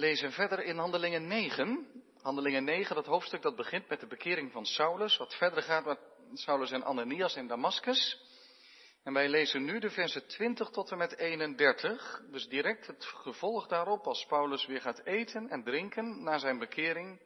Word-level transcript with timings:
lezen 0.00 0.32
verder 0.32 0.62
in 0.62 0.78
Handelingen 0.78 1.26
9. 1.26 1.86
Handelingen 2.22 2.64
9, 2.64 2.94
dat 2.94 3.06
hoofdstuk 3.06 3.42
dat 3.42 3.56
begint 3.56 3.88
met 3.88 4.00
de 4.00 4.06
bekering 4.06 4.52
van 4.52 4.66
Saulus, 4.66 5.16
wat 5.16 5.34
verder 5.34 5.62
gaat 5.62 5.84
met 5.84 5.98
Saulus 6.32 6.70
en 6.70 6.84
Ananias 6.84 7.36
in 7.36 7.46
Damascus. 7.46 8.18
En 9.04 9.12
wij 9.12 9.28
lezen 9.28 9.64
nu 9.64 9.78
de 9.78 9.90
versen 9.90 10.26
20 10.26 10.70
tot 10.70 10.90
en 10.90 10.98
met 10.98 11.16
31, 11.16 12.22
dus 12.30 12.48
direct 12.48 12.86
het 12.86 13.04
gevolg 13.04 13.66
daarop 13.66 14.06
als 14.06 14.26
Paulus 14.26 14.66
weer 14.66 14.80
gaat 14.80 15.04
eten 15.04 15.48
en 15.48 15.62
drinken 15.62 16.22
na 16.22 16.38
zijn 16.38 16.58
bekering. 16.58 17.20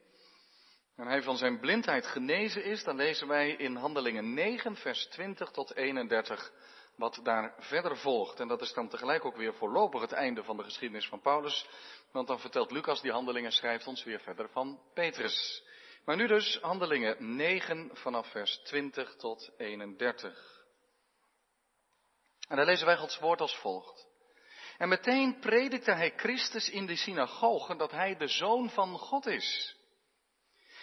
En 0.96 1.06
hij 1.06 1.22
van 1.22 1.36
zijn 1.36 1.61
blindheid 1.61 2.06
genezen 2.06 2.64
is, 2.64 2.84
dan 2.84 2.96
lezen 2.96 3.29
wij 3.29 3.50
in 3.50 3.77
Handelingen 3.77 4.34
9, 4.34 4.77
vers 4.77 5.06
20 5.06 5.50
tot 5.50 5.75
31 5.75 6.52
wat 6.96 7.20
daar 7.22 7.54
verder 7.58 7.96
volgt. 7.96 8.40
En 8.40 8.48
dat 8.48 8.60
is 8.60 8.72
dan 8.72 8.88
tegelijk 8.88 9.24
ook 9.24 9.36
weer 9.36 9.54
voorlopig 9.54 10.00
het 10.00 10.12
einde 10.12 10.45
van 10.45 10.56
de 10.56 10.62
geschiedenis 10.62 11.09
van 11.09 11.20
Paulus, 11.20 11.66
want 12.12 12.27
dan 12.27 12.40
vertelt 12.40 12.70
Lucas 12.70 13.00
die 13.00 13.12
handelingen, 13.12 13.52
schrijft 13.52 13.86
ons 13.86 14.05
weer 14.05 14.20
verder 14.20 14.48
van 14.48 14.80
Petrus. 14.95 15.64
Maar 16.05 16.16
nu 16.16 16.27
dus 16.27 16.59
handelingen 16.60 17.36
9 17.36 17.91
vanaf 17.92 18.30
vers 18.30 18.56
20 18.64 19.16
tot 19.16 19.50
31. 19.56 20.64
En 22.48 22.56
daar 22.56 22.66
lezen 22.66 22.86
wij 22.86 22.97
Gods 22.97 23.19
woord 23.19 23.41
als 23.41 23.56
volgt. 23.56 24.06
En 24.78 24.88
meteen 24.88 25.38
predikte 25.38 25.92
hij 25.92 26.12
Christus 26.16 26.70
in 26.70 26.86
de 26.86 26.97
synagogen 26.97 27.78
dat 27.78 27.91
hij 27.91 28.16
de 28.16 28.28
zoon 28.28 28.70
van 28.70 28.98
God 28.98 29.27
is. 29.27 29.77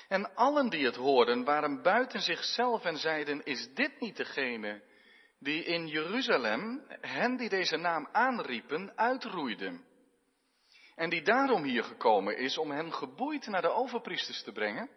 En 0.08 0.36
allen 0.36 0.70
die 0.70 0.86
het 0.86 0.96
hoorden 0.96 1.44
waren 1.44 1.82
buiten 1.82 2.22
zichzelf 2.22 2.84
en 2.84 2.98
zeiden, 2.98 3.44
is 3.44 3.74
dit 3.74 4.00
niet 4.00 4.18
degene 4.18 4.82
die 5.42 5.64
in 5.64 5.88
Jeruzalem 5.88 6.86
hen 7.02 7.38
die 7.38 7.50
deze 7.50 7.78
naam 7.78 8.08
aanriepen 8.12 8.98
uitroeide? 8.98 9.80
En 10.96 11.10
die 11.10 11.22
daarom 11.22 11.64
hier 11.64 11.84
gekomen 11.84 12.38
is 12.38 12.58
om 12.58 12.72
hen 12.72 12.94
geboeid 12.94 13.48
naar 13.48 13.62
de 13.62 13.72
overpriesters 13.72 14.44
te 14.44 14.52
brengen? 14.52 14.90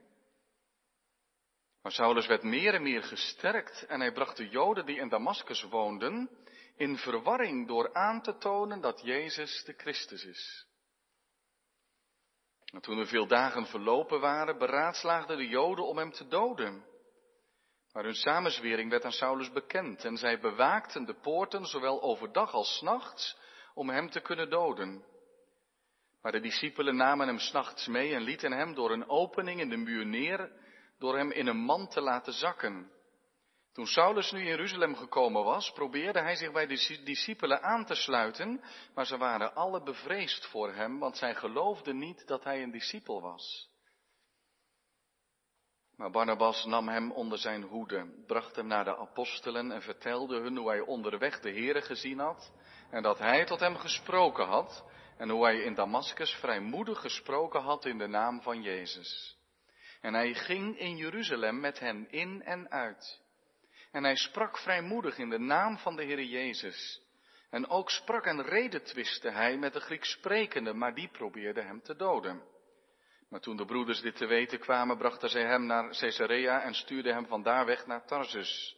Maar 1.82 1.92
Saulus 1.92 2.26
werd 2.26 2.42
meer 2.42 2.74
en 2.74 2.82
meer 2.82 3.02
gesterkt 3.02 3.86
en 3.86 4.00
hij 4.00 4.12
bracht 4.12 4.36
de 4.36 4.48
Joden 4.48 4.86
die 4.86 4.98
in 4.98 5.08
Damascus 5.08 5.62
woonden 5.62 6.30
in 6.76 6.96
verwarring 6.96 7.66
door 7.66 7.94
aan 7.94 8.22
te 8.22 8.36
tonen 8.38 8.80
dat 8.80 9.00
Jezus 9.00 9.64
de 9.64 9.72
Christus 9.76 10.24
is. 10.24 10.66
En 12.72 12.80
toen 12.80 12.98
er 12.98 13.06
veel 13.06 13.26
dagen 13.26 13.66
verlopen 13.66 14.20
waren, 14.20 14.58
beraadslaagden 14.58 15.36
de 15.36 15.48
Joden 15.48 15.86
om 15.86 15.98
hem 15.98 16.10
te 16.10 16.28
doden. 16.28 16.84
Maar 17.94 18.04
hun 18.04 18.14
samenzwering 18.14 18.90
werd 18.90 19.04
aan 19.04 19.12
Saulus 19.12 19.52
bekend 19.52 20.04
en 20.04 20.16
zij 20.16 20.40
bewaakten 20.40 21.04
de 21.04 21.14
poorten 21.14 21.66
zowel 21.66 22.02
overdag 22.02 22.52
als 22.52 22.80
nachts 22.80 23.38
om 23.74 23.90
hem 23.90 24.10
te 24.10 24.20
kunnen 24.20 24.50
doden. 24.50 25.04
Maar 26.22 26.32
de 26.32 26.40
discipelen 26.40 26.96
namen 26.96 27.26
hem 27.26 27.38
s'nachts 27.38 27.86
mee 27.86 28.14
en 28.14 28.22
lieten 28.22 28.52
hem 28.52 28.74
door 28.74 28.90
een 28.90 29.08
opening 29.08 29.60
in 29.60 29.68
de 29.68 29.76
muur 29.76 30.06
neer, 30.06 30.50
door 30.98 31.16
hem 31.16 31.30
in 31.30 31.46
een 31.46 31.64
mand 31.64 31.90
te 31.90 32.00
laten 32.00 32.32
zakken. 32.32 32.90
Toen 33.72 33.86
Saulus 33.86 34.32
nu 34.32 34.38
in 34.38 34.46
Jeruzalem 34.46 34.96
gekomen 34.96 35.44
was, 35.44 35.72
probeerde 35.72 36.20
hij 36.20 36.36
zich 36.36 36.52
bij 36.52 36.66
de 36.66 37.00
discipelen 37.04 37.62
aan 37.62 37.84
te 37.84 37.94
sluiten, 37.94 38.64
maar 38.94 39.06
ze 39.06 39.16
waren 39.16 39.54
alle 39.54 39.82
bevreesd 39.82 40.46
voor 40.46 40.72
hem, 40.72 40.98
want 40.98 41.16
zij 41.16 41.34
geloofden 41.34 41.98
niet 41.98 42.26
dat 42.26 42.44
hij 42.44 42.62
een 42.62 42.70
discipel 42.70 43.20
was. 43.20 43.72
Maar 45.96 46.10
Barnabas 46.10 46.64
nam 46.64 46.88
hem 46.88 47.12
onder 47.12 47.38
zijn 47.38 47.62
hoede, 47.62 48.24
bracht 48.26 48.56
hem 48.56 48.66
naar 48.66 48.84
de 48.84 48.96
apostelen 48.96 49.72
en 49.72 49.82
vertelde 49.82 50.40
hun 50.40 50.56
hoe 50.56 50.68
hij 50.68 50.80
onderweg 50.80 51.40
de 51.40 51.52
Here 51.52 51.82
gezien 51.82 52.18
had 52.18 52.52
en 52.90 53.02
dat 53.02 53.18
hij 53.18 53.44
tot 53.44 53.60
hem 53.60 53.76
gesproken 53.76 54.46
had 54.46 54.84
en 55.16 55.28
hoe 55.28 55.44
hij 55.44 55.56
in 55.56 55.74
Damascus 55.74 56.34
vrijmoedig 56.34 57.00
gesproken 57.00 57.60
had 57.60 57.84
in 57.84 57.98
de 57.98 58.06
naam 58.06 58.42
van 58.42 58.62
Jezus. 58.62 59.38
En 60.00 60.14
hij 60.14 60.34
ging 60.34 60.78
in 60.78 60.96
Jeruzalem 60.96 61.60
met 61.60 61.78
hen 61.78 62.10
in 62.10 62.42
en 62.42 62.70
uit. 62.70 63.20
En 63.92 64.04
hij 64.04 64.16
sprak 64.16 64.58
vrijmoedig 64.58 65.18
in 65.18 65.30
de 65.30 65.38
naam 65.38 65.78
van 65.78 65.96
de 65.96 66.04
Heer 66.04 66.22
Jezus. 66.22 67.02
En 67.50 67.68
ook 67.68 67.90
sprak 67.90 68.24
en 68.24 68.42
redetwiste 68.42 69.30
hij 69.30 69.56
met 69.56 69.72
de 69.72 69.80
Grieks 69.80 70.10
sprekende, 70.10 70.72
maar 70.72 70.94
die 70.94 71.08
probeerde 71.08 71.62
hem 71.62 71.82
te 71.82 71.96
doden. 71.96 72.42
Maar 73.28 73.40
toen 73.40 73.56
de 73.56 73.64
broeders 73.64 74.00
dit 74.00 74.16
te 74.16 74.26
weten 74.26 74.58
kwamen, 74.58 74.98
brachten 74.98 75.28
zij 75.28 75.44
hem 75.44 75.66
naar 75.66 75.96
Caesarea 75.98 76.62
en 76.62 76.74
stuurden 76.74 77.14
hem 77.14 77.26
vandaar 77.26 77.66
weg 77.66 77.86
naar 77.86 78.06
Tarsus. 78.06 78.76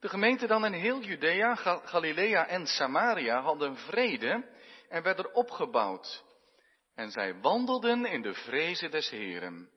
De 0.00 0.08
gemeente 0.08 0.46
dan 0.46 0.64
in 0.64 0.72
heel 0.72 1.00
Judea, 1.00 1.54
Galilea 1.84 2.46
en 2.46 2.66
Samaria 2.66 3.40
hadden 3.40 3.76
vrede 3.76 4.50
en 4.88 5.02
werden 5.02 5.34
opgebouwd. 5.34 6.24
En 6.94 7.10
zij 7.10 7.40
wandelden 7.40 8.04
in 8.04 8.22
de 8.22 8.34
vrezen 8.34 8.90
des 8.90 9.10
Heren 9.10 9.70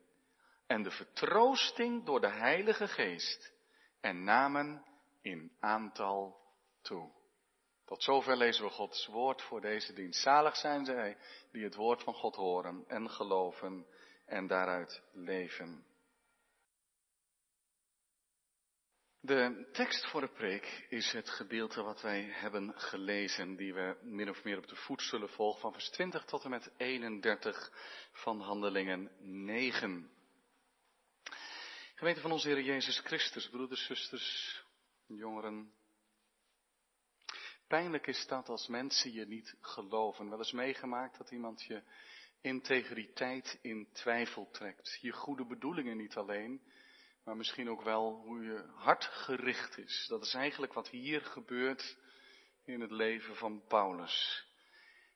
en 0.68 0.84
de 0.84 0.92
vertroosting 0.92 2.06
door 2.06 2.22
de 2.22 2.32
Heilige 2.32 2.88
Geest 2.88 3.54
en 4.02 4.24
namen 4.24 4.86
in 5.22 5.52
aantal 5.60 6.38
toe. 6.82 7.17
Tot 7.88 8.04
zover 8.04 8.38
lezen 8.38 8.64
we 8.64 8.70
Gods 8.70 9.06
woord 9.06 9.42
voor 9.42 9.62
deze 9.62 9.94
dienst. 9.94 10.22
Zalig 10.22 10.56
zijn 10.56 10.86
zij 10.86 11.18
die 11.52 11.64
het 11.64 11.76
woord 11.76 12.04
van 12.04 12.14
God 12.14 12.36
horen 12.36 12.84
en 12.88 13.10
geloven 13.10 13.88
en 14.26 14.48
daaruit 14.48 15.02
leven. 15.12 15.86
De 19.20 19.70
tekst 19.72 20.10
voor 20.10 20.22
de 20.22 20.32
preek 20.32 20.86
is 20.90 21.12
het 21.12 21.30
gedeelte 21.30 21.82
wat 21.82 22.02
wij 22.02 22.22
hebben 22.22 22.80
gelezen, 22.80 23.56
die 23.56 23.74
we 23.74 23.98
min 24.02 24.30
of 24.30 24.44
meer 24.44 24.58
op 24.58 24.68
de 24.68 24.76
voet 24.76 25.02
zullen 25.02 25.30
volgen, 25.30 25.62
van 25.62 25.74
vers 25.74 25.90
20 25.90 26.26
tot 26.26 26.44
en 26.44 26.50
met 26.50 26.72
31 26.78 27.72
van 28.12 28.42
Handelingen 28.42 29.12
9. 29.20 30.12
Gemeente 31.96 32.22
van 32.22 32.32
onze 32.32 32.48
Heer 32.48 32.62
Jezus 32.62 33.00
Christus, 33.00 33.50
broeders, 33.50 33.86
zusters, 33.86 34.64
jongeren. 35.06 35.77
Pijnlijk 37.68 38.08
is 38.08 38.28
dat 38.28 38.50
als 38.50 38.68
mensen 38.68 39.14
je 39.14 39.26
niet 39.26 39.56
geloven. 39.62 40.30
Wel 40.30 40.38
eens 40.38 40.52
meegemaakt 40.52 41.18
dat 41.18 41.32
iemand 41.32 41.64
je 41.64 41.84
integriteit 42.42 43.60
in 43.62 43.88
twijfel 43.92 44.50
trekt. 44.52 44.98
Je 45.02 45.12
goede 45.12 45.46
bedoelingen 45.46 45.98
niet 45.98 46.16
alleen, 46.16 46.62
maar 47.24 47.38
misschien 47.38 47.70
ook 47.70 47.82
wel 47.82 48.22
hoe 48.26 48.44
je 48.44 48.64
hart 48.76 49.04
gericht 49.04 49.78
is. 49.78 50.06
Dat 50.08 50.24
is 50.24 50.34
eigenlijk 50.34 50.74
wat 50.74 50.90
hier 50.90 51.22
gebeurt 51.22 51.98
in 52.66 52.82
het 52.82 52.92
leven 52.92 53.36
van 53.36 53.64
Paulus. 53.68 54.46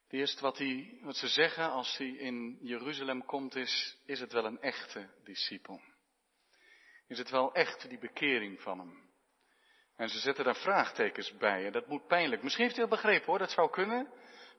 Het 0.03 0.13
eerste 0.13 0.41
wat, 0.41 0.61
wat 1.01 1.15
ze 1.15 1.27
zeggen 1.27 1.71
als 1.71 1.97
hij 1.97 2.07
in 2.07 2.57
Jeruzalem 2.61 3.25
komt 3.25 3.55
is, 3.55 3.97
is 4.05 4.19
het 4.19 4.31
wel 4.31 4.45
een 4.45 4.61
echte 4.61 5.09
discipel? 5.23 5.81
is 7.11 7.17
het 7.17 7.29
wel 7.29 7.53
echt 7.53 7.89
die 7.89 7.99
bekering 7.99 8.61
van 8.61 8.79
hem. 8.79 9.10
En 9.95 10.09
ze 10.09 10.19
zetten 10.19 10.45
daar 10.45 10.55
vraagtekens 10.55 11.37
bij 11.37 11.65
en 11.65 11.71
dat 11.71 11.87
moet 11.87 12.07
pijnlijk. 12.07 12.43
Misschien 12.43 12.63
heeft 12.63 12.77
hij 12.77 12.85
het 12.85 12.93
begrepen 12.93 13.25
hoor, 13.25 13.39
dat 13.39 13.51
zou 13.51 13.69
kunnen. 13.69 14.07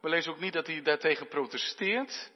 We 0.00 0.08
lezen 0.08 0.32
ook 0.32 0.40
niet 0.40 0.52
dat 0.52 0.66
hij 0.66 0.82
daartegen 0.82 1.28
protesteert. 1.28 2.32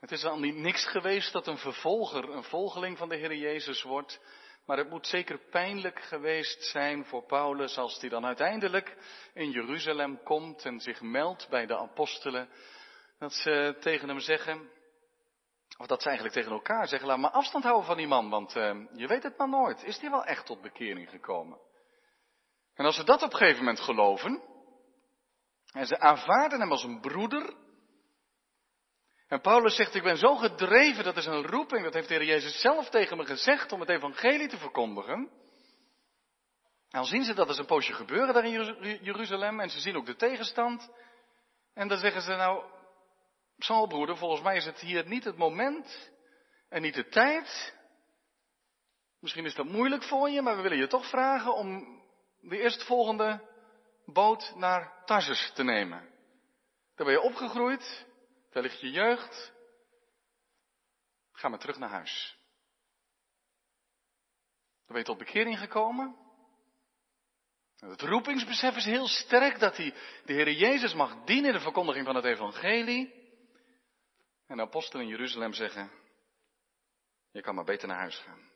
Het 0.00 0.12
is 0.12 0.24
al 0.24 0.38
niet 0.38 0.56
niks 0.56 0.86
geweest 0.86 1.32
dat 1.32 1.46
een 1.46 1.58
vervolger, 1.58 2.30
een 2.30 2.44
volgeling 2.44 2.98
van 2.98 3.08
de 3.08 3.16
Heer 3.16 3.34
Jezus 3.34 3.82
wordt. 3.82 4.20
Maar 4.66 4.76
het 4.76 4.90
moet 4.90 5.06
zeker 5.06 5.38
pijnlijk 5.50 6.00
geweest 6.00 6.64
zijn 6.64 7.04
voor 7.04 7.22
Paulus 7.26 7.78
als 7.78 8.00
hij 8.00 8.08
dan 8.08 8.26
uiteindelijk 8.26 8.96
in 9.34 9.50
Jeruzalem 9.50 10.22
komt 10.22 10.64
en 10.64 10.80
zich 10.80 11.00
meldt 11.00 11.48
bij 11.48 11.66
de 11.66 11.78
apostelen. 11.78 12.48
Dat 13.18 13.32
ze 13.32 13.76
tegen 13.80 14.08
hem 14.08 14.20
zeggen, 14.20 14.70
of 15.78 15.86
dat 15.86 16.02
ze 16.02 16.08
eigenlijk 16.08 16.36
tegen 16.36 16.52
elkaar 16.52 16.88
zeggen, 16.88 17.08
laat 17.08 17.18
maar 17.18 17.30
afstand 17.30 17.64
houden 17.64 17.86
van 17.86 17.96
die 17.96 18.06
man, 18.06 18.30
want 18.30 18.56
uh, 18.56 18.74
je 18.94 19.06
weet 19.06 19.22
het 19.22 19.38
maar 19.38 19.48
nooit. 19.48 19.82
Is 19.82 19.98
die 19.98 20.10
wel 20.10 20.24
echt 20.24 20.46
tot 20.46 20.60
bekering 20.60 21.10
gekomen? 21.10 21.58
En 22.74 22.84
als 22.84 22.96
ze 22.96 23.04
dat 23.04 23.22
op 23.22 23.32
een 23.32 23.38
gegeven 23.38 23.58
moment 23.58 23.80
geloven, 23.80 24.42
en 25.72 25.86
ze 25.86 25.98
aanvaarden 25.98 26.60
hem 26.60 26.70
als 26.70 26.84
een 26.84 27.00
broeder, 27.00 27.54
en 29.32 29.40
Paulus 29.40 29.76
zegt, 29.76 29.94
ik 29.94 30.02
ben 30.02 30.16
zo 30.16 30.36
gedreven, 30.36 31.04
dat 31.04 31.16
is 31.16 31.26
een 31.26 31.46
roeping, 31.46 31.84
dat 31.84 31.94
heeft 31.94 32.08
de 32.08 32.14
Heer 32.14 32.24
Jezus 32.24 32.60
zelf 32.60 32.88
tegen 32.88 33.16
me 33.16 33.24
gezegd 33.24 33.72
om 33.72 33.80
het 33.80 33.88
evangelie 33.88 34.48
te 34.48 34.58
verkondigen. 34.58 35.30
En 36.92 36.98
dan 36.98 37.04
zien 37.04 37.24
ze 37.24 37.34
dat 37.34 37.48
is 37.48 37.58
een 37.58 37.66
poosje 37.66 37.92
gebeuren 37.92 38.34
daar 38.34 38.44
in 38.44 38.98
Jeruzalem 39.02 39.60
en 39.60 39.70
ze 39.70 39.80
zien 39.80 39.96
ook 39.96 40.06
de 40.06 40.16
tegenstand. 40.16 40.90
En 41.74 41.88
dan 41.88 41.98
zeggen 41.98 42.22
ze 42.22 42.30
nou, 42.30 42.64
Saul, 43.58 43.86
broeder, 43.86 44.16
volgens 44.16 44.42
mij 44.42 44.56
is 44.56 44.64
het 44.64 44.80
hier 44.80 45.08
niet 45.08 45.24
het 45.24 45.36
moment 45.36 46.10
en 46.68 46.82
niet 46.82 46.94
de 46.94 47.08
tijd. 47.08 47.74
Misschien 49.20 49.44
is 49.44 49.54
dat 49.54 49.66
moeilijk 49.66 50.02
voor 50.02 50.30
je, 50.30 50.42
maar 50.42 50.56
we 50.56 50.62
willen 50.62 50.78
je 50.78 50.86
toch 50.86 51.08
vragen 51.08 51.54
om 51.54 52.01
de 52.42 52.58
eerstvolgende 52.58 53.48
boot 54.04 54.52
naar 54.54 55.02
Tarsus 55.04 55.52
te 55.54 55.62
nemen. 55.62 56.10
Daar 56.94 57.06
ben 57.06 57.14
je 57.14 57.20
opgegroeid, 57.20 58.06
daar 58.50 58.62
ligt 58.62 58.80
je 58.80 58.90
jeugd. 58.90 59.52
Ga 61.32 61.48
maar 61.48 61.58
terug 61.58 61.78
naar 61.78 61.90
huis. 61.90 62.36
Dan 64.86 64.86
ben 64.86 64.98
je 64.98 65.04
tot 65.04 65.18
bekering 65.18 65.58
gekomen. 65.58 66.16
Het 67.76 68.00
roepingsbesef 68.00 68.76
is 68.76 68.84
heel 68.84 69.08
sterk 69.08 69.58
dat 69.58 69.76
hij 69.76 69.94
de 70.24 70.32
Heer 70.32 70.52
Jezus 70.52 70.94
mag 70.94 71.24
dienen 71.24 71.46
in 71.46 71.56
de 71.56 71.62
verkondiging 71.62 72.06
van 72.06 72.14
het 72.14 72.24
evangelie. 72.24 73.20
En 74.46 74.56
de 74.56 74.62
apostelen 74.62 75.02
in 75.04 75.10
Jeruzalem 75.10 75.52
zeggen, 75.52 75.90
je 77.30 77.40
kan 77.40 77.54
maar 77.54 77.64
beter 77.64 77.88
naar 77.88 77.98
huis 77.98 78.18
gaan. 78.18 78.51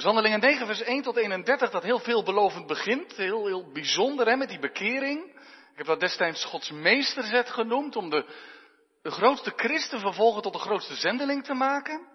Dus 0.00 0.08
handelingen 0.08 0.40
9 0.40 0.66
vers 0.66 0.80
1 0.80 1.02
tot 1.02 1.16
31 1.16 1.70
dat 1.70 1.82
heel 1.82 1.98
veelbelovend 1.98 2.66
begint, 2.66 3.16
heel, 3.16 3.46
heel 3.46 3.72
bijzonder 3.72 4.26
hè, 4.26 4.36
met 4.36 4.48
die 4.48 4.58
bekering. 4.58 5.24
Ik 5.70 5.76
heb 5.76 5.86
dat 5.86 6.00
destijds 6.00 6.44
Gods 6.44 6.70
meesterzet 6.70 7.50
genoemd 7.50 7.96
om 7.96 8.10
de, 8.10 8.26
de 9.02 9.10
grootste 9.10 9.52
christen 9.56 10.00
vervolgen 10.00 10.42
tot 10.42 10.52
de 10.52 10.58
grootste 10.58 10.94
zendeling 10.94 11.44
te 11.44 11.54
maken. 11.54 12.08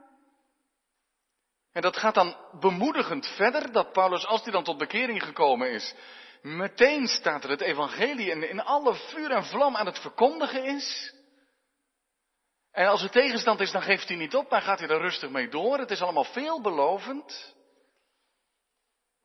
En 1.72 1.82
dat 1.82 1.98
gaat 1.98 2.14
dan 2.14 2.36
bemoedigend 2.60 3.28
verder, 3.28 3.72
dat 3.72 3.92
Paulus, 3.92 4.26
als 4.26 4.44
hij 4.44 4.52
dan 4.52 4.64
tot 4.64 4.78
bekering 4.78 5.24
gekomen 5.24 5.72
is, 5.72 5.96
meteen 6.42 7.08
staat 7.08 7.44
er 7.44 7.50
het 7.50 7.62
evangelie 7.62 8.30
in, 8.30 8.50
in 8.50 8.62
alle 8.62 8.96
vuur 8.96 9.32
en 9.32 9.46
vlam 9.46 9.76
aan 9.76 9.86
het 9.86 10.00
verkondigen 10.00 10.64
is. 10.64 11.14
En 12.72 12.88
als 12.88 13.04
er 13.04 13.10
tegenstand 13.12 13.60
is, 13.60 13.72
dan 13.72 13.82
geeft 13.82 14.08
hij 14.08 14.18
niet 14.18 14.36
op, 14.36 14.50
dan 14.50 14.62
gaat 14.62 14.80
hij 14.80 14.88
er 14.88 15.02
rustig 15.02 15.30
mee 15.30 15.50
door. 15.50 15.78
Het 15.78 15.92
is 15.92 16.02
allemaal 16.02 16.24
veelbelovend. 16.24 17.55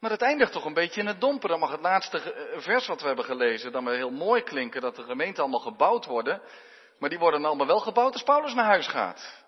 Maar 0.00 0.11
het 0.11 0.23
eindigt 0.23 0.52
toch 0.52 0.64
een 0.64 0.75
beetje 0.75 1.00
in 1.00 1.06
het 1.06 1.20
domper. 1.20 1.49
Dan 1.49 1.58
mag 1.58 1.70
het 1.70 1.81
laatste 1.81 2.32
eh, 2.32 2.61
vers 2.61 2.87
wat 2.87 3.00
we 3.00 3.06
hebben 3.06 3.25
gelezen 3.25 3.73
dan 3.73 3.85
wel 3.85 3.94
heel 3.94 4.11
mooi 4.11 4.43
klinken, 4.43 4.81
dat 4.81 4.97
de 4.97 5.02
gemeente 5.02 5.41
allemaal 5.41 5.61
gebouwd 5.61 6.06
worden. 6.06 6.43
Maar 6.99 7.11
die 7.11 7.19
worden 7.19 7.44
allemaal 7.44 7.67
wel 7.67 7.81
gebouwd 7.81 8.12
als 8.12 8.23
Paulus 8.23 8.55
naar 8.55 8.64
huis 8.64 8.87
gaat. 8.87 9.44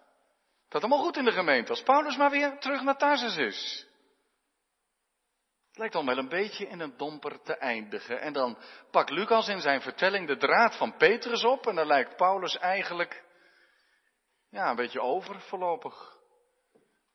Dat 0.69 0.83
allemaal 0.83 1.03
goed 1.03 1.17
in 1.17 1.25
de 1.25 1.33
gemeente, 1.33 1.71
als 1.71 1.83
Paulus 1.83 2.17
maar 2.17 2.31
weer 2.31 2.59
terug 2.59 2.83
naar 2.83 2.97
Tarsus 2.97 3.37
is. 3.37 3.87
Het 5.69 5.79
lijkt 5.79 5.95
dan 5.95 6.07
wel 6.07 6.19
een 6.19 6.29
beetje 6.29 6.67
in 6.67 6.81
een 6.81 6.97
domper 6.97 7.43
te 7.43 7.57
eindigen. 7.57 8.21
En 8.21 8.33
dan 8.33 8.59
pakt 8.91 9.11
Lucas 9.11 9.49
in 9.49 9.61
zijn 9.61 9.81
vertelling 9.81 10.27
de 10.27 10.37
draad 10.37 10.77
van 10.77 10.97
Petrus 10.97 11.45
op. 11.45 11.67
En 11.67 11.75
dan 11.75 11.87
lijkt 11.87 12.17
Paulus 12.17 12.59
eigenlijk, 12.59 13.25
ja, 14.51 14.71
een 14.71 14.77
beetje 14.77 15.01
over 15.01 15.41
voorlopig. 15.41 16.17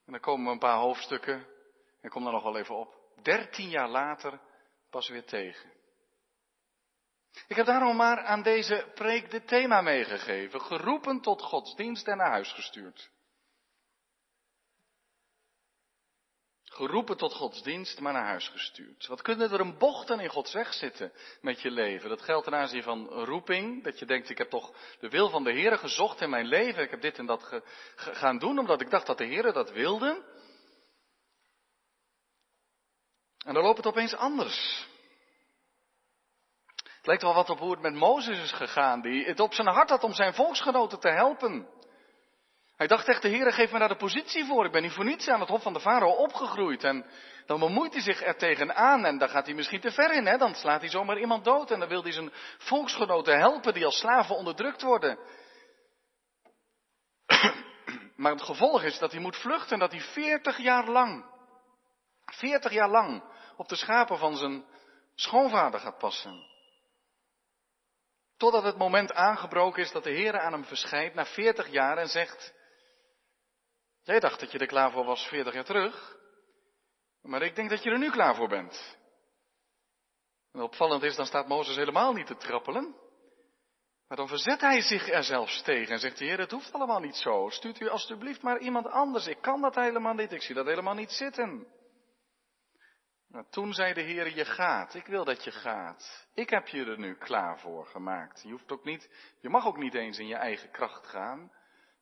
En 0.05 0.11
dan 0.11 0.21
komen 0.21 0.45
we 0.45 0.51
een 0.51 0.59
paar 0.59 0.77
hoofdstukken, 0.77 1.47
en 2.01 2.09
kom 2.09 2.23
daar 2.23 2.33
nog 2.33 2.43
wel 2.43 2.57
even 2.57 2.75
op, 2.75 2.95
dertien 3.21 3.69
jaar 3.69 3.89
later 3.89 4.39
pas 4.89 5.09
weer 5.09 5.25
tegen. 5.25 5.75
Ik 7.47 7.55
heb 7.55 7.65
daarom 7.65 7.95
maar 7.95 8.19
aan 8.19 8.43
deze 8.43 8.91
preek 8.95 9.31
dit 9.31 9.47
thema 9.47 9.81
meegegeven. 9.81 10.61
Geroepen 10.61 11.21
tot 11.21 11.41
godsdienst 11.41 12.07
en 12.07 12.17
naar 12.17 12.29
huis 12.29 12.51
gestuurd. 12.51 13.09
Geroepen 16.77 17.17
tot 17.17 17.33
godsdienst, 17.33 17.99
maar 17.99 18.13
naar 18.13 18.25
huis 18.25 18.47
gestuurd. 18.47 19.07
Wat 19.07 19.21
kunnen 19.21 19.51
er 19.51 19.59
een 19.59 19.77
bochten 19.77 20.19
in 20.19 20.29
Gods 20.29 20.53
weg 20.53 20.73
zitten 20.73 21.11
met 21.41 21.61
je 21.61 21.71
leven? 21.71 22.09
Dat 22.09 22.21
geldt 22.21 22.43
ten 22.43 22.55
aanzien 22.55 22.83
van 22.83 23.07
roeping. 23.07 23.83
Dat 23.83 23.99
je 23.99 24.05
denkt, 24.05 24.29
ik 24.29 24.37
heb 24.37 24.49
toch 24.49 24.73
de 24.99 25.09
wil 25.09 25.29
van 25.29 25.43
de 25.43 25.51
Heer 25.51 25.77
gezocht 25.77 26.21
in 26.21 26.29
mijn 26.29 26.45
leven. 26.45 26.83
Ik 26.83 26.89
heb 26.91 27.01
dit 27.01 27.17
en 27.17 27.25
dat 27.25 27.61
gaan 27.95 28.37
doen, 28.37 28.59
omdat 28.59 28.81
ik 28.81 28.89
dacht 28.89 29.05
dat 29.05 29.17
de 29.17 29.25
Heer 29.25 29.53
dat 29.53 29.71
wilde. 29.71 30.23
En 33.47 33.53
dan 33.53 33.63
loopt 33.63 33.77
het 33.77 33.87
opeens 33.87 34.15
anders. 34.15 34.87
Het 36.83 37.05
lijkt 37.05 37.21
wel 37.21 37.33
wat 37.33 37.49
op 37.49 37.59
hoe 37.59 37.71
het 37.71 37.81
met 37.81 37.93
Mozes 37.93 38.39
is 38.39 38.51
gegaan, 38.51 39.01
die 39.01 39.25
het 39.25 39.39
op 39.39 39.53
zijn 39.53 39.67
hart 39.67 39.89
had 39.89 40.03
om 40.03 40.13
zijn 40.13 40.33
volksgenoten 40.33 40.99
te 40.99 41.09
helpen. 41.09 41.67
Hij 42.75 42.87
dacht 42.87 43.07
echt, 43.07 43.21
de 43.21 43.27
Heer 43.27 43.53
geeft 43.53 43.71
me 43.71 43.79
daar 43.79 43.87
de 43.87 43.95
positie 43.95 44.45
voor. 44.45 44.65
Ik 44.65 44.71
ben 44.71 44.81
niet 44.81 44.91
voor 44.93 45.05
niets 45.05 45.27
aan 45.27 45.39
het 45.39 45.49
hof 45.49 45.61
van 45.61 45.73
de 45.73 45.79
farao 45.79 46.09
opgegroeid. 46.09 46.83
En 46.83 47.05
dan 47.45 47.59
bemoeit 47.59 47.93
hij 47.93 48.01
zich 48.01 48.23
er 48.23 48.37
tegenaan 48.37 49.05
en 49.05 49.17
dan 49.17 49.29
gaat 49.29 49.45
hij 49.45 49.55
misschien 49.55 49.79
te 49.79 49.91
ver 49.91 50.13
in. 50.13 50.25
Hè? 50.25 50.37
Dan 50.37 50.55
slaat 50.55 50.81
hij 50.81 50.89
zomaar 50.89 51.19
iemand 51.19 51.43
dood 51.43 51.71
en 51.71 51.79
dan 51.79 51.89
wil 51.89 52.03
hij 52.03 52.11
zijn 52.11 52.33
volksgenoten 52.57 53.37
helpen 53.37 53.73
die 53.73 53.85
als 53.85 53.99
slaven 53.99 54.35
onderdrukt 54.35 54.81
worden. 54.81 55.19
Maar 58.15 58.31
het 58.31 58.41
gevolg 58.41 58.83
is 58.83 58.99
dat 58.99 59.11
hij 59.11 59.21
moet 59.21 59.37
vluchten 59.37 59.73
en 59.73 59.79
dat 59.79 59.91
hij 59.91 60.01
40 60.01 60.57
jaar 60.57 60.89
lang, 60.89 61.25
40 62.25 62.71
jaar 62.71 62.89
lang 62.89 63.23
op 63.57 63.67
de 63.67 63.75
schapen 63.75 64.17
van 64.17 64.37
zijn 64.37 64.65
schoonvader 65.15 65.79
gaat 65.79 65.97
passen. 65.97 66.45
Totdat 68.37 68.63
het 68.63 68.77
moment 68.77 69.13
aangebroken 69.13 69.83
is 69.83 69.91
dat 69.91 70.03
de 70.03 70.11
Heer 70.11 70.39
aan 70.39 70.51
hem 70.51 70.65
verschijnt 70.65 71.13
na 71.13 71.25
40 71.25 71.67
jaar 71.67 71.97
en 71.97 72.07
zegt, 72.07 72.55
Jij 74.07 74.19
dacht 74.19 74.39
dat 74.39 74.51
je 74.51 74.57
er 74.57 74.67
klaar 74.67 74.91
voor 74.91 75.05
was 75.05 75.27
40 75.27 75.53
jaar 75.53 75.65
terug. 75.65 76.17
Maar 77.21 77.41
ik 77.41 77.55
denk 77.55 77.69
dat 77.69 77.83
je 77.83 77.89
er 77.89 77.97
nu 77.97 78.11
klaar 78.11 78.35
voor 78.35 78.47
bent. 78.47 78.97
En 80.51 80.61
opvallend 80.61 81.03
is, 81.03 81.15
dan 81.15 81.25
staat 81.25 81.47
Mozes 81.47 81.75
helemaal 81.75 82.13
niet 82.13 82.27
te 82.27 82.37
trappelen. 82.37 82.95
Maar 84.07 84.17
dan 84.17 84.27
verzet 84.27 84.61
hij 84.61 84.81
zich 84.81 85.09
er 85.09 85.23
zelfs 85.23 85.61
tegen 85.61 85.93
en 85.93 85.99
zegt, 85.99 86.19
Heer, 86.19 86.39
het 86.39 86.51
hoeft 86.51 86.73
allemaal 86.73 86.99
niet 86.99 87.15
zo. 87.15 87.49
Stuurt 87.49 87.79
u 87.79 87.89
alstublieft 87.89 88.41
maar 88.41 88.59
iemand 88.59 88.87
anders. 88.87 89.27
Ik 89.27 89.41
kan 89.41 89.61
dat 89.61 89.75
helemaal 89.75 90.13
niet. 90.13 90.31
Ik 90.31 90.41
zie 90.41 90.55
dat 90.55 90.65
helemaal 90.65 90.93
niet 90.93 91.11
zitten. 91.11 91.67
Maar 93.27 93.49
toen 93.49 93.73
zei 93.73 93.93
de 93.93 94.01
Heer, 94.01 94.35
je 94.35 94.45
gaat. 94.45 94.93
Ik 94.93 95.05
wil 95.05 95.25
dat 95.25 95.43
je 95.43 95.51
gaat. 95.51 96.27
Ik 96.33 96.49
heb 96.49 96.67
je 96.67 96.85
er 96.85 96.99
nu 96.99 97.15
klaar 97.15 97.59
voor 97.59 97.85
gemaakt. 97.85 98.41
Je 98.43 98.51
hoeft 98.51 98.71
ook 98.71 98.83
niet, 98.83 99.09
je 99.41 99.49
mag 99.49 99.65
ook 99.65 99.77
niet 99.77 99.93
eens 99.93 100.19
in 100.19 100.27
je 100.27 100.35
eigen 100.35 100.71
kracht 100.71 101.07
gaan. 101.07 101.51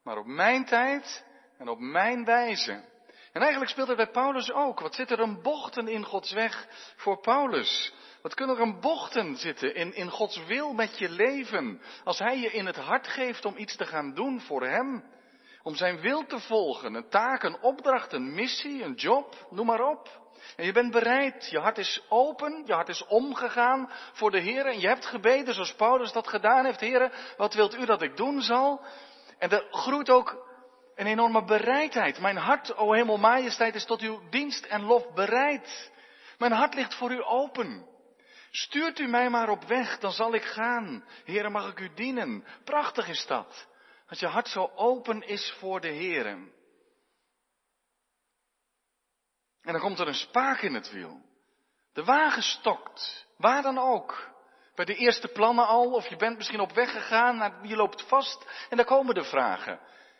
Maar 0.03 0.17
op 0.17 0.25
mijn 0.25 0.65
tijd 0.65 1.25
en 1.57 1.67
op 1.67 1.79
mijn 1.79 2.25
wijze. 2.25 2.93
En 3.31 3.41
eigenlijk 3.41 3.71
speelt 3.71 3.87
het 3.87 3.97
bij 3.97 4.11
Paulus 4.11 4.51
ook. 4.51 4.79
Wat 4.79 4.95
zit 4.95 5.11
er 5.11 5.19
een 5.19 5.41
bochten 5.41 5.87
in 5.87 6.03
Gods 6.03 6.31
weg 6.31 6.67
voor 6.95 7.19
Paulus? 7.19 7.93
Wat 8.21 8.33
kunnen 8.33 8.55
er 8.55 8.61
een 8.61 8.79
bochten 8.79 9.35
zitten 9.35 9.75
in, 9.75 9.93
in 9.93 10.09
Gods 10.09 10.45
wil 10.45 10.73
met 10.73 10.97
je 10.97 11.09
leven? 11.09 11.81
Als 12.03 12.19
Hij 12.19 12.39
je 12.39 12.51
in 12.51 12.65
het 12.65 12.75
hart 12.75 13.07
geeft 13.07 13.45
om 13.45 13.57
iets 13.57 13.75
te 13.75 13.85
gaan 13.85 14.13
doen 14.13 14.41
voor 14.41 14.65
Hem. 14.67 15.03
Om 15.63 15.75
Zijn 15.75 15.99
wil 15.99 16.25
te 16.25 16.39
volgen. 16.39 16.93
Een 16.93 17.09
taak, 17.09 17.43
een 17.43 17.61
opdracht, 17.61 18.13
een 18.13 18.33
missie, 18.33 18.83
een 18.83 18.93
job, 18.93 19.47
noem 19.49 19.65
maar 19.65 19.89
op. 19.89 20.24
En 20.55 20.65
je 20.65 20.71
bent 20.71 20.91
bereid, 20.91 21.49
je 21.49 21.59
hart 21.59 21.77
is 21.77 22.03
open, 22.09 22.63
je 22.65 22.73
hart 22.73 22.89
is 22.89 23.05
omgegaan 23.05 23.91
voor 24.13 24.31
de 24.31 24.39
Heer. 24.39 24.65
En 24.65 24.79
je 24.79 24.87
hebt 24.87 25.05
gebeden 25.05 25.53
zoals 25.53 25.75
Paulus 25.75 26.11
dat 26.11 26.27
gedaan 26.27 26.65
heeft. 26.65 26.79
Heer, 26.79 27.11
wat 27.37 27.53
wilt 27.53 27.75
u 27.75 27.85
dat 27.85 28.01
ik 28.01 28.17
doen 28.17 28.41
zal? 28.41 28.85
En 29.37 29.49
er 29.49 29.67
groeit 29.71 30.09
ook 30.09 30.45
een 30.95 31.07
enorme 31.07 31.43
bereidheid. 31.43 32.19
Mijn 32.19 32.37
hart, 32.37 32.77
o 32.77 32.93
hemel 32.93 33.17
majesteit, 33.17 33.75
is 33.75 33.85
tot 33.85 34.01
uw 34.01 34.29
dienst 34.29 34.65
en 34.65 34.83
lof 34.83 35.13
bereid. 35.13 35.91
Mijn 36.37 36.51
hart 36.51 36.73
ligt 36.73 36.95
voor 36.95 37.11
u 37.11 37.23
open. 37.23 37.85
Stuurt 38.51 38.99
u 38.99 39.07
mij 39.07 39.29
maar 39.29 39.49
op 39.49 39.63
weg, 39.63 39.99
dan 39.99 40.11
zal 40.11 40.33
ik 40.33 40.43
gaan. 40.43 41.03
Heren, 41.23 41.51
mag 41.51 41.69
ik 41.69 41.79
u 41.79 41.93
dienen. 41.93 42.45
Prachtig 42.63 43.07
is 43.07 43.25
dat. 43.25 43.67
Als 44.07 44.19
je 44.19 44.27
hart 44.27 44.47
zo 44.47 44.71
open 44.75 45.21
is 45.21 45.55
voor 45.59 45.81
de 45.81 45.87
Heren. 45.87 46.54
En 49.65 49.71
dan 49.71 49.81
komt 49.81 49.99
er 49.99 50.07
een 50.07 50.13
spaak 50.13 50.61
in 50.61 50.73
het 50.73 50.91
wiel. 50.91 51.21
De 51.93 52.03
wagen 52.03 52.43
stokt. 52.43 53.25
Waar 53.37 53.61
dan 53.61 53.77
ook. 53.77 54.33
Bij 54.75 54.85
de 54.85 54.95
eerste 54.95 55.27
plannen 55.27 55.67
al, 55.67 55.91
of 55.91 56.07
je 56.07 56.15
bent 56.15 56.37
misschien 56.37 56.59
op 56.59 56.71
weg 56.71 56.91
gegaan, 56.91 57.59
je 57.61 57.75
loopt 57.75 58.01
vast 58.01 58.45
en 58.69 58.77
dan 58.77 58.85
komen 58.85 59.15
de 59.15 59.23
vragen. 59.23 59.79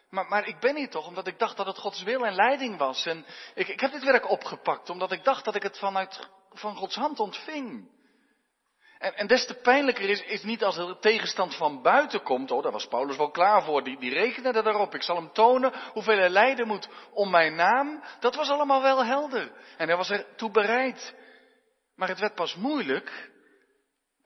Maar, 0.10 0.25
maar 0.25 0.48
ik 0.48 0.60
ben 0.60 0.75
hier 0.75 0.90
toch 0.90 1.08
omdat 1.08 1.28
ik 1.28 1.40
dacht 1.40 1.58
dat 1.58 1.66
het 1.66 1.78
Gods 1.78 2.04
wil 2.04 2.25
en 2.25 2.36
leiding 2.36 2.78
was. 2.78 3.06
En 3.06 3.25
ik, 3.56 3.68
ik 3.68 3.80
heb 3.80 3.92
dit 3.92 4.04
werk 4.04 4.30
opgepakt 4.30 4.90
omdat 4.90 5.12
ik 5.12 5.24
dacht 5.24 5.46
dat 5.46 5.56
ik 5.56 5.64
het 5.64 5.80
vanuit 5.80 6.30
van 6.52 6.75
Gods 6.75 6.96
hand 6.96 7.20
ontving. 7.20 7.90
En, 8.98 9.16
en 9.16 9.28
des 9.28 9.46
te 9.46 9.54
pijnlijker 9.54 10.10
is, 10.10 10.22
is 10.22 10.44
niet 10.44 10.64
als 10.64 10.78
er 10.78 11.00
tegenstand 11.00 11.56
van 11.56 11.82
buiten 11.82 12.24
komt. 12.24 12.52
Oh, 12.52 12.64
daar 12.64 12.72
was 12.72 12.88
Paulus 12.88 13.18
wel 13.18 13.32
klaar 13.32 13.64
voor. 13.64 13.84
Die, 13.84 14.00
die 14.00 14.14
rekende 14.14 14.66
erop. 14.66 14.96
Ik 14.96 15.04
zal 15.04 15.16
hem 15.16 15.34
tonen 15.34 15.74
hoeveel 15.94 16.18
hij 16.18 16.30
lijden 16.30 16.68
moet 16.68 16.90
om 17.12 17.30
mijn 17.30 17.56
naam. 17.56 18.04
Dat 18.20 18.36
was 18.36 18.50
allemaal 18.50 18.82
wel 18.82 19.06
helder. 19.06 19.52
En 19.78 19.88
hij 19.88 19.98
was 19.98 20.10
er 20.10 20.36
toe 20.36 20.52
bereid. 20.52 21.16
Maar 21.96 22.08
het 22.08 22.20
werd 22.20 22.36
pas 22.36 22.56
moeilijk 22.56 23.34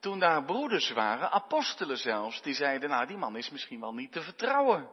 toen 0.00 0.18
daar 0.18 0.44
broeders 0.44 0.90
waren, 0.90 1.30
apostelen 1.30 1.96
zelfs, 1.96 2.42
die 2.42 2.54
zeiden, 2.54 2.88
nou 2.88 3.06
die 3.06 3.16
man 3.16 3.36
is 3.36 3.50
misschien 3.50 3.80
wel 3.80 3.94
niet 3.94 4.12
te 4.12 4.22
vertrouwen. 4.22 4.90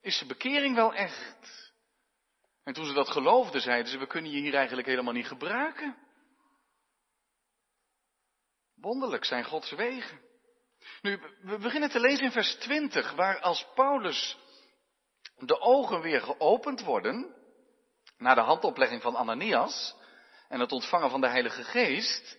Is 0.00 0.18
de 0.18 0.26
bekering 0.26 0.74
wel 0.74 0.94
echt? 0.94 1.72
En 2.64 2.72
toen 2.72 2.84
ze 2.84 2.92
dat 2.92 3.08
geloofden, 3.08 3.60
zeiden 3.60 3.92
ze, 3.92 3.98
we 3.98 4.06
kunnen 4.06 4.30
je 4.30 4.40
hier 4.40 4.54
eigenlijk 4.54 4.86
helemaal 4.86 5.12
niet 5.12 5.26
gebruiken. 5.26 5.96
Wonderlijk 8.82 9.24
zijn 9.24 9.44
Gods 9.44 9.70
wegen. 9.70 10.20
Nu, 11.02 11.20
we 11.42 11.58
beginnen 11.58 11.90
te 11.90 12.00
lezen 12.00 12.24
in 12.24 12.32
vers 12.32 12.54
20, 12.54 13.12
waar 13.12 13.40
als 13.40 13.66
Paulus 13.74 14.38
de 15.38 15.60
ogen 15.60 16.00
weer 16.00 16.20
geopend 16.20 16.80
worden, 16.80 17.34
na 18.18 18.34
de 18.34 18.40
handoplegging 18.40 19.02
van 19.02 19.16
Ananias 19.16 19.96
en 20.48 20.60
het 20.60 20.72
ontvangen 20.72 21.10
van 21.10 21.20
de 21.20 21.28
Heilige 21.28 21.64
Geest, 21.64 22.38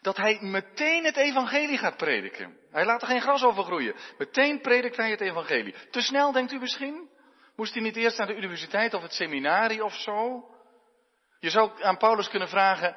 dat 0.00 0.16
hij 0.16 0.38
meteen 0.40 1.04
het 1.04 1.16
evangelie 1.16 1.78
gaat 1.78 1.96
prediken. 1.96 2.58
Hij 2.70 2.84
laat 2.84 3.02
er 3.02 3.08
geen 3.08 3.20
gras 3.20 3.44
over 3.44 3.64
groeien. 3.64 3.94
Meteen 4.18 4.60
predikt 4.60 4.96
hij 4.96 5.10
het 5.10 5.20
evangelie. 5.20 5.74
Te 5.90 6.00
snel, 6.00 6.32
denkt 6.32 6.52
u 6.52 6.58
misschien? 6.58 7.10
Moest 7.56 7.74
hij 7.74 7.82
niet 7.82 7.96
eerst 7.96 8.18
naar 8.18 8.26
de 8.26 8.36
universiteit 8.36 8.94
of 8.94 9.02
het 9.02 9.12
seminarie 9.12 9.84
of 9.84 9.94
zo? 9.94 10.48
Je 11.38 11.50
zou 11.50 11.82
aan 11.82 11.96
Paulus 11.96 12.28
kunnen 12.28 12.48
vragen, 12.48 12.96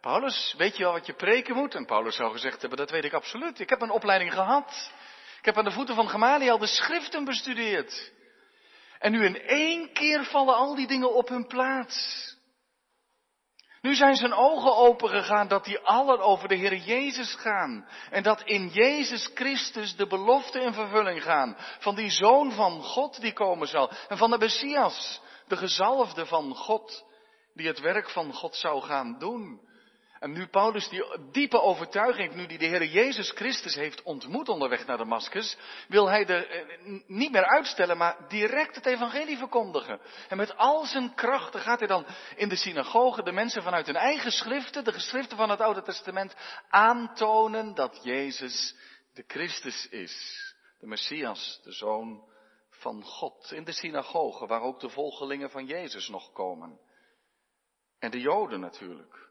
Paulus, 0.00 0.54
weet 0.58 0.76
je 0.76 0.82
wel 0.82 0.92
wat 0.92 1.06
je 1.06 1.12
preken 1.12 1.54
moet? 1.54 1.74
En 1.74 1.86
Paulus 1.86 2.16
zou 2.16 2.32
gezegd 2.32 2.60
hebben, 2.60 2.78
dat 2.78 2.90
weet 2.90 3.04
ik 3.04 3.12
absoluut. 3.12 3.60
Ik 3.60 3.68
heb 3.68 3.80
een 3.80 3.90
opleiding 3.90 4.32
gehad. 4.32 4.92
Ik 5.38 5.44
heb 5.44 5.58
aan 5.58 5.64
de 5.64 5.70
voeten 5.70 5.94
van 5.94 6.08
Gamaliel 6.08 6.58
de 6.58 6.66
schriften 6.66 7.24
bestudeerd. 7.24 8.12
En 8.98 9.12
nu 9.12 9.24
in 9.24 9.42
één 9.42 9.92
keer 9.92 10.24
vallen 10.24 10.54
al 10.54 10.74
die 10.74 10.86
dingen 10.86 11.14
op 11.14 11.28
hun 11.28 11.46
plaats. 11.46 12.28
Nu 13.80 13.94
zijn 13.94 14.14
zijn 14.16 14.32
ogen 14.32 14.76
opengegaan 14.76 15.48
dat 15.48 15.64
die 15.64 15.78
allen 15.78 16.20
over 16.20 16.48
de 16.48 16.54
Heer 16.54 16.76
Jezus 16.76 17.34
gaan. 17.34 17.88
En 18.10 18.22
dat 18.22 18.42
in 18.44 18.68
Jezus 18.68 19.30
Christus 19.34 19.96
de 19.96 20.06
belofte 20.06 20.60
in 20.60 20.72
vervulling 20.72 21.22
gaan. 21.22 21.56
Van 21.78 21.94
die 21.94 22.10
Zoon 22.10 22.52
van 22.52 22.82
God 22.82 23.20
die 23.20 23.32
komen 23.32 23.68
zal. 23.68 23.90
En 24.08 24.16
van 24.16 24.30
de 24.30 24.38
Messias, 24.38 25.20
de 25.46 25.56
gezalfde 25.56 26.26
van 26.26 26.54
God, 26.54 27.04
die 27.54 27.66
het 27.66 27.80
werk 27.80 28.10
van 28.10 28.32
God 28.32 28.56
zou 28.56 28.82
gaan 28.82 29.18
doen. 29.18 29.68
En 30.20 30.32
nu 30.32 30.46
Paulus 30.46 30.88
die 30.88 31.04
diepe 31.32 31.60
overtuiging 31.60 32.18
heeft, 32.18 32.34
nu 32.34 32.46
die 32.46 32.58
de 32.58 32.64
Heer 32.66 32.84
Jezus 32.84 33.30
Christus 33.30 33.74
heeft 33.74 34.02
ontmoet 34.02 34.48
onderweg 34.48 34.86
naar 34.86 34.96
Damascus, 34.96 35.56
wil 35.88 36.08
hij 36.08 36.26
er 36.26 36.50
eh, 36.50 37.00
niet 37.06 37.32
meer 37.32 37.44
uitstellen, 37.44 37.96
maar 37.96 38.28
direct 38.28 38.74
het 38.74 38.86
evangelie 38.86 39.36
verkondigen. 39.36 40.00
En 40.28 40.36
met 40.36 40.56
al 40.56 40.84
zijn 40.84 41.14
krachten 41.14 41.60
gaat 41.60 41.78
hij 41.78 41.88
dan 41.88 42.06
in 42.36 42.48
de 42.48 42.56
synagoge 42.56 43.22
de 43.22 43.32
mensen 43.32 43.62
vanuit 43.62 43.86
hun 43.86 43.96
eigen 43.96 44.32
schriften, 44.32 44.84
de 44.84 44.92
geschriften 44.92 45.36
van 45.36 45.50
het 45.50 45.60
Oude 45.60 45.82
Testament, 45.82 46.34
aantonen 46.68 47.74
dat 47.74 48.00
Jezus 48.02 48.74
de 49.14 49.24
Christus 49.26 49.88
is. 49.88 50.38
De 50.78 50.86
Messias, 50.86 51.60
de 51.64 51.72
Zoon 51.72 52.24
van 52.70 53.02
God. 53.02 53.52
In 53.52 53.64
de 53.64 53.72
synagoge, 53.72 54.46
waar 54.46 54.62
ook 54.62 54.80
de 54.80 54.88
volgelingen 54.88 55.50
van 55.50 55.66
Jezus 55.66 56.08
nog 56.08 56.32
komen. 56.32 56.80
En 57.98 58.10
de 58.10 58.20
Joden 58.20 58.60
natuurlijk. 58.60 59.29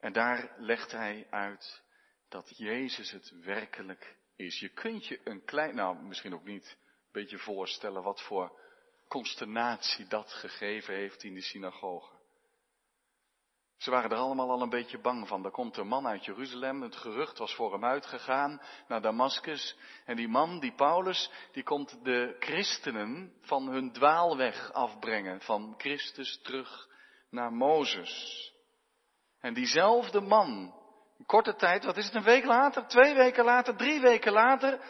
En 0.00 0.12
daar 0.12 0.54
legt 0.58 0.90
hij 0.90 1.26
uit 1.30 1.82
dat 2.28 2.56
Jezus 2.56 3.10
het 3.10 3.32
werkelijk 3.44 4.16
is. 4.36 4.60
Je 4.60 4.68
kunt 4.68 5.06
je 5.06 5.20
een 5.24 5.44
klein, 5.44 5.74
nou 5.74 6.02
misschien 6.02 6.34
ook 6.34 6.44
niet, 6.44 6.64
een 6.66 7.08
beetje 7.12 7.38
voorstellen 7.38 8.02
wat 8.02 8.22
voor 8.22 8.58
consternatie 9.08 10.06
dat 10.06 10.32
gegeven 10.32 10.94
heeft 10.94 11.22
in 11.22 11.34
de 11.34 11.42
synagoge. 11.42 12.18
Ze 13.76 13.90
waren 13.90 14.10
er 14.10 14.16
allemaal 14.16 14.50
al 14.50 14.62
een 14.62 14.68
beetje 14.68 14.98
bang 14.98 15.28
van. 15.28 15.44
Er 15.44 15.50
komt 15.50 15.76
een 15.76 15.86
man 15.86 16.06
uit 16.06 16.24
Jeruzalem, 16.24 16.82
het 16.82 16.96
gerucht 16.96 17.38
was 17.38 17.54
voor 17.54 17.72
hem 17.72 17.84
uitgegaan 17.84 18.60
naar 18.88 19.00
Damascus. 19.00 19.76
En 20.04 20.16
die 20.16 20.28
man, 20.28 20.60
die 20.60 20.72
Paulus, 20.72 21.30
die 21.52 21.62
komt 21.62 22.04
de 22.04 22.36
christenen 22.38 23.34
van 23.40 23.68
hun 23.68 23.92
dwaalweg 23.92 24.72
afbrengen, 24.72 25.40
van 25.40 25.74
Christus 25.78 26.40
terug 26.42 26.88
naar 27.30 27.52
Mozes. 27.52 28.49
En 29.40 29.54
diezelfde 29.54 30.20
man, 30.20 30.74
een 31.18 31.26
korte 31.26 31.54
tijd, 31.54 31.84
wat 31.84 31.96
is 31.96 32.04
het, 32.04 32.14
een 32.14 32.22
week 32.22 32.44
later, 32.44 32.86
twee 32.86 33.14
weken 33.14 33.44
later, 33.44 33.76
drie 33.76 34.00
weken 34.00 34.32
later, 34.32 34.80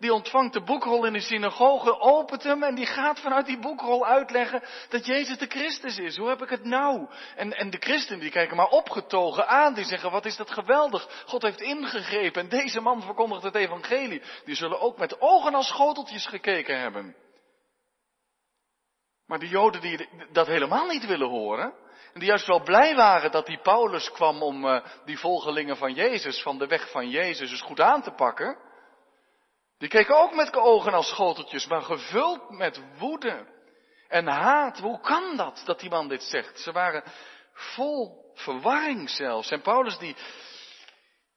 die 0.00 0.12
ontvangt 0.12 0.52
de 0.52 0.62
boekrol 0.62 1.04
in 1.04 1.12
de 1.12 1.20
synagoge, 1.20 2.00
opent 2.00 2.42
hem 2.42 2.62
en 2.62 2.74
die 2.74 2.86
gaat 2.86 3.20
vanuit 3.20 3.46
die 3.46 3.58
boekrol 3.58 4.06
uitleggen 4.06 4.62
dat 4.88 5.06
Jezus 5.06 5.38
de 5.38 5.46
Christus 5.46 5.98
is. 5.98 6.16
Hoe 6.16 6.28
heb 6.28 6.42
ik 6.42 6.48
het 6.48 6.64
nou? 6.64 7.08
En, 7.36 7.52
en 7.52 7.70
de 7.70 7.76
christenen 7.80 8.20
die 8.20 8.30
kijken 8.30 8.56
maar 8.56 8.68
opgetogen 8.68 9.48
aan, 9.48 9.74
die 9.74 9.84
zeggen 9.84 10.10
wat 10.10 10.24
is 10.24 10.36
dat 10.36 10.50
geweldig. 10.50 11.24
God 11.26 11.42
heeft 11.42 11.60
ingegrepen 11.60 12.42
en 12.42 12.48
deze 12.48 12.80
man 12.80 13.02
verkondigt 13.02 13.42
het 13.42 13.54
evangelie. 13.54 14.22
Die 14.44 14.54
zullen 14.54 14.80
ook 14.80 14.98
met 14.98 15.20
ogen 15.20 15.54
als 15.54 15.66
schoteltjes 15.66 16.26
gekeken 16.26 16.80
hebben. 16.80 17.16
Maar 19.26 19.38
de 19.38 19.48
Joden 19.48 19.80
die 19.80 20.08
dat 20.32 20.46
helemaal 20.46 20.86
niet 20.86 21.06
willen 21.06 21.28
horen, 21.28 21.74
en 22.12 22.20
die 22.20 22.28
juist 22.28 22.46
wel 22.46 22.62
blij 22.62 22.94
waren 22.94 23.30
dat 23.30 23.46
die 23.46 23.60
Paulus 23.60 24.12
kwam 24.12 24.42
om 24.42 24.64
uh, 24.64 24.84
die 25.04 25.18
volgelingen 25.18 25.76
van 25.76 25.94
Jezus, 25.94 26.42
van 26.42 26.58
de 26.58 26.66
weg 26.66 26.90
van 26.90 27.08
Jezus, 27.08 27.50
eens 27.50 27.60
goed 27.60 27.80
aan 27.80 28.02
te 28.02 28.10
pakken. 28.10 28.58
Die 29.78 29.88
keken 29.88 30.18
ook 30.18 30.34
met 30.34 30.56
ogen 30.56 30.92
als 30.92 31.08
schoteltjes, 31.08 31.66
maar 31.66 31.82
gevuld 31.82 32.50
met 32.50 32.80
woede 32.98 33.46
en 34.08 34.26
haat. 34.26 34.78
Hoe 34.78 35.00
kan 35.00 35.36
dat, 35.36 35.62
dat 35.64 35.80
die 35.80 35.90
man 35.90 36.08
dit 36.08 36.22
zegt? 36.22 36.60
Ze 36.60 36.72
waren 36.72 37.02
vol 37.52 38.32
verwarring 38.34 39.10
zelfs. 39.10 39.50
En 39.50 39.60
Paulus 39.60 39.98
die, 39.98 40.16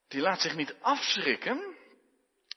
die 0.07 0.21
laat 0.21 0.41
zich 0.41 0.55
niet 0.55 0.75
afschrikken. 0.81 1.72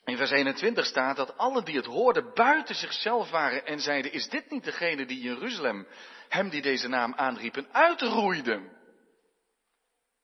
In 0.07 0.17
vers 0.17 0.31
21 0.31 0.87
staat 0.87 1.17
dat 1.17 1.39
alle 1.39 1.63
die 1.63 1.77
het 1.77 1.87
hoorden 1.87 2.35
buiten 2.35 2.75
zichzelf 2.75 3.31
waren 3.31 3.67
en 3.67 3.81
zeiden, 3.81 4.13
is 4.13 4.29
dit 4.29 4.51
niet 4.51 4.65
degene 4.65 5.07
die 5.07 5.17
in 5.17 5.23
Jeruzalem 5.23 5.87
hem 6.29 6.49
die 6.49 6.63
deze 6.63 6.89
naam 6.89 7.15
aanriepen 7.15 7.67
uitroeide? 7.73 8.75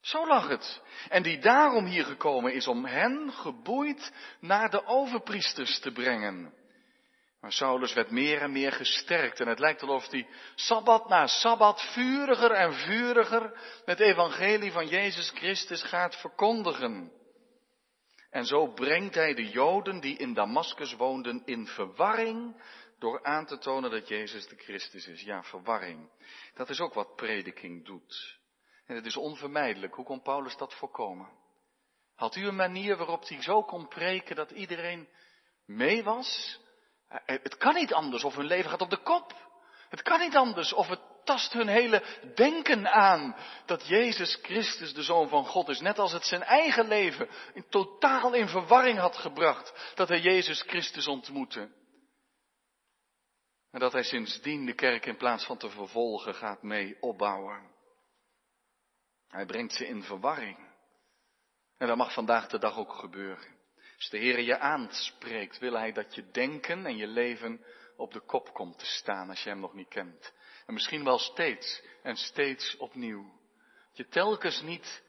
Zo 0.00 0.26
lag 0.26 0.48
het. 0.48 0.82
En 1.08 1.22
die 1.22 1.38
daarom 1.38 1.84
hier 1.84 2.04
gekomen 2.04 2.52
is 2.54 2.66
om 2.66 2.84
hen 2.84 3.32
geboeid 3.32 4.12
naar 4.40 4.70
de 4.70 4.86
overpriesters 4.86 5.80
te 5.80 5.92
brengen. 5.92 6.54
Maar 7.40 7.52
Saulus 7.52 7.92
werd 7.92 8.10
meer 8.10 8.40
en 8.40 8.52
meer 8.52 8.72
gesterkt 8.72 9.40
en 9.40 9.48
het 9.48 9.58
lijkt 9.58 9.82
alsof 9.82 10.10
hij 10.10 10.28
sabbat 10.54 11.08
na 11.08 11.26
sabbat 11.26 11.82
vuriger 11.92 12.50
en 12.50 12.74
vuriger 12.74 13.60
het 13.84 14.00
evangelie 14.00 14.72
van 14.72 14.86
Jezus 14.86 15.30
Christus 15.30 15.82
gaat 15.82 16.16
verkondigen. 16.16 17.12
En 18.32 18.44
zo 18.44 18.66
brengt 18.66 19.14
hij 19.14 19.34
de 19.34 19.48
Joden 19.48 20.00
die 20.00 20.16
in 20.16 20.34
Damaskus 20.34 20.94
woonden 20.94 21.42
in 21.44 21.66
verwarring 21.66 22.62
door 22.98 23.24
aan 23.24 23.46
te 23.46 23.58
tonen 23.58 23.90
dat 23.90 24.08
Jezus 24.08 24.48
de 24.48 24.56
Christus 24.56 25.06
is. 25.06 25.22
Ja, 25.22 25.42
verwarring. 25.42 26.10
Dat 26.54 26.68
is 26.68 26.80
ook 26.80 26.94
wat 26.94 27.16
prediking 27.16 27.84
doet. 27.84 28.38
En 28.86 28.94
het 28.94 29.06
is 29.06 29.16
onvermijdelijk. 29.16 29.94
Hoe 29.94 30.04
kon 30.04 30.22
Paulus 30.22 30.56
dat 30.56 30.74
voorkomen? 30.74 31.28
Had 32.14 32.36
u 32.36 32.46
een 32.46 32.56
manier 32.56 32.96
waarop 32.96 33.28
hij 33.28 33.42
zo 33.42 33.62
kon 33.62 33.88
preken 33.88 34.36
dat 34.36 34.50
iedereen 34.50 35.08
mee 35.66 36.02
was? 36.02 36.60
Eh, 37.08 37.18
het 37.26 37.56
kan 37.56 37.74
niet 37.74 37.92
anders 37.92 38.24
of 38.24 38.34
hun 38.34 38.46
leven 38.46 38.70
gaat 38.70 38.80
op 38.80 38.90
de 38.90 39.02
kop. 39.02 39.34
Het 39.88 40.02
kan 40.02 40.20
niet 40.20 40.36
anders 40.36 40.72
of 40.72 40.88
het 40.88 41.11
tast 41.24 41.52
hun 41.52 41.68
hele 41.68 42.02
denken 42.34 42.92
aan 42.92 43.36
dat 43.66 43.86
Jezus 43.86 44.38
Christus 44.42 44.94
de 44.94 45.02
Zoon 45.02 45.28
van 45.28 45.46
God 45.46 45.68
is. 45.68 45.80
Net 45.80 45.98
als 45.98 46.12
het 46.12 46.24
zijn 46.24 46.42
eigen 46.42 46.88
leven 46.88 47.28
in 47.54 47.68
totaal 47.68 48.32
in 48.34 48.48
verwarring 48.48 48.98
had 48.98 49.16
gebracht 49.16 49.92
dat 49.94 50.08
hij 50.08 50.20
Jezus 50.20 50.62
Christus 50.62 51.06
ontmoette. 51.06 51.80
En 53.70 53.80
dat 53.80 53.92
hij 53.92 54.02
sindsdien 54.02 54.66
de 54.66 54.74
kerk 54.74 55.06
in 55.06 55.16
plaats 55.16 55.44
van 55.44 55.58
te 55.58 55.70
vervolgen 55.70 56.34
gaat 56.34 56.62
mee 56.62 56.96
opbouwen. 57.00 57.70
Hij 59.28 59.46
brengt 59.46 59.74
ze 59.74 59.86
in 59.86 60.02
verwarring. 60.02 60.70
En 61.78 61.86
dat 61.86 61.96
mag 61.96 62.12
vandaag 62.12 62.48
de 62.48 62.58
dag 62.58 62.76
ook 62.76 62.92
gebeuren. 62.92 63.60
Als 63.96 64.10
de 64.10 64.18
Heer 64.18 64.40
je 64.40 64.58
aanspreekt, 64.58 65.58
wil 65.58 65.72
hij 65.72 65.92
dat 65.92 66.14
je 66.14 66.30
denken 66.30 66.86
en 66.86 66.96
je 66.96 67.06
leven 67.06 67.64
op 67.96 68.12
de 68.12 68.20
kop 68.20 68.52
komt 68.52 68.78
te 68.78 68.86
staan 68.86 69.28
als 69.28 69.42
je 69.42 69.48
hem 69.48 69.60
nog 69.60 69.74
niet 69.74 69.88
kent. 69.88 70.32
En 70.66 70.74
misschien 70.74 71.04
wel 71.04 71.18
steeds 71.18 71.82
en 72.02 72.16
steeds 72.16 72.76
opnieuw. 72.76 73.40
Dat 73.88 73.96
je 73.96 74.08
telkens 74.08 74.60
niet, 74.60 75.02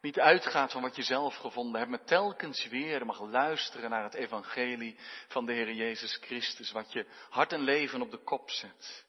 niet 0.00 0.20
uitgaat 0.20 0.72
van 0.72 0.82
wat 0.82 0.96
je 0.96 1.02
zelf 1.02 1.36
gevonden 1.36 1.78
hebt, 1.78 1.90
maar 1.90 2.04
telkens 2.04 2.68
weer 2.68 3.06
mag 3.06 3.20
luisteren 3.20 3.90
naar 3.90 4.02
het 4.02 4.14
evangelie 4.14 4.98
van 5.28 5.46
de 5.46 5.52
Heer 5.52 5.72
Jezus 5.72 6.16
Christus. 6.16 6.72
Wat 6.72 6.92
je 6.92 7.06
hart 7.30 7.52
en 7.52 7.60
leven 7.60 8.02
op 8.02 8.10
de 8.10 8.22
kop 8.22 8.50
zet. 8.50 9.06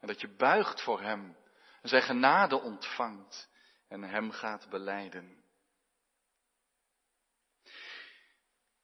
En 0.00 0.06
dat 0.06 0.20
je 0.20 0.36
buigt 0.36 0.82
voor 0.82 1.00
hem 1.00 1.36
en 1.82 1.88
zijn 1.88 2.02
genade 2.02 2.60
ontvangt 2.60 3.50
en 3.88 4.02
hem 4.02 4.30
gaat 4.30 4.68
beleiden. 4.70 5.41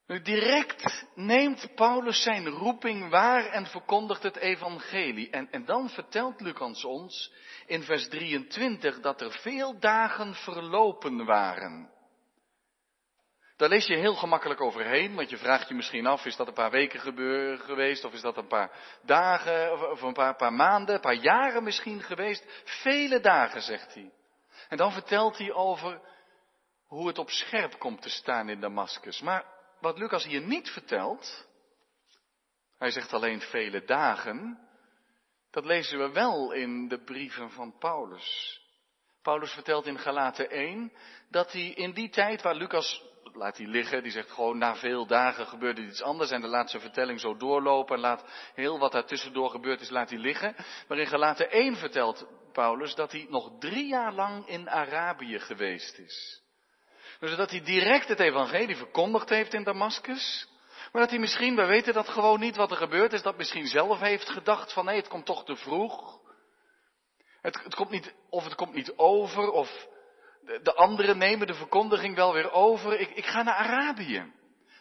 Nu 0.08 0.22
direct 0.22 1.06
neemt 1.14 1.74
Paulus 1.74 2.22
zijn 2.22 2.48
roeping 2.48 3.10
waar 3.10 3.46
en 3.46 3.66
verkondigt 3.66 4.22
het 4.22 4.36
evangelie. 4.36 5.30
En, 5.30 5.50
en 5.50 5.64
dan 5.64 5.88
vertelt 5.88 6.40
Lucas 6.40 6.84
ons 6.84 7.32
in 7.66 7.82
vers 7.82 8.08
23 8.08 9.00
dat 9.00 9.20
er 9.20 9.30
veel 9.30 9.78
dagen 9.78 10.34
verlopen 10.34 11.24
waren. 11.24 11.90
Daar 13.56 13.68
lees 13.68 13.86
je 13.86 13.96
heel 13.96 14.14
gemakkelijk 14.14 14.60
overheen, 14.60 15.14
want 15.14 15.30
je 15.30 15.36
vraagt 15.36 15.68
je 15.68 15.74
misschien 15.74 16.06
af, 16.06 16.24
is 16.24 16.36
dat 16.36 16.46
een 16.46 16.52
paar 16.52 16.70
weken 16.70 17.00
gebeuren 17.00 17.58
geweest, 17.58 18.04
of 18.04 18.12
is 18.12 18.20
dat 18.20 18.36
een 18.36 18.46
paar 18.46 18.70
dagen, 19.02 19.90
of 19.90 20.02
een 20.02 20.12
paar, 20.12 20.52
maanden, 20.52 20.94
een 20.94 21.00
paar 21.00 21.14
jaren 21.14 21.64
misschien 21.64 22.02
geweest? 22.02 22.62
Vele 22.64 23.20
dagen, 23.20 23.62
zegt 23.62 23.94
hij. 23.94 24.12
En 24.68 24.76
dan 24.76 24.92
vertelt 24.92 25.38
hij 25.38 25.52
over 25.52 26.00
hoe 26.86 27.06
het 27.06 27.18
op 27.18 27.30
scherp 27.30 27.78
komt 27.78 28.02
te 28.02 28.10
staan 28.10 28.48
in 28.48 28.60
Damascus. 28.60 29.20
Maar 29.20 29.56
wat 29.80 29.99
Lucas 29.99 30.25
hier 30.25 30.40
niet 30.40 30.70
vertelt, 30.70 31.47
hij 32.78 32.90
zegt 32.90 33.12
alleen 33.12 33.40
vele 33.40 33.85
dagen, 33.85 34.68
dat 35.50 35.64
lezen 35.64 35.99
we 35.99 36.12
wel 36.12 36.52
in 36.52 36.88
de 36.88 36.99
brieven 37.04 37.50
van 37.50 37.78
Paulus. 37.78 38.61
Paulus 39.23 39.52
vertelt 39.52 39.87
in 39.87 39.99
Galaten 39.99 40.50
1 40.50 40.92
dat 41.30 41.52
hij 41.52 41.68
in 41.68 41.92
die 41.92 42.08
tijd 42.08 42.42
waar 42.42 42.54
Lucas, 42.54 43.02
laat 43.23 43.56
hij 43.56 43.66
liggen, 43.66 44.02
die 44.02 44.12
zegt 44.12 44.30
gewoon 44.30 44.58
na 44.58 44.76
veel 44.76 45.06
dagen 45.06 45.47
gebeurde 45.47 45.82
iets 45.82 46.02
anders 46.02 46.30
en 46.30 46.40
dan 46.40 46.50
laat 46.50 46.70
zijn 46.70 46.82
vertelling 46.82 47.20
zo 47.20 47.37
doorlopen 47.37 47.94
en 47.94 48.00
laat 48.00 48.25
heel 48.54 48.78
wat 48.78 48.92
daar 48.92 49.06
tussendoor 49.06 49.50
gebeurd 49.50 49.80
is, 49.80 49.90
laat 49.90 50.11
hij 50.11 50.18
liggen. 50.18 50.56
Maar 50.88 50.99
in 50.99 51.06
Galaten 51.06 51.50
1 51.50 51.76
vertelt 51.76 52.26
Paulus 52.52 52.94
dat 52.94 53.12
hij 53.12 53.26
nog 53.28 53.58
drie 53.58 53.87
jaar 53.87 54.12
lang 54.12 54.47
in 54.47 54.70
Arabië 54.70 55.38
geweest 55.38 55.99
is. 55.99 56.42
Dus 57.20 57.37
dat 57.37 57.50
hij 57.50 57.60
direct 57.60 58.08
het 58.08 58.20
evangelie 58.20 58.76
verkondigd 58.76 59.28
heeft 59.28 59.54
in 59.54 59.64
Damascus. 59.64 60.48
Maar 60.92 61.02
dat 61.02 61.10
hij 61.10 61.20
misschien, 61.20 61.56
we 61.56 61.64
weten 61.64 61.94
dat 61.94 62.08
gewoon 62.08 62.40
niet 62.40 62.56
wat 62.56 62.70
er 62.70 62.76
gebeurd 62.76 63.12
is, 63.12 63.22
dat 63.22 63.37
misschien 63.37 63.66
zelf 63.66 64.00
heeft 64.00 64.30
gedacht 64.30 64.72
van 64.72 64.84
nee, 64.84 64.96
het 64.96 65.08
komt 65.08 65.26
toch 65.26 65.44
te 65.44 65.56
vroeg. 65.56 66.18
Het, 67.40 67.62
het 67.62 67.75
komt 67.75 67.90
niet, 67.90 68.14
of 68.30 68.44
het 68.44 68.54
komt 68.54 68.75
niet 68.75 68.92
over, 68.96 69.50
of 69.50 69.87
de, 70.40 70.60
de 70.62 70.75
anderen 70.75 71.18
nemen 71.18 71.46
de 71.46 71.54
verkondiging 71.54 72.14
wel 72.14 72.32
weer 72.32 72.52
over. 72.52 73.00
Ik, 73.00 73.10
ik 73.10 73.26
ga 73.26 73.42
naar 73.42 73.54
Arabië. 73.54 74.32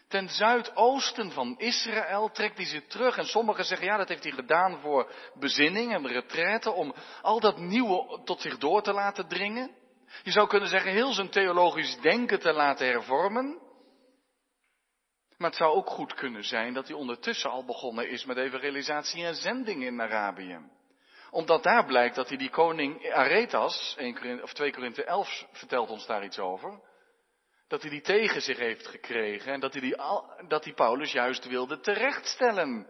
Ten 0.07 0.29
zuidoosten 0.29 1.31
van 1.31 1.55
Israël 1.57 2.31
trekt 2.31 2.57
hij 2.57 2.65
zich 2.65 2.87
terug. 2.87 3.17
En 3.17 3.25
sommigen 3.25 3.65
zeggen, 3.65 3.87
ja, 3.87 3.97
dat 3.97 4.07
heeft 4.07 4.23
hij 4.23 4.31
gedaan 4.31 4.79
voor 4.81 5.11
bezinning 5.33 5.93
en 5.93 6.07
retraite, 6.07 6.71
om 6.71 6.93
al 7.21 7.39
dat 7.39 7.57
nieuwe 7.57 8.21
tot 8.23 8.41
zich 8.41 8.57
door 8.57 8.81
te 8.81 8.93
laten 8.93 9.27
dringen. 9.27 9.75
Je 10.23 10.31
zou 10.31 10.47
kunnen 10.47 10.69
zeggen, 10.69 10.91
heel 10.91 11.13
zijn 11.13 11.29
theologisch 11.29 11.97
denken 12.01 12.39
te 12.39 12.53
laten 12.53 12.87
hervormen. 12.87 13.65
Maar 15.37 15.49
het 15.49 15.59
zou 15.59 15.75
ook 15.75 15.89
goed 15.89 16.13
kunnen 16.13 16.43
zijn 16.43 16.73
dat 16.73 16.87
hij 16.87 16.95
ondertussen 16.95 17.49
al 17.49 17.65
begonnen 17.65 18.09
is 18.09 18.25
met 18.25 18.37
evangelisatie 18.37 19.25
en 19.25 19.35
zending 19.35 19.83
in 19.83 20.01
Arabië. 20.01 20.59
Omdat 21.31 21.63
daar 21.63 21.85
blijkt 21.85 22.15
dat 22.15 22.27
hij 22.27 22.37
die 22.37 22.49
koning 22.49 23.11
Aretas, 23.11 23.95
1 23.97 24.43
of 24.43 24.53
2 24.53 24.71
Korinthe 24.71 25.03
11 25.03 25.45
vertelt 25.51 25.89
ons 25.89 26.05
daar 26.05 26.23
iets 26.23 26.39
over, 26.39 26.79
dat 27.67 27.81
hij 27.81 27.89
die 27.91 28.01
tegen 28.01 28.41
zich 28.41 28.57
heeft 28.57 28.87
gekregen 28.87 29.53
en 29.53 29.59
dat 29.59 29.73
hij, 29.73 29.81
die, 29.81 29.95
dat 30.47 30.75
Paulus 30.75 31.11
juist 31.11 31.47
wilde 31.47 31.79
terechtstellen. 31.79 32.87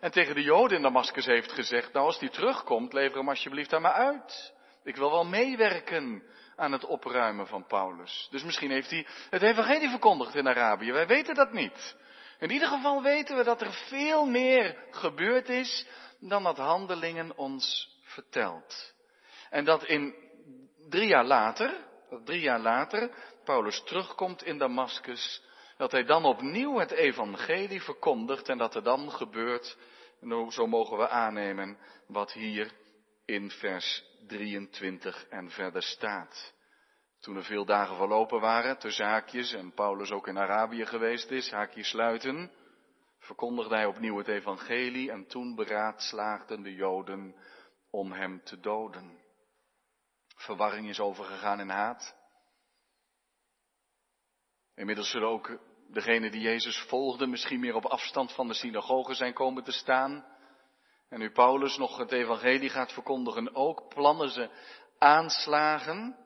En 0.00 0.10
tegen 0.10 0.34
de 0.34 0.42
Joden 0.42 0.76
in 0.76 0.82
Damascus 0.82 1.26
heeft 1.26 1.52
gezegd, 1.52 1.92
nou 1.92 2.06
als 2.06 2.18
die 2.18 2.30
terugkomt, 2.30 2.92
lever 2.92 3.18
hem 3.18 3.28
alsjeblieft 3.28 3.72
aan 3.72 3.82
me 3.82 3.92
uit. 3.92 4.54
Ik 4.84 4.96
wil 4.96 5.10
wel 5.10 5.24
meewerken 5.24 6.22
aan 6.60 6.72
het 6.72 6.84
opruimen 6.84 7.46
van 7.46 7.66
Paulus. 7.66 8.28
Dus 8.30 8.42
misschien 8.42 8.70
heeft 8.70 8.90
hij 8.90 9.06
het 9.30 9.42
evangelie 9.42 9.88
verkondigd 9.88 10.34
in 10.34 10.48
Arabië. 10.48 10.92
Wij 10.92 11.06
weten 11.06 11.34
dat 11.34 11.52
niet. 11.52 11.96
In 12.38 12.50
ieder 12.50 12.68
geval 12.68 13.02
weten 13.02 13.36
we 13.36 13.44
dat 13.44 13.60
er 13.60 13.72
veel 13.72 14.26
meer 14.26 14.76
gebeurd 14.90 15.48
is 15.48 15.86
dan 16.18 16.42
dat 16.42 16.56
handelingen 16.56 17.36
ons 17.36 17.96
vertelt. 18.02 18.94
En 19.50 19.64
dat 19.64 19.84
in 19.84 20.14
drie 20.88 21.08
jaar 21.08 21.24
later, 21.24 21.74
drie 22.24 22.40
jaar 22.40 22.60
later, 22.60 23.10
Paulus 23.44 23.82
terugkomt 23.84 24.42
in 24.42 24.58
Damascus, 24.58 25.42
dat 25.76 25.92
hij 25.92 26.04
dan 26.04 26.24
opnieuw 26.24 26.78
het 26.78 26.90
evangelie 26.90 27.82
verkondigt 27.82 28.48
en 28.48 28.58
dat 28.58 28.74
er 28.74 28.82
dan 28.82 29.12
gebeurt, 29.12 29.76
zo 30.48 30.66
mogen 30.66 30.98
we 30.98 31.08
aannemen, 31.08 31.78
wat 32.06 32.32
hier 32.32 32.72
in 33.30 33.50
vers 33.50 34.04
23 34.26 35.26
en 35.28 35.50
verder 35.50 35.82
staat. 35.82 36.54
Toen 37.20 37.36
er 37.36 37.44
veel 37.44 37.64
dagen 37.64 37.96
verlopen 37.96 38.40
waren, 38.40 38.78
tussen 38.78 39.06
haakjes, 39.06 39.52
en 39.52 39.72
Paulus 39.72 40.10
ook 40.10 40.26
in 40.26 40.38
Arabië 40.38 40.86
geweest 40.86 41.30
is, 41.30 41.50
haakjes 41.50 41.88
sluiten, 41.88 42.50
verkondigde 43.18 43.74
hij 43.74 43.86
opnieuw 43.86 44.16
het 44.16 44.28
evangelie 44.28 45.10
en 45.10 45.26
toen 45.26 45.54
beraadslaagden 45.54 46.62
de 46.62 46.74
Joden 46.74 47.34
om 47.90 48.12
hem 48.12 48.42
te 48.44 48.60
doden. 48.60 49.18
Verwarring 50.36 50.88
is 50.88 51.00
overgegaan 51.00 51.60
in 51.60 51.68
haat. 51.68 52.16
Inmiddels 54.74 55.10
zullen 55.10 55.28
ook 55.28 55.58
degenen 55.88 56.30
die 56.30 56.40
Jezus 56.40 56.78
volgden 56.78 57.30
misschien 57.30 57.60
meer 57.60 57.74
op 57.74 57.84
afstand 57.84 58.34
van 58.34 58.48
de 58.48 58.54
synagoge 58.54 59.14
zijn 59.14 59.34
komen 59.34 59.64
te 59.64 59.72
staan. 59.72 60.38
En 61.10 61.18
nu 61.18 61.30
Paulus 61.30 61.76
nog 61.76 61.96
het 61.96 62.12
evangelie 62.12 62.68
gaat 62.68 62.92
verkondigen, 62.92 63.54
ook 63.54 63.88
plannen 63.88 64.28
ze 64.28 64.50
aanslagen 64.98 66.16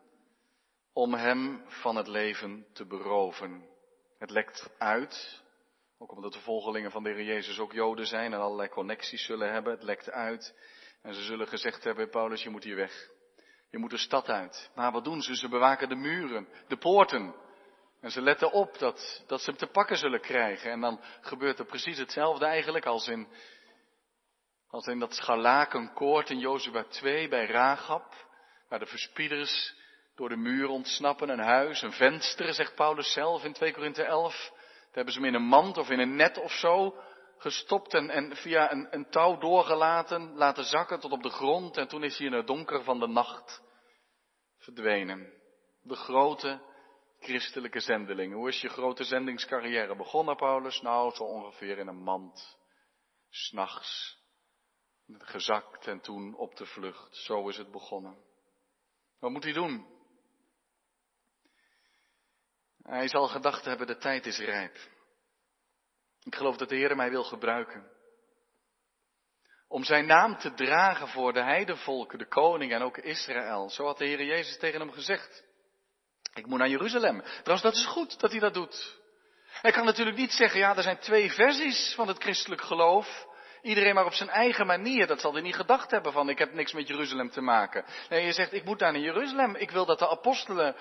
om 0.93 1.15
hem 1.15 1.65
van 1.67 1.97
het 1.97 2.07
leven 2.07 2.67
te 2.73 2.87
beroven. 2.87 3.69
Het 4.19 4.31
lekt 4.31 4.71
uit, 4.79 5.43
ook 5.99 6.13
omdat 6.13 6.33
de 6.33 6.41
volgelingen 6.41 6.91
van 6.91 7.03
de 7.03 7.11
Heer 7.11 7.25
Jezus 7.25 7.59
ook 7.59 7.73
Joden 7.73 8.07
zijn 8.07 8.33
en 8.33 8.41
allerlei 8.41 8.69
connecties 8.69 9.25
zullen 9.25 9.53
hebben. 9.53 9.73
Het 9.73 9.83
lekt 9.83 10.11
uit 10.11 10.55
en 11.03 11.15
ze 11.15 11.23
zullen 11.23 11.49
gezegd 11.49 11.85
hebben, 11.85 12.11
Paulus, 12.11 12.43
je 12.43 12.51
moet 12.51 12.65
hier 12.65 12.77
weg. 12.77 13.11
Je 13.71 13.79
moet 13.79 13.91
de 13.91 13.99
stad 13.99 14.29
uit. 14.29 14.71
Maar 14.75 14.93
wat 14.93 15.05
doen 15.05 15.23
ze? 15.23 15.37
Ze 15.37 15.49
bewaken 15.49 15.89
de 15.89 15.95
muren, 15.95 16.49
de 16.69 16.77
poorten. 16.77 17.35
En 18.01 18.11
ze 18.11 18.23
letten 18.23 18.53
op 18.53 18.79
dat, 18.79 19.25
dat 19.27 19.41
ze 19.41 19.51
hem 19.51 19.59
te 19.59 19.67
pakken 19.67 19.97
zullen 19.97 20.21
krijgen. 20.21 20.71
En 20.71 20.81
dan 20.81 21.01
gebeurt 21.21 21.59
er 21.59 21.65
precies 21.65 21.99
hetzelfde 21.99 22.47
eigenlijk 22.47 22.87
als 22.87 23.09
in 23.09 23.29
als 24.75 24.87
in 24.87 24.99
dat 24.99 25.15
scharlakenkoord 25.15 26.31
in 26.31 26.39
Jozua 26.39 26.85
2 26.85 27.29
bij 27.29 27.47
Ragab, 27.47 28.15
waar 28.69 28.79
de 28.79 28.87
verspieders 28.87 29.75
door 30.15 30.29
de 30.29 30.37
muur 30.37 30.69
ontsnappen, 30.69 31.29
een 31.29 31.39
huis, 31.39 31.83
een 31.83 31.93
venster, 31.93 32.55
zegt 32.55 32.75
Paulus 32.75 33.13
zelf 33.13 33.45
in 33.45 33.53
2 33.53 33.73
Korinthe 33.73 34.03
11. 34.03 34.33
Daar 34.33 34.93
hebben 34.93 35.13
ze 35.13 35.21
hem 35.21 35.29
in 35.29 35.35
een 35.35 35.47
mand 35.47 35.79
of 35.79 35.91
in 35.91 35.99
een 35.99 36.17
net 36.17 36.39
of 36.39 36.53
zo 36.53 36.97
gestopt 37.39 37.95
en, 37.95 38.11
en 38.11 38.37
via 38.37 38.73
een, 38.73 38.87
een, 38.91 39.11
touw 39.11 39.39
doorgelaten, 39.39 40.35
laten 40.35 40.65
zakken 40.65 41.01
tot 41.01 41.13
op 41.13 41.23
de 41.23 41.31
grond 41.31 41.77
en 41.77 41.89
toen 41.89 42.05
is 42.05 42.19
hij 42.19 42.27
in 42.27 42.33
het 42.33 42.47
donker 42.47 42.83
van 42.83 42.99
de 42.99 43.09
nacht 43.09 43.63
verdwenen. 44.59 45.33
De 45.83 45.97
grote 45.97 46.61
christelijke 47.21 47.81
zendeling. 47.81 48.35
Hoe 48.35 48.49
is 48.49 48.61
je 48.61 48.69
grote 48.69 49.05
zendingscarrière 49.05 49.97
begonnen, 49.97 50.37
Paulus? 50.37 50.81
Nou, 50.81 51.15
zo 51.15 51.25
ongeveer 51.25 51.79
in 51.79 51.89
een 51.89 52.03
mand. 52.03 52.59
S'nachts 53.31 54.23
gezakt 55.09 55.87
en 55.87 56.01
toen 56.01 56.35
op 56.35 56.57
de 56.57 56.67
vlucht. 56.67 57.17
Zo 57.17 57.49
is 57.49 57.57
het 57.57 57.71
begonnen. 57.71 58.17
Wat 59.19 59.31
moet 59.31 59.45
hij 59.45 59.53
doen? 59.53 59.93
Hij 62.83 63.09
zal 63.09 63.29
gedacht 63.29 63.65
hebben, 63.65 63.87
de 63.87 63.97
tijd 63.97 64.27
is 64.27 64.39
rijp. 64.39 64.77
Ik 66.23 66.35
geloof 66.35 66.57
dat 66.57 66.69
de 66.69 66.77
Heer 66.77 66.97
mij 66.97 67.11
wil 67.11 67.25
gebruiken. 67.25 67.93
Om 69.69 69.85
zijn 69.85 70.07
naam 70.07 70.39
te 70.39 70.55
dragen 70.55 71.09
voor 71.09 71.33
de 71.33 71.43
heidevolken, 71.43 72.19
de 72.19 72.29
koning 72.29 72.73
en 72.73 72.83
ook 72.83 72.99
Israël. 72.99 73.71
Zo 73.71 73.85
had 73.85 73.99
de 73.99 74.05
Heer 74.05 74.25
Jezus 74.25 74.59
tegen 74.59 74.81
hem 74.81 74.93
gezegd. 74.93 75.45
Ik 76.35 76.47
moet 76.47 76.59
naar 76.59 76.69
Jeruzalem. 76.69 77.21
Trouwens, 77.21 77.63
dat 77.63 77.75
is 77.75 77.87
goed 77.87 78.21
dat 78.21 78.31
hij 78.31 78.41
dat 78.41 78.55
doet. 78.55 79.01
Hij 79.47 79.73
kan 79.73 79.85
natuurlijk 79.85 80.17
niet 80.17 80.33
zeggen, 80.33 80.61
ja, 80.61 80.77
er 80.77 80.83
zijn 80.83 80.99
twee 80.99 81.31
versies 81.31 81.95
van 81.95 82.09
het 82.09 82.23
christelijk 82.23 82.63
geloof. 82.63 83.27
Iedereen 83.65 83.95
maar 83.95 84.05
op 84.05 84.13
zijn 84.13 84.29
eigen 84.29 84.67
manier. 84.67 85.07
Dat 85.07 85.21
zal 85.21 85.33
hij 85.33 85.43
niet 85.43 85.55
gedacht 85.55 85.91
hebben 85.91 86.13
van 86.13 86.29
ik 86.29 86.39
heb 86.39 86.53
niks 86.53 86.73
met 86.73 86.89
Jeruzalem 86.89 87.31
te 87.31 87.41
maken. 87.41 87.85
Nee, 88.09 88.25
je 88.25 88.33
zegt 88.33 88.53
ik 88.53 88.65
moet 88.65 88.79
daar 88.79 88.93
naar 88.93 89.01
Jeruzalem. 89.01 89.55
Ik 89.57 89.71
wil 89.71 89.87
dat 89.87 89.99
de 89.99 90.09
apostelen 90.09 90.77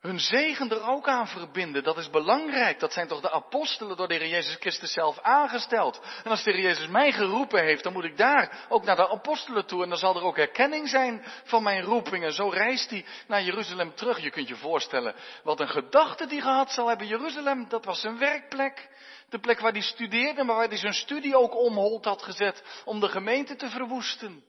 hun 0.00 0.20
zegen 0.20 0.70
er 0.70 0.88
ook 0.88 1.08
aan 1.08 1.28
verbinden. 1.28 1.82
Dat 1.82 1.98
is 1.98 2.10
belangrijk. 2.10 2.80
Dat 2.80 2.92
zijn 2.92 3.08
toch 3.08 3.20
de 3.20 3.30
apostelen 3.30 3.96
door 3.96 4.08
de 4.08 4.14
Heer 4.14 4.28
Jezus 4.28 4.56
Christus 4.60 4.92
zelf 4.92 5.20
aangesteld. 5.20 6.00
En 6.24 6.30
als 6.30 6.42
de 6.42 6.50
Heer 6.50 6.60
Jezus 6.60 6.86
mij 6.86 7.12
geroepen 7.12 7.64
heeft, 7.64 7.82
dan 7.82 7.92
moet 7.92 8.04
ik 8.04 8.16
daar 8.16 8.66
ook 8.68 8.84
naar 8.84 8.96
de 8.96 9.08
apostelen 9.08 9.66
toe. 9.66 9.82
En 9.82 9.88
dan 9.88 9.98
zal 9.98 10.16
er 10.16 10.22
ook 10.22 10.36
herkenning 10.36 10.88
zijn 10.88 11.24
van 11.44 11.62
mijn 11.62 11.82
roeping. 11.82 12.24
En 12.24 12.32
zo 12.32 12.48
reist 12.48 12.90
hij 12.90 13.04
naar 13.26 13.42
Jeruzalem 13.42 13.94
terug. 13.94 14.20
Je 14.20 14.30
kunt 14.30 14.48
je 14.48 14.56
voorstellen 14.56 15.14
wat 15.42 15.60
een 15.60 15.68
gedachte 15.68 16.26
die 16.26 16.40
gehad 16.40 16.72
zal 16.72 16.88
hebben. 16.88 17.06
Jeruzalem, 17.06 17.68
dat 17.68 17.84
was 17.84 18.00
zijn 18.00 18.18
werkplek. 18.18 18.88
De 19.28 19.38
plek 19.38 19.60
waar 19.60 19.72
hij 19.72 19.80
studeerde, 19.80 20.44
maar 20.44 20.56
waar 20.56 20.68
hij 20.68 20.76
zijn 20.76 20.94
studie 20.94 21.36
ook 21.36 21.56
omholt 21.56 22.04
had 22.04 22.22
gezet 22.22 22.62
om 22.84 23.00
de 23.00 23.08
gemeente 23.08 23.56
te 23.56 23.68
verwoesten. 23.68 24.44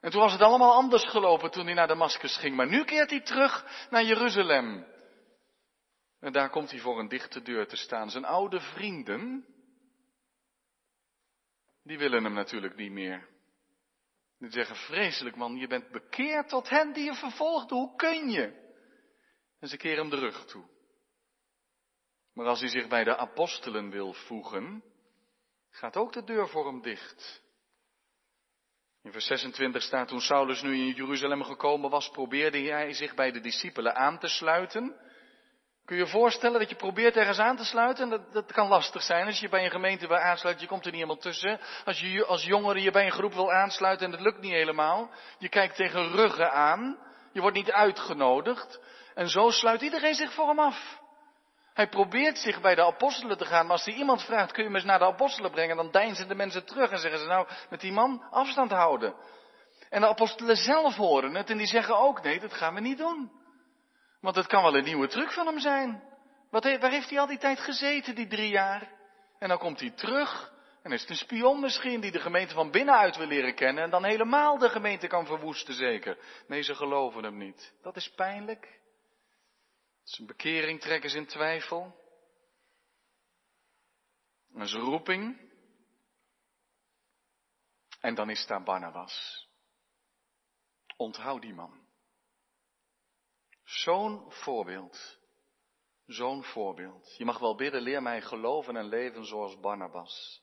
En 0.00 0.10
toen 0.10 0.20
was 0.20 0.32
het 0.32 0.40
allemaal 0.40 0.72
anders 0.72 1.04
gelopen 1.04 1.50
toen 1.50 1.64
hij 1.64 1.74
naar 1.74 1.86
Damascus 1.86 2.36
ging. 2.36 2.56
Maar 2.56 2.68
nu 2.68 2.84
keert 2.84 3.10
hij 3.10 3.20
terug 3.20 3.86
naar 3.90 4.04
Jeruzalem. 4.04 4.86
En 6.20 6.32
daar 6.32 6.50
komt 6.50 6.70
hij 6.70 6.80
voor 6.80 6.98
een 6.98 7.08
dichte 7.08 7.42
deur 7.42 7.66
te 7.66 7.76
staan. 7.76 8.10
Zijn 8.10 8.24
oude 8.24 8.60
vrienden, 8.60 9.46
die 11.82 11.98
willen 11.98 12.24
hem 12.24 12.32
natuurlijk 12.32 12.76
niet 12.76 12.92
meer. 12.92 13.28
Die 14.38 14.50
zeggen, 14.50 14.76
vreselijk 14.76 15.36
man, 15.36 15.56
je 15.56 15.66
bent 15.66 15.90
bekeerd 15.90 16.48
tot 16.48 16.68
hen 16.68 16.92
die 16.92 17.04
je 17.04 17.14
vervolgde. 17.14 17.74
Hoe 17.74 17.96
kun 17.96 18.30
je? 18.30 18.68
En 19.58 19.68
ze 19.68 19.76
keren 19.76 19.98
hem 19.98 20.10
de 20.10 20.18
rug 20.18 20.44
toe. 20.44 20.64
Maar 22.34 22.46
als 22.46 22.60
hij 22.60 22.68
zich 22.68 22.88
bij 22.88 23.04
de 23.04 23.16
apostelen 23.16 23.90
wil 23.90 24.12
voegen, 24.12 24.84
gaat 25.70 25.96
ook 25.96 26.12
de 26.12 26.24
deur 26.24 26.48
voor 26.48 26.66
hem 26.66 26.82
dicht. 26.82 27.42
In 29.02 29.12
vers 29.12 29.26
26 29.26 29.82
staat, 29.82 30.08
toen 30.08 30.20
Saulus 30.20 30.62
nu 30.62 30.74
in 30.74 30.94
Jeruzalem 30.94 31.44
gekomen 31.44 31.90
was, 31.90 32.10
probeerde 32.10 32.58
hij 32.58 32.92
zich 32.92 33.14
bij 33.14 33.30
de 33.30 33.40
discipelen 33.40 33.94
aan 33.94 34.18
te 34.18 34.28
sluiten. 34.28 34.96
Kun 35.84 35.96
je 35.96 36.04
je 36.04 36.10
voorstellen 36.10 36.58
dat 36.58 36.68
je 36.68 36.76
probeert 36.76 37.16
ergens 37.16 37.38
aan 37.38 37.56
te 37.56 37.64
sluiten? 37.64 38.08
Dat, 38.08 38.32
dat 38.32 38.52
kan 38.52 38.68
lastig 38.68 39.02
zijn 39.02 39.26
als 39.26 39.40
je 39.40 39.48
bij 39.48 39.64
een 39.64 39.70
gemeente 39.70 40.06
wil 40.06 40.16
aansluiten, 40.16 40.64
je 40.64 40.70
komt 40.70 40.84
er 40.84 40.90
niet 40.90 41.00
helemaal 41.00 41.22
tussen. 41.22 41.60
Als 41.84 42.00
je 42.00 42.24
als 42.24 42.44
jongere 42.44 42.80
je 42.80 42.90
bij 42.90 43.04
een 43.04 43.12
groep 43.12 43.34
wil 43.34 43.52
aansluiten 43.52 44.06
en 44.06 44.12
dat 44.12 44.20
lukt 44.20 44.40
niet 44.40 44.52
helemaal. 44.52 45.10
Je 45.38 45.48
kijkt 45.48 45.76
tegen 45.76 46.10
ruggen 46.10 46.52
aan, 46.52 46.98
je 47.32 47.40
wordt 47.40 47.56
niet 47.56 47.72
uitgenodigd. 47.72 48.80
En 49.14 49.28
zo 49.28 49.50
sluit 49.50 49.82
iedereen 49.82 50.14
zich 50.14 50.32
voor 50.32 50.48
hem 50.48 50.58
af. 50.58 51.00
Hij 51.80 51.88
probeert 51.88 52.38
zich 52.38 52.60
bij 52.60 52.74
de 52.74 52.84
apostelen 52.84 53.38
te 53.38 53.44
gaan, 53.44 53.62
maar 53.66 53.76
als 53.76 53.84
hij 53.84 53.94
iemand 53.94 54.22
vraagt, 54.22 54.52
kun 54.52 54.64
je 54.64 54.70
me 54.70 54.76
eens 54.76 54.84
naar 54.84 54.98
de 54.98 55.04
apostelen 55.04 55.50
brengen, 55.50 55.76
dan 55.76 55.90
deinzen 55.90 56.28
de 56.28 56.34
mensen 56.34 56.64
terug 56.64 56.90
en 56.90 56.98
zeggen 56.98 57.20
ze 57.20 57.26
nou, 57.26 57.48
met 57.70 57.80
die 57.80 57.92
man 57.92 58.22
afstand 58.30 58.70
houden. 58.70 59.14
En 59.88 60.00
de 60.00 60.06
apostelen 60.06 60.56
zelf 60.56 60.96
horen 60.96 61.34
het 61.34 61.50
en 61.50 61.56
die 61.56 61.66
zeggen 61.66 61.98
ook, 61.98 62.22
nee, 62.22 62.40
dat 62.40 62.52
gaan 62.52 62.74
we 62.74 62.80
niet 62.80 62.98
doen. 62.98 63.32
Want 64.20 64.36
het 64.36 64.46
kan 64.46 64.62
wel 64.62 64.76
een 64.76 64.84
nieuwe 64.84 65.06
truc 65.06 65.32
van 65.32 65.46
hem 65.46 65.58
zijn. 65.58 66.02
Wat, 66.50 66.64
waar 66.64 66.90
heeft 66.90 67.10
hij 67.10 67.20
al 67.20 67.26
die 67.26 67.38
tijd 67.38 67.60
gezeten, 67.60 68.14
die 68.14 68.26
drie 68.26 68.50
jaar? 68.50 68.88
En 69.38 69.48
dan 69.48 69.58
komt 69.58 69.80
hij 69.80 69.90
terug. 69.90 70.52
En 70.82 70.92
is 70.92 71.00
het 71.00 71.10
een 71.10 71.16
spion 71.16 71.60
misschien 71.60 72.00
die 72.00 72.10
de 72.10 72.20
gemeente 72.20 72.54
van 72.54 72.70
binnenuit 72.70 73.16
wil 73.16 73.26
leren 73.26 73.54
kennen. 73.54 73.84
En 73.84 73.90
dan 73.90 74.04
helemaal 74.04 74.58
de 74.58 74.68
gemeente 74.68 75.06
kan 75.06 75.26
verwoesten 75.26 75.74
zeker. 75.74 76.18
Nee, 76.46 76.62
ze 76.62 76.74
geloven 76.74 77.24
hem 77.24 77.36
niet. 77.36 77.72
Dat 77.82 77.96
is 77.96 78.10
pijnlijk. 78.10 78.79
Zijn 80.10 80.26
bekering 80.26 80.80
trekken 80.80 81.10
ze 81.10 81.16
in 81.16 81.26
twijfel. 81.26 81.96
En 84.54 84.68
zijn 84.68 84.82
roeping. 84.82 85.50
En 88.00 88.14
dan 88.14 88.30
is 88.30 88.46
daar 88.46 88.62
Barnabas. 88.62 89.46
Onthoud 90.96 91.42
die 91.42 91.54
man. 91.54 91.86
Zo'n 93.64 94.32
voorbeeld. 94.32 95.18
Zo'n 96.06 96.44
voorbeeld. 96.44 97.16
Je 97.16 97.24
mag 97.24 97.38
wel 97.38 97.54
bidden, 97.54 97.82
leer 97.82 98.02
mij 98.02 98.22
geloven 98.22 98.76
en 98.76 98.88
leven 98.88 99.24
zoals 99.24 99.60
Barnabas. 99.60 100.42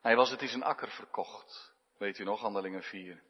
Hij 0.00 0.16
was 0.16 0.30
het 0.30 0.42
in 0.42 0.48
zijn 0.48 0.62
akker 0.62 0.90
verkocht. 0.90 1.74
Weet 1.98 2.18
u 2.18 2.24
nog, 2.24 2.40
handelingen 2.40 2.82
4. 2.82 3.22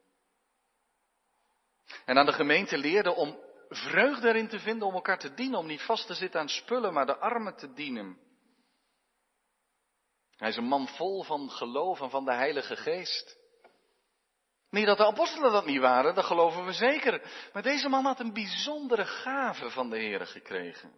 En 2.05 2.19
aan 2.19 2.27
de 2.27 2.33
gemeente 2.33 2.79
leerde 2.79 3.13
om 3.13 3.51
vreugde 3.75 4.29
erin 4.29 4.49
te 4.49 4.59
vinden 4.59 4.89
om 4.89 4.95
elkaar 4.95 5.19
te 5.19 5.35
dienen, 5.35 5.59
om 5.59 5.67
niet 5.67 5.83
vast 5.83 6.07
te 6.07 6.15
zitten 6.15 6.41
aan 6.41 6.49
spullen, 6.49 6.93
maar 6.93 7.07
de 7.07 7.17
armen 7.17 7.57
te 7.57 7.73
dienen. 7.73 8.19
Hij 10.37 10.49
is 10.49 10.57
een 10.57 10.65
man 10.65 10.89
vol 10.89 11.23
van 11.23 11.51
geloof 11.51 12.01
en 12.01 12.11
van 12.11 12.25
de 12.25 12.33
Heilige 12.33 12.77
Geest. 12.77 13.41
Niet 14.71 14.87
dat 14.87 14.97
de 14.97 15.07
apostelen 15.07 15.53
dat 15.53 15.67
niet 15.67 15.81
waren, 15.81 16.15
dat 16.15 16.25
geloven 16.25 16.65
we 16.65 16.73
zeker. 16.73 17.31
Maar 17.53 17.63
deze 17.63 17.89
man 17.89 18.05
had 18.05 18.21
een 18.21 18.33
bijzondere 18.33 19.05
gave 19.05 19.71
van 19.71 19.91
de 19.91 19.99
Heer 19.99 20.27
gekregen. 20.27 20.93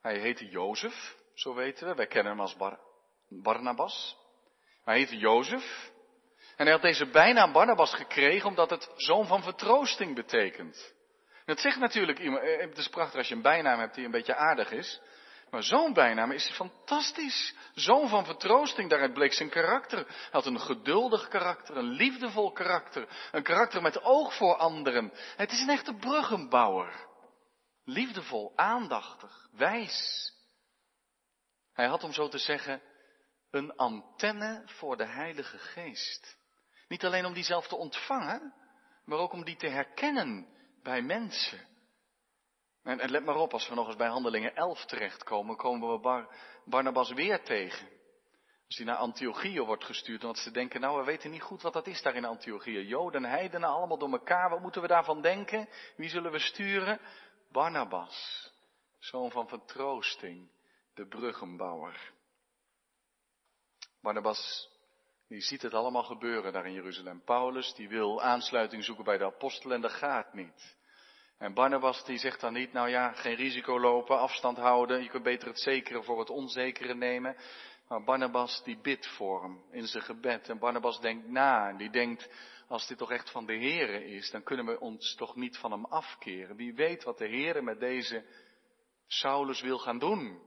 Hij 0.00 0.18
heette 0.18 0.48
Jozef, 0.48 1.16
zo 1.34 1.54
weten 1.54 1.88
we. 1.88 1.94
Wij 1.94 2.06
kennen 2.06 2.32
hem 2.32 2.40
als 2.40 2.56
Bar 2.56 2.80
Barnabas. 3.28 4.16
Hij 4.84 4.98
heette 4.98 5.16
Jozef. 5.16 5.92
En 6.56 6.64
hij 6.64 6.72
had 6.72 6.82
deze 6.82 7.06
bijnaam 7.06 7.52
Barnabas 7.52 7.94
gekregen 7.94 8.48
omdat 8.48 8.70
het 8.70 8.90
zoon 8.96 9.26
van 9.26 9.42
vertroosting 9.42 10.14
betekent. 10.14 10.94
Dat 11.44 11.60
zegt 11.60 11.78
natuurlijk 11.78 12.18
iemand, 12.18 12.42
eh, 12.42 12.60
het 12.60 12.78
is 12.78 12.88
prachtig 12.88 13.18
als 13.18 13.28
je 13.28 13.34
een 13.34 13.42
bijnaam 13.42 13.78
hebt 13.78 13.94
die 13.94 14.04
een 14.04 14.10
beetje 14.10 14.34
aardig 14.34 14.70
is. 14.70 15.00
Maar 15.50 15.62
zo'n 15.62 15.92
bijnaam 15.92 16.30
is 16.30 16.50
fantastisch. 16.50 17.54
Zoon 17.74 18.08
van 18.08 18.24
vertroosting, 18.24 18.90
daaruit 18.90 19.12
bleek 19.12 19.32
zijn 19.32 19.48
karakter. 19.48 19.98
Hij 19.98 20.28
had 20.30 20.46
een 20.46 20.60
geduldig 20.60 21.28
karakter, 21.28 21.76
een 21.76 21.90
liefdevol 21.90 22.52
karakter. 22.52 23.08
Een 23.32 23.42
karakter 23.42 23.82
met 23.82 24.02
oog 24.02 24.36
voor 24.36 24.56
anderen. 24.56 25.12
Het 25.36 25.52
is 25.52 25.60
een 25.60 25.70
echte 25.70 25.94
bruggenbouwer. 25.94 27.06
Liefdevol, 27.84 28.52
aandachtig, 28.56 29.48
wijs. 29.52 30.32
Hij 31.72 31.86
had 31.86 32.04
om 32.04 32.12
zo 32.12 32.28
te 32.28 32.38
zeggen 32.38 32.82
een 33.50 33.76
antenne 33.76 34.62
voor 34.66 34.96
de 34.96 35.06
Heilige 35.06 35.58
Geest. 35.58 36.36
Niet 36.88 37.04
alleen 37.04 37.26
om 37.26 37.32
die 37.32 37.44
zelf 37.44 37.68
te 37.68 37.76
ontvangen, 37.76 38.54
maar 39.04 39.18
ook 39.18 39.32
om 39.32 39.44
die 39.44 39.56
te 39.56 39.68
herkennen 39.68 40.46
bij 40.82 41.02
mensen. 41.02 41.66
En, 42.82 43.00
en, 43.00 43.10
let 43.10 43.24
maar 43.24 43.36
op, 43.36 43.52
als 43.52 43.68
we 43.68 43.74
nog 43.74 43.86
eens 43.86 43.96
bij 43.96 44.08
Handelingen 44.08 44.56
11 44.56 44.84
terechtkomen, 44.84 45.56
komen 45.56 45.92
we 45.92 45.98
Bar, 45.98 46.36
Barnabas 46.64 47.12
weer 47.12 47.42
tegen. 47.42 47.88
Als 48.66 48.76
hij 48.76 48.86
naar 48.86 48.96
Antiochië 48.96 49.60
wordt 49.60 49.84
gestuurd, 49.84 50.22
want 50.22 50.38
ze 50.38 50.50
denken, 50.50 50.80
nou, 50.80 50.98
we 50.98 51.04
weten 51.04 51.30
niet 51.30 51.42
goed 51.42 51.62
wat 51.62 51.72
dat 51.72 51.86
is 51.86 52.02
daar 52.02 52.14
in 52.14 52.24
Antiochië. 52.24 52.86
Joden, 52.86 53.24
heidenen, 53.24 53.68
allemaal 53.68 53.98
door 53.98 54.12
elkaar, 54.12 54.50
wat 54.50 54.60
moeten 54.60 54.82
we 54.82 54.88
daarvan 54.88 55.22
denken? 55.22 55.68
Wie 55.96 56.08
zullen 56.08 56.32
we 56.32 56.38
sturen? 56.38 57.00
Barnabas, 57.52 58.50
zoon 58.98 59.30
van 59.30 59.48
vertroosting, 59.48 60.50
de 60.94 61.06
bruggenbouwer. 61.06 62.12
Barnabas, 64.00 64.70
die 65.34 65.42
ziet 65.42 65.62
het 65.62 65.74
allemaal 65.74 66.02
gebeuren 66.02 66.52
daar 66.52 66.66
in 66.66 66.72
Jeruzalem. 66.72 67.22
Paulus, 67.24 67.74
die 67.74 67.88
wil 67.88 68.22
aansluiting 68.22 68.84
zoeken 68.84 69.04
bij 69.04 69.18
de 69.18 69.24
apostelen 69.24 69.76
en 69.76 69.82
dat 69.82 69.92
gaat 69.92 70.34
niet. 70.34 70.76
En 71.38 71.54
Barnabas 71.54 72.04
die 72.04 72.18
zegt 72.18 72.40
dan 72.40 72.52
niet, 72.52 72.72
nou 72.72 72.88
ja, 72.88 73.12
geen 73.12 73.34
risico 73.34 73.80
lopen, 73.80 74.18
afstand 74.18 74.56
houden, 74.56 75.02
je 75.02 75.08
kunt 75.08 75.22
beter 75.22 75.48
het 75.48 75.60
zekere 75.60 76.02
voor 76.02 76.18
het 76.18 76.30
onzekere 76.30 76.94
nemen. 76.94 77.36
Maar 77.88 78.04
Barnabas 78.04 78.62
die 78.64 78.78
bidt 78.82 79.06
voor 79.06 79.42
hem 79.42 79.62
in 79.70 79.86
zijn 79.86 80.02
gebed. 80.02 80.48
En 80.48 80.58
Barnabas 80.58 81.00
denkt 81.00 81.28
na 81.28 81.68
en 81.68 81.76
die 81.76 81.90
denkt, 81.90 82.30
als 82.68 82.86
dit 82.86 82.98
toch 82.98 83.10
echt 83.10 83.30
van 83.30 83.46
de 83.46 83.58
Here 83.58 84.04
is, 84.04 84.30
dan 84.30 84.42
kunnen 84.42 84.66
we 84.66 84.80
ons 84.80 85.14
toch 85.14 85.36
niet 85.36 85.56
van 85.56 85.72
hem 85.72 85.84
afkeren. 85.84 86.56
Wie 86.56 86.74
weet 86.74 87.04
wat 87.04 87.18
de 87.18 87.28
Here 87.28 87.62
met 87.62 87.80
deze 87.80 88.24
Saulus 89.06 89.60
wil 89.60 89.78
gaan 89.78 89.98
doen. 89.98 90.40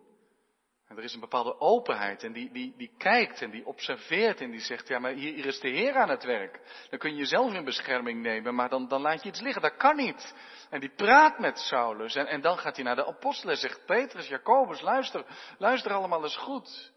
En 0.88 0.98
er 0.98 1.04
is 1.04 1.14
een 1.14 1.20
bepaalde 1.20 1.60
openheid 1.60 2.24
en 2.24 2.32
die, 2.32 2.52
die, 2.52 2.74
die 2.78 2.92
kijkt 2.98 3.42
en 3.42 3.52
die 3.52 3.66
observeert 3.66 4.42
en 4.42 4.52
die 4.52 4.60
zegt, 4.60 4.88
ja 4.88 5.00
maar 5.00 5.12
hier, 5.12 5.34
hier 5.34 5.46
is 5.46 5.60
de 5.60 5.70
Heer 5.70 5.96
aan 5.96 6.10
het 6.10 6.24
werk. 6.24 6.60
Dan 6.90 7.00
kun 7.00 7.12
je 7.12 7.18
jezelf 7.18 7.54
in 7.54 7.64
bescherming 7.64 8.22
nemen, 8.22 8.56
maar 8.56 8.70
dan, 8.70 8.88
dan 8.88 9.02
laat 9.02 9.24
je 9.24 9.30
iets 9.30 9.40
liggen. 9.40 9.62
Dat 9.62 9.78
kan 9.78 9.96
niet. 9.96 10.36
En 10.70 10.80
die 10.80 10.94
praat 10.96 11.40
met 11.40 11.60
Saulus 11.60 12.16
en, 12.16 12.28
en 12.28 12.42
dan 12.42 12.58
gaat 12.58 12.76
hij 12.76 12.86
naar 12.86 12.96
de 12.96 13.06
apostelen 13.06 13.54
en 13.54 13.60
zegt, 13.60 13.86
Petrus, 13.86 14.28
Jacobus, 14.28 14.82
luister, 14.82 15.26
luister 15.58 15.94
allemaal 15.94 16.24
eens 16.24 16.38
goed. 16.38 16.92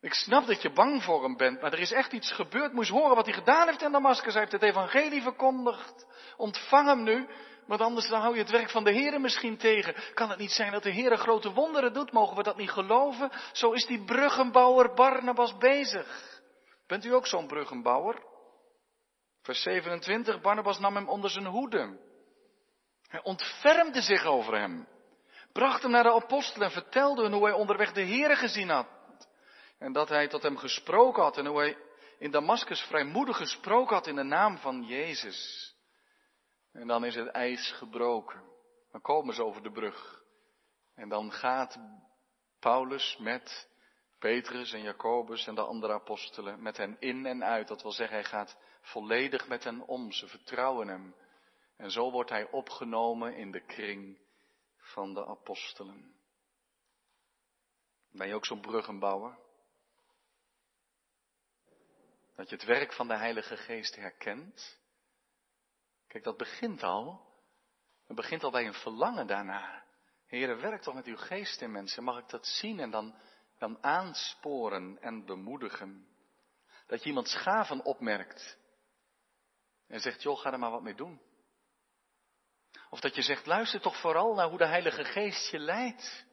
Ik 0.00 0.14
snap 0.14 0.46
dat 0.46 0.62
je 0.62 0.72
bang 0.72 1.02
voor 1.02 1.22
hem 1.22 1.36
bent, 1.36 1.60
maar 1.60 1.72
er 1.72 1.78
is 1.78 1.92
echt 1.92 2.12
iets 2.12 2.32
gebeurd. 2.32 2.72
Moest 2.72 2.90
horen 2.90 3.16
wat 3.16 3.24
hij 3.24 3.34
gedaan 3.34 3.66
heeft 3.66 3.82
in 3.82 3.92
Damascus. 3.92 4.32
Hij 4.32 4.42
heeft 4.42 4.52
het 4.52 4.62
evangelie 4.62 5.22
verkondigd. 5.22 6.06
Ontvang 6.36 6.86
hem 6.86 7.02
nu. 7.02 7.28
Want 7.68 7.80
anders 7.80 8.08
dan 8.08 8.20
hou 8.20 8.34
je 8.34 8.40
het 8.40 8.50
werk 8.50 8.70
van 8.70 8.84
de 8.84 8.92
Heer 8.92 9.20
misschien 9.20 9.56
tegen. 9.56 9.94
Kan 10.14 10.30
het 10.30 10.38
niet 10.38 10.50
zijn 10.50 10.72
dat 10.72 10.82
de 10.82 10.90
Heer 10.90 11.16
grote 11.16 11.52
wonderen 11.52 11.92
doet? 11.92 12.12
Mogen 12.12 12.36
we 12.36 12.42
dat 12.42 12.56
niet 12.56 12.70
geloven? 12.70 13.30
Zo 13.52 13.72
is 13.72 13.86
die 13.86 14.04
bruggenbouwer 14.04 14.94
Barnabas 14.94 15.56
bezig. 15.56 16.40
Bent 16.86 17.04
u 17.04 17.14
ook 17.14 17.26
zo'n 17.26 17.46
bruggenbouwer? 17.46 18.22
Vers 19.42 19.62
27, 19.62 20.40
Barnabas 20.40 20.78
nam 20.78 20.94
hem 20.94 21.08
onder 21.08 21.30
zijn 21.30 21.46
hoede. 21.46 21.98
Hij 23.08 23.22
ontfermde 23.22 24.00
zich 24.00 24.24
over 24.24 24.58
hem. 24.58 24.88
Bracht 25.52 25.82
hem 25.82 25.90
naar 25.90 26.02
de 26.02 26.12
apostelen 26.12 26.66
en 26.66 26.72
vertelde 26.72 27.22
hun 27.22 27.32
hoe 27.32 27.44
hij 27.44 27.54
onderweg 27.54 27.92
de 27.92 28.02
Heer 28.02 28.36
gezien 28.36 28.68
had. 28.68 28.86
En 29.78 29.92
dat 29.92 30.08
hij 30.08 30.28
tot 30.28 30.42
hem 30.42 30.56
gesproken 30.56 31.22
had 31.22 31.36
en 31.36 31.46
hoe 31.46 31.58
hij 31.58 31.76
in 32.18 32.30
Damascus 32.30 32.80
vrijmoedig 32.80 33.36
gesproken 33.36 33.94
had 33.94 34.06
in 34.06 34.16
de 34.16 34.22
naam 34.22 34.58
van 34.58 34.82
Jezus. 34.82 35.72
En 36.78 36.86
dan 36.86 37.04
is 37.04 37.14
het 37.14 37.28
ijs 37.28 37.72
gebroken. 37.72 38.42
Dan 38.90 39.00
komen 39.00 39.34
ze 39.34 39.44
over 39.44 39.62
de 39.62 39.70
brug. 39.70 40.24
En 40.94 41.08
dan 41.08 41.32
gaat 41.32 41.78
Paulus 42.58 43.16
met 43.16 43.68
Petrus 44.18 44.72
en 44.72 44.82
Jacobus 44.82 45.46
en 45.46 45.54
de 45.54 45.64
andere 45.64 45.92
apostelen 45.92 46.62
met 46.62 46.76
hen 46.76 46.96
in 47.00 47.26
en 47.26 47.44
uit. 47.44 47.68
Dat 47.68 47.82
wil 47.82 47.92
zeggen, 47.92 48.16
hij 48.16 48.24
gaat 48.24 48.58
volledig 48.80 49.48
met 49.48 49.64
hen 49.64 49.80
om. 49.80 50.12
Ze 50.12 50.28
vertrouwen 50.28 50.88
hem. 50.88 51.14
En 51.76 51.90
zo 51.90 52.10
wordt 52.10 52.30
hij 52.30 52.50
opgenomen 52.50 53.34
in 53.34 53.50
de 53.50 53.64
kring 53.64 54.18
van 54.76 55.14
de 55.14 55.26
apostelen. 55.26 56.14
Ben 58.10 58.28
je 58.28 58.34
ook 58.34 58.46
zo'n 58.46 58.60
bruggenbouwer? 58.60 59.38
Dat 62.36 62.48
je 62.48 62.54
het 62.54 62.64
werk 62.64 62.92
van 62.92 63.08
de 63.08 63.16
Heilige 63.16 63.56
Geest 63.56 63.96
herkent 63.96 64.78
Kijk, 66.08 66.24
dat 66.24 66.36
begint 66.36 66.82
al. 66.82 67.26
Het 68.06 68.16
begint 68.16 68.44
al 68.44 68.50
bij 68.50 68.66
een 68.66 68.74
verlangen 68.74 69.26
daarna. 69.26 69.84
Heere, 70.26 70.54
werk 70.54 70.82
toch 70.82 70.94
met 70.94 71.06
uw 71.06 71.16
geest 71.16 71.60
in 71.60 71.72
mensen. 71.72 72.04
Mag 72.04 72.18
ik 72.18 72.28
dat 72.28 72.46
zien 72.46 72.80
en 72.80 72.90
dan, 72.90 73.14
dan 73.58 73.82
aansporen 73.82 74.98
en 75.00 75.24
bemoedigen? 75.24 76.06
Dat 76.86 77.02
je 77.02 77.08
iemand 77.08 77.28
schaven 77.28 77.84
opmerkt. 77.84 78.58
En 79.86 80.00
zegt, 80.00 80.22
joh, 80.22 80.38
ga 80.38 80.52
er 80.52 80.58
maar 80.58 80.70
wat 80.70 80.82
mee 80.82 80.94
doen. 80.94 81.20
Of 82.90 83.00
dat 83.00 83.14
je 83.14 83.22
zegt, 83.22 83.46
luister 83.46 83.80
toch 83.80 84.00
vooral 84.00 84.34
naar 84.34 84.48
hoe 84.48 84.58
de 84.58 84.66
Heilige 84.66 85.04
Geest 85.04 85.50
je 85.50 85.58
leidt. 85.58 86.26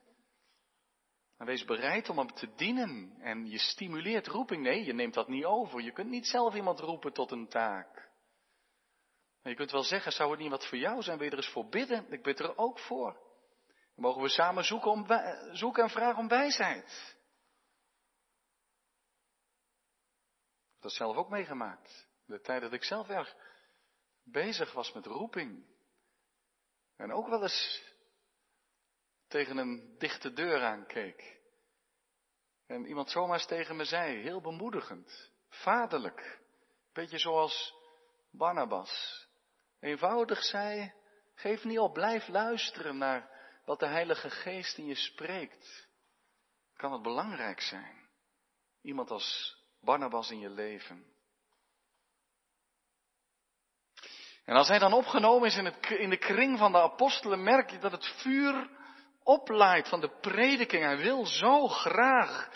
En 1.38 1.46
wees 1.46 1.66
bereid 1.66 2.10
om 2.10 2.18
hem 2.18 2.34
te 2.34 2.54
dienen. 2.56 3.16
En 3.20 3.50
je 3.50 3.58
stimuleert 3.58 4.28
roeping. 4.28 4.62
Nee, 4.62 4.84
je 4.84 4.94
neemt 4.94 5.14
dat 5.14 5.28
niet 5.28 5.46
over. 5.46 5.82
Je 5.82 5.92
kunt 5.92 6.10
niet 6.10 6.28
zelf 6.28 6.56
iemand 6.56 6.80
roepen 6.80 7.14
tot 7.14 7.32
een 7.32 7.48
taak 7.48 8.06
je 9.52 9.58
kunt 9.58 9.72
wel 9.72 9.84
zeggen, 9.84 10.12
zou 10.12 10.32
het 10.32 10.40
niet 10.40 10.50
wat 10.50 10.68
voor 10.68 10.78
jou 10.78 11.02
zijn? 11.02 11.18
Wil 11.18 11.26
je 11.26 11.32
er 11.32 11.38
eens 11.38 11.52
voor 11.52 11.70
bidden? 11.70 12.12
Ik 12.12 12.24
bid 12.24 12.40
er 12.40 12.58
ook 12.58 12.80
voor. 12.80 13.24
Mogen 13.96 14.22
we 14.22 14.30
samen 14.30 14.64
zoeken, 14.64 14.92
om, 14.92 15.06
en 15.08 15.90
vragen 15.90 16.18
om 16.18 16.28
wijsheid. 16.28 17.16
Ik 20.68 20.72
heb 20.72 20.82
dat 20.82 20.92
zelf 20.92 21.16
ook 21.16 21.30
meegemaakt. 21.30 22.08
De 22.26 22.42
tijd 22.42 22.62
dat 22.62 22.74
ik 22.74 22.84
zelf 22.84 23.10
erg 23.10 23.36
bezig 24.24 24.74
was 24.74 24.92
met 24.92 25.06
roeping. 25.06 25.66
En 26.96 27.12
ook 27.12 27.28
wel 27.28 27.42
eens 27.42 27.84
tegen 29.28 29.58
een 29.58 29.96
dichte 29.98 30.34
deur 30.34 30.64
aankeek. 30.64 31.40
En 32.68 32.86
iemand 32.86 33.10
zomaar 33.10 33.46
tegen 33.46 33.76
me 33.76 33.86
zei, 33.86 34.22
heel 34.22 34.42
bemoedigend, 34.42 35.32
vaderlijk. 35.50 36.42
Beetje 36.94 37.20
zoals 37.20 37.74
Barnabas. 38.32 39.25
Eenvoudig 39.86 40.44
zei, 40.44 40.94
geef 41.36 41.64
niet 41.64 41.80
op, 41.80 41.94
blijf 41.94 42.28
luisteren 42.28 42.98
naar 42.98 43.30
wat 43.66 43.80
de 43.80 43.88
Heilige 43.88 44.30
Geest 44.30 44.78
in 44.78 44.86
je 44.86 44.96
spreekt. 44.96 45.88
Kan 46.76 46.92
het 46.92 47.02
belangrijk 47.02 47.62
zijn? 47.62 48.10
Iemand 48.82 49.12
als 49.12 49.58
Barnabas 49.82 50.32
in 50.32 50.40
je 50.40 50.50
leven. 50.50 51.14
En 54.46 54.56
als 54.56 54.68
hij 54.68 54.80
dan 54.80 54.94
opgenomen 54.94 55.48
is 55.48 55.58
in, 55.58 55.66
het, 55.66 55.90
in 55.90 56.10
de 56.10 56.18
kring 56.18 56.58
van 56.58 56.72
de 56.72 56.82
apostelen, 56.82 57.44
merk 57.44 57.70
je 57.70 57.78
dat 57.78 57.92
het 57.92 58.06
vuur 58.06 58.70
oplaait 59.24 59.88
van 59.88 60.02
de 60.02 60.20
prediking. 60.22 60.84
Hij 60.84 60.98
wil 60.98 61.26
zo 61.26 61.68
graag. 61.68 62.50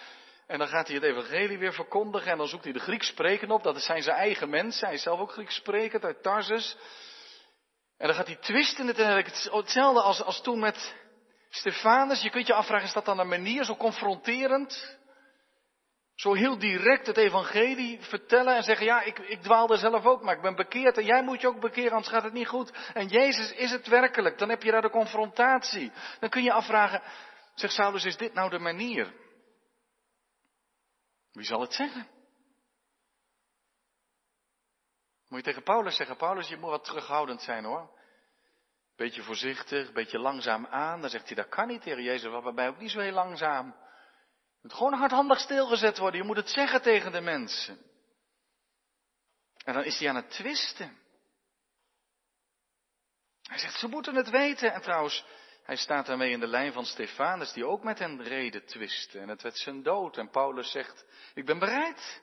En 0.48 0.58
dan 0.58 0.68
gaat 0.68 0.88
hij 0.88 0.96
het 0.96 1.06
evangelie 1.06 1.58
weer 1.58 1.74
verkondigen 1.74 2.32
en 2.32 2.38
dan 2.38 2.48
zoekt 2.48 2.64
hij 2.64 2.74
de 2.74 2.80
Grieks 2.80 3.08
spreken 3.08 3.52
op. 3.52 3.64
Dat 3.64 3.82
zijn 3.82 4.04
zijn 4.04 4.18
eigen 4.18 4.50
mensen. 4.50 4.86
Hij 4.86 4.96
is 4.96 5.04
zelf 5.04 5.20
ook 5.20 5.32
Grieks 5.32 5.56
sprekend 5.56 6.04
uit 6.04 6.24
Tarsus. 6.24 6.78
En 8.00 8.08
dan 8.08 8.16
gaat 8.16 8.28
hij 8.28 8.36
twisten. 8.36 8.88
Het 8.88 8.98
hetzelfde 9.52 10.02
als, 10.02 10.24
als 10.24 10.42
toen 10.42 10.60
met 10.60 10.96
Stefanus. 11.50 12.22
Je 12.22 12.30
kunt 12.30 12.48
je 12.48 12.54
afvragen, 12.54 12.88
is 12.88 12.94
dat 12.94 13.06
dan 13.06 13.20
een 13.20 13.28
manier 13.28 13.64
zo 13.64 13.76
confronterend? 13.76 14.98
Zo 16.16 16.34
heel 16.34 16.58
direct 16.58 17.08
het 17.08 17.18
evangelie 17.18 18.02
vertellen 18.02 18.56
en 18.56 18.64
zeggen, 18.64 18.86
ja, 18.86 19.02
ik, 19.02 19.20
ik 19.20 19.42
dwaalde 19.42 19.78
zelf 19.78 20.06
ook, 20.06 20.22
maar 20.22 20.36
ik 20.36 20.42
ben 20.42 20.56
bekeerd 20.56 20.98
en 20.98 21.06
jij 21.06 21.24
moet 21.24 21.42
je 21.42 21.48
ook 21.48 21.60
bekeren, 21.60 21.92
anders 21.92 22.10
gaat 22.10 22.24
het 22.24 22.34
niet 22.34 22.48
goed. 22.48 22.72
En 22.94 23.08
Jezus 23.08 23.52
is 23.52 23.72
het 23.72 23.88
werkelijk, 23.88 24.38
dan 24.38 24.50
heb 24.50 24.64
je 24.64 24.72
daar 24.72 24.82
de 24.82 24.90
confrontatie. 24.90 25.92
Dan 26.20 26.30
kun 26.30 26.44
je 26.44 26.52
afvragen, 26.52 27.02
zegt 27.56 27.74
Saulus, 27.74 28.06
is 28.06 28.18
dit 28.18 28.34
nou 28.34 28.50
de 28.50 28.60
manier? 28.60 29.14
Wie 31.32 31.46
zal 31.46 31.62
het 31.62 31.74
zeggen? 31.74 32.08
Moet 35.30 35.40
je 35.40 35.46
tegen 35.46 35.64
Paulus 35.64 35.96
zeggen, 35.96 36.18
Paulus, 36.18 36.48
je 36.48 36.58
moet 36.58 36.70
wat 36.70 36.84
terughoudend 36.84 37.42
zijn 37.42 37.64
hoor. 37.64 37.98
Beetje 38.96 39.24
voorzichtig, 39.24 39.92
beetje 39.92 40.20
langzaam 40.20 40.66
aan. 40.66 41.02
Dan 41.02 41.10
zegt 41.10 41.28
hij, 41.28 41.36
dat 41.36 41.50
kan 41.50 41.68
niet, 41.68 41.84
Heer 41.84 42.02
Jezus, 42.02 42.32
wat 42.32 42.44
bij 42.44 42.52
mij 42.52 42.68
ook 42.68 42.80
niet 42.80 42.92
zo 42.92 43.00
heel 43.00 43.14
langzaam. 43.14 43.66
Je 43.68 44.68
moet 44.68 44.74
gewoon 44.74 44.94
hardhandig 44.94 45.40
stilgezet 45.40 45.98
worden. 45.98 46.20
Je 46.20 46.26
moet 46.26 46.36
het 46.36 46.50
zeggen 46.50 46.82
tegen 46.82 47.12
de 47.12 47.22
mensen. 47.22 47.78
En 49.64 49.74
dan 49.74 49.84
is 49.84 50.00
hij 50.00 50.10
aan 50.10 50.16
het 50.16 50.30
twisten. 50.30 50.98
Hij 53.44 53.58
zegt, 53.58 53.80
ze 53.80 53.88
moeten 53.88 54.16
het 54.16 54.30
weten. 54.30 54.74
En 54.74 54.82
trouwens, 54.82 55.26
hij 55.64 55.76
staat 55.76 56.06
daarmee 56.06 56.32
in 56.32 56.40
de 56.40 56.48
lijn 56.48 56.74
van 56.74 56.86
Stefanus, 56.86 57.54
die 57.54 57.66
ook 57.66 57.84
met 57.84 58.00
hen 58.00 58.24
reden 58.24 58.66
twisten. 58.66 59.22
En 59.22 59.30
het 59.30 59.42
werd 59.42 59.58
zijn 59.58 59.84
dood. 59.84 60.18
En 60.18 60.30
Paulus 60.30 60.72
zegt, 60.72 61.06
ik 61.34 61.46
ben 61.46 61.60
bereid. 61.60 62.22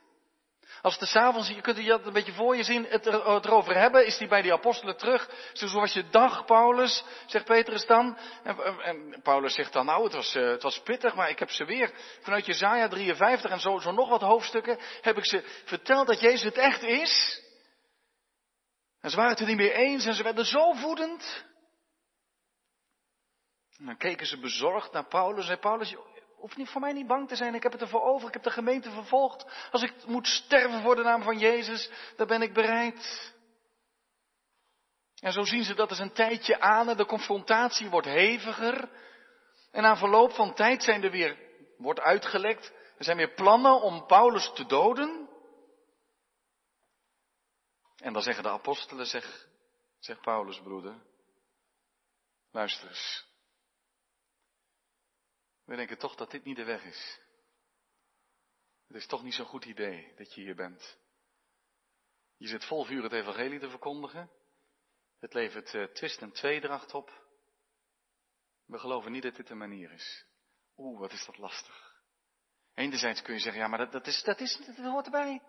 Als 0.86 0.98
de 0.98 1.06
s'avonds, 1.06 1.48
je 1.48 1.60
kunt 1.60 1.76
je 1.76 1.84
dat 1.84 2.06
een 2.06 2.12
beetje 2.12 2.32
voor 2.32 2.56
je 2.56 2.62
zien, 2.62 2.84
het, 2.84 3.06
erover 3.06 3.74
hebben, 3.74 4.06
is 4.06 4.18
hij 4.18 4.28
bij 4.28 4.42
die 4.42 4.52
apostelen 4.52 4.96
terug. 4.96 5.30
Zoals 5.52 5.92
je 5.92 6.08
dag, 6.08 6.44
Paulus, 6.44 7.04
zegt 7.26 7.44
Petrus 7.44 7.86
dan. 7.86 8.18
En, 8.42 8.58
en 8.82 9.20
Paulus 9.22 9.54
zegt 9.54 9.72
dan, 9.72 9.86
nou, 9.86 10.04
het 10.04 10.12
was, 10.12 10.34
uh, 10.34 10.50
het 10.50 10.62
was 10.62 10.80
pittig, 10.80 11.14
maar 11.14 11.30
ik 11.30 11.38
heb 11.38 11.50
ze 11.50 11.64
weer 11.64 11.92
vanuit 12.20 12.46
Jezaja 12.46 12.88
53 12.88 13.50
en 13.50 13.60
zo, 13.60 13.78
zo 13.78 13.92
nog 13.92 14.08
wat 14.08 14.20
hoofdstukken, 14.20 14.78
heb 15.00 15.16
ik 15.16 15.26
ze 15.26 15.62
verteld 15.64 16.06
dat 16.06 16.20
Jezus 16.20 16.42
het 16.42 16.56
echt 16.56 16.82
is. 16.82 17.42
En 19.00 19.10
ze 19.10 19.16
waren 19.16 19.30
het 19.30 19.40
er 19.40 19.46
niet 19.46 19.56
meer 19.56 19.74
eens 19.74 20.06
en 20.06 20.14
ze 20.14 20.22
werden 20.22 20.44
zo 20.44 20.72
voedend. 20.72 21.44
En 23.78 23.86
dan 23.86 23.96
keken 23.96 24.26
ze 24.26 24.38
bezorgd 24.38 24.92
naar 24.92 25.08
Paulus 25.08 25.48
en 25.48 25.58
Paulus, 25.58 25.94
hoeft 26.46 26.58
niet 26.58 26.68
voor 26.68 26.80
mij 26.80 26.92
niet 26.92 27.06
bang 27.06 27.28
te 27.28 27.36
zijn. 27.36 27.54
Ik 27.54 27.62
heb 27.62 27.72
het 27.72 27.80
ervoor 27.80 28.02
over. 28.02 28.28
Ik 28.28 28.34
heb 28.34 28.42
de 28.42 28.50
gemeente 28.50 28.90
vervolgd. 28.90 29.68
Als 29.70 29.82
ik 29.82 30.06
moet 30.06 30.26
sterven 30.26 30.82
voor 30.82 30.96
de 30.96 31.02
naam 31.02 31.22
van 31.22 31.38
Jezus, 31.38 31.90
dan 32.16 32.26
ben 32.26 32.42
ik 32.42 32.52
bereid. 32.52 33.34
En 35.20 35.32
zo 35.32 35.42
zien 35.42 35.64
ze 35.64 35.74
dat 35.74 35.90
eens 35.90 35.98
een 35.98 36.12
tijdje 36.12 36.60
aan 36.60 36.88
en 36.88 36.96
de 36.96 37.06
confrontatie 37.06 37.90
wordt 37.90 38.06
heviger. 38.06 38.90
En 39.70 39.82
na 39.82 39.96
verloop 39.96 40.32
van 40.32 40.54
tijd 40.54 40.82
zijn 40.82 41.02
er 41.02 41.10
weer, 41.10 41.38
wordt 41.76 42.00
uitgelekt, 42.00 42.72
er 42.98 43.04
zijn 43.04 43.16
weer 43.16 43.34
plannen 43.34 43.80
om 43.80 44.06
Paulus 44.06 44.52
te 44.54 44.66
doden. 44.66 45.28
En 47.96 48.12
dan 48.12 48.22
zeggen 48.22 48.42
de 48.42 48.50
apostelen, 48.50 49.06
zeg, 49.06 49.48
zegt 49.98 50.20
Paulus 50.20 50.60
broeder, 50.60 50.94
luister 52.50 52.88
eens. 52.88 53.25
We 55.66 55.76
denken 55.76 55.98
toch 55.98 56.14
dat 56.14 56.30
dit 56.30 56.44
niet 56.44 56.56
de 56.56 56.64
weg 56.64 56.84
is. 56.84 57.20
Het 58.86 58.96
is 58.96 59.06
toch 59.06 59.22
niet 59.22 59.34
zo'n 59.34 59.46
goed 59.46 59.64
idee 59.64 60.12
dat 60.16 60.34
je 60.34 60.40
hier 60.40 60.54
bent. 60.54 60.98
Je 62.36 62.46
zit 62.48 62.64
vol 62.64 62.84
vuur 62.84 63.02
het 63.02 63.12
evangelie 63.12 63.58
te 63.58 63.70
verkondigen. 63.70 64.30
Het 65.20 65.34
levert 65.34 65.74
uh, 65.74 65.84
twist 65.84 66.20
en 66.20 66.32
tweedracht 66.32 66.94
op. 66.94 67.24
We 68.66 68.78
geloven 68.78 69.12
niet 69.12 69.22
dat 69.22 69.36
dit 69.36 69.46
de 69.46 69.54
manier 69.54 69.92
is. 69.92 70.24
Oeh, 70.76 71.00
wat 71.00 71.12
is 71.12 71.26
dat 71.26 71.38
lastig. 71.38 71.94
Enerzijds 72.74 73.22
kun 73.22 73.34
je 73.34 73.40
zeggen, 73.40 73.62
ja, 73.62 73.68
maar 73.68 73.78
dat, 73.78 73.92
dat, 73.92 74.06
is, 74.06 74.22
dat, 74.22 74.40
is, 74.40 74.56
dat 74.56 74.76
hoort 74.76 75.04
erbij. 75.04 75.42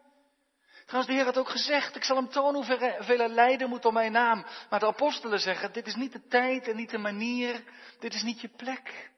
Trouwens, 0.86 1.08
de 1.08 1.14
Heer 1.14 1.26
had 1.26 1.38
ook 1.38 1.50
gezegd, 1.50 1.96
ik 1.96 2.04
zal 2.04 2.16
hem 2.16 2.30
tonen 2.30 2.66
hoeveel 2.66 3.28
lijden 3.28 3.70
moet 3.70 3.86
om 3.86 3.94
mijn 3.94 4.12
naam. 4.12 4.46
Maar 4.70 4.80
de 4.80 4.88
apostelen 4.88 5.40
zeggen, 5.40 5.74
dit 5.74 5.88
is 5.88 5.96
niet 5.96 6.12
de 6.12 6.28
tijd 6.28 6.68
en 6.68 6.76
niet 6.76 6.90
de 6.90 6.98
manier, 6.98 7.64
dit 8.00 8.14
is 8.14 8.24
niet 8.24 8.42
je 8.42 8.50
plek. 8.50 9.12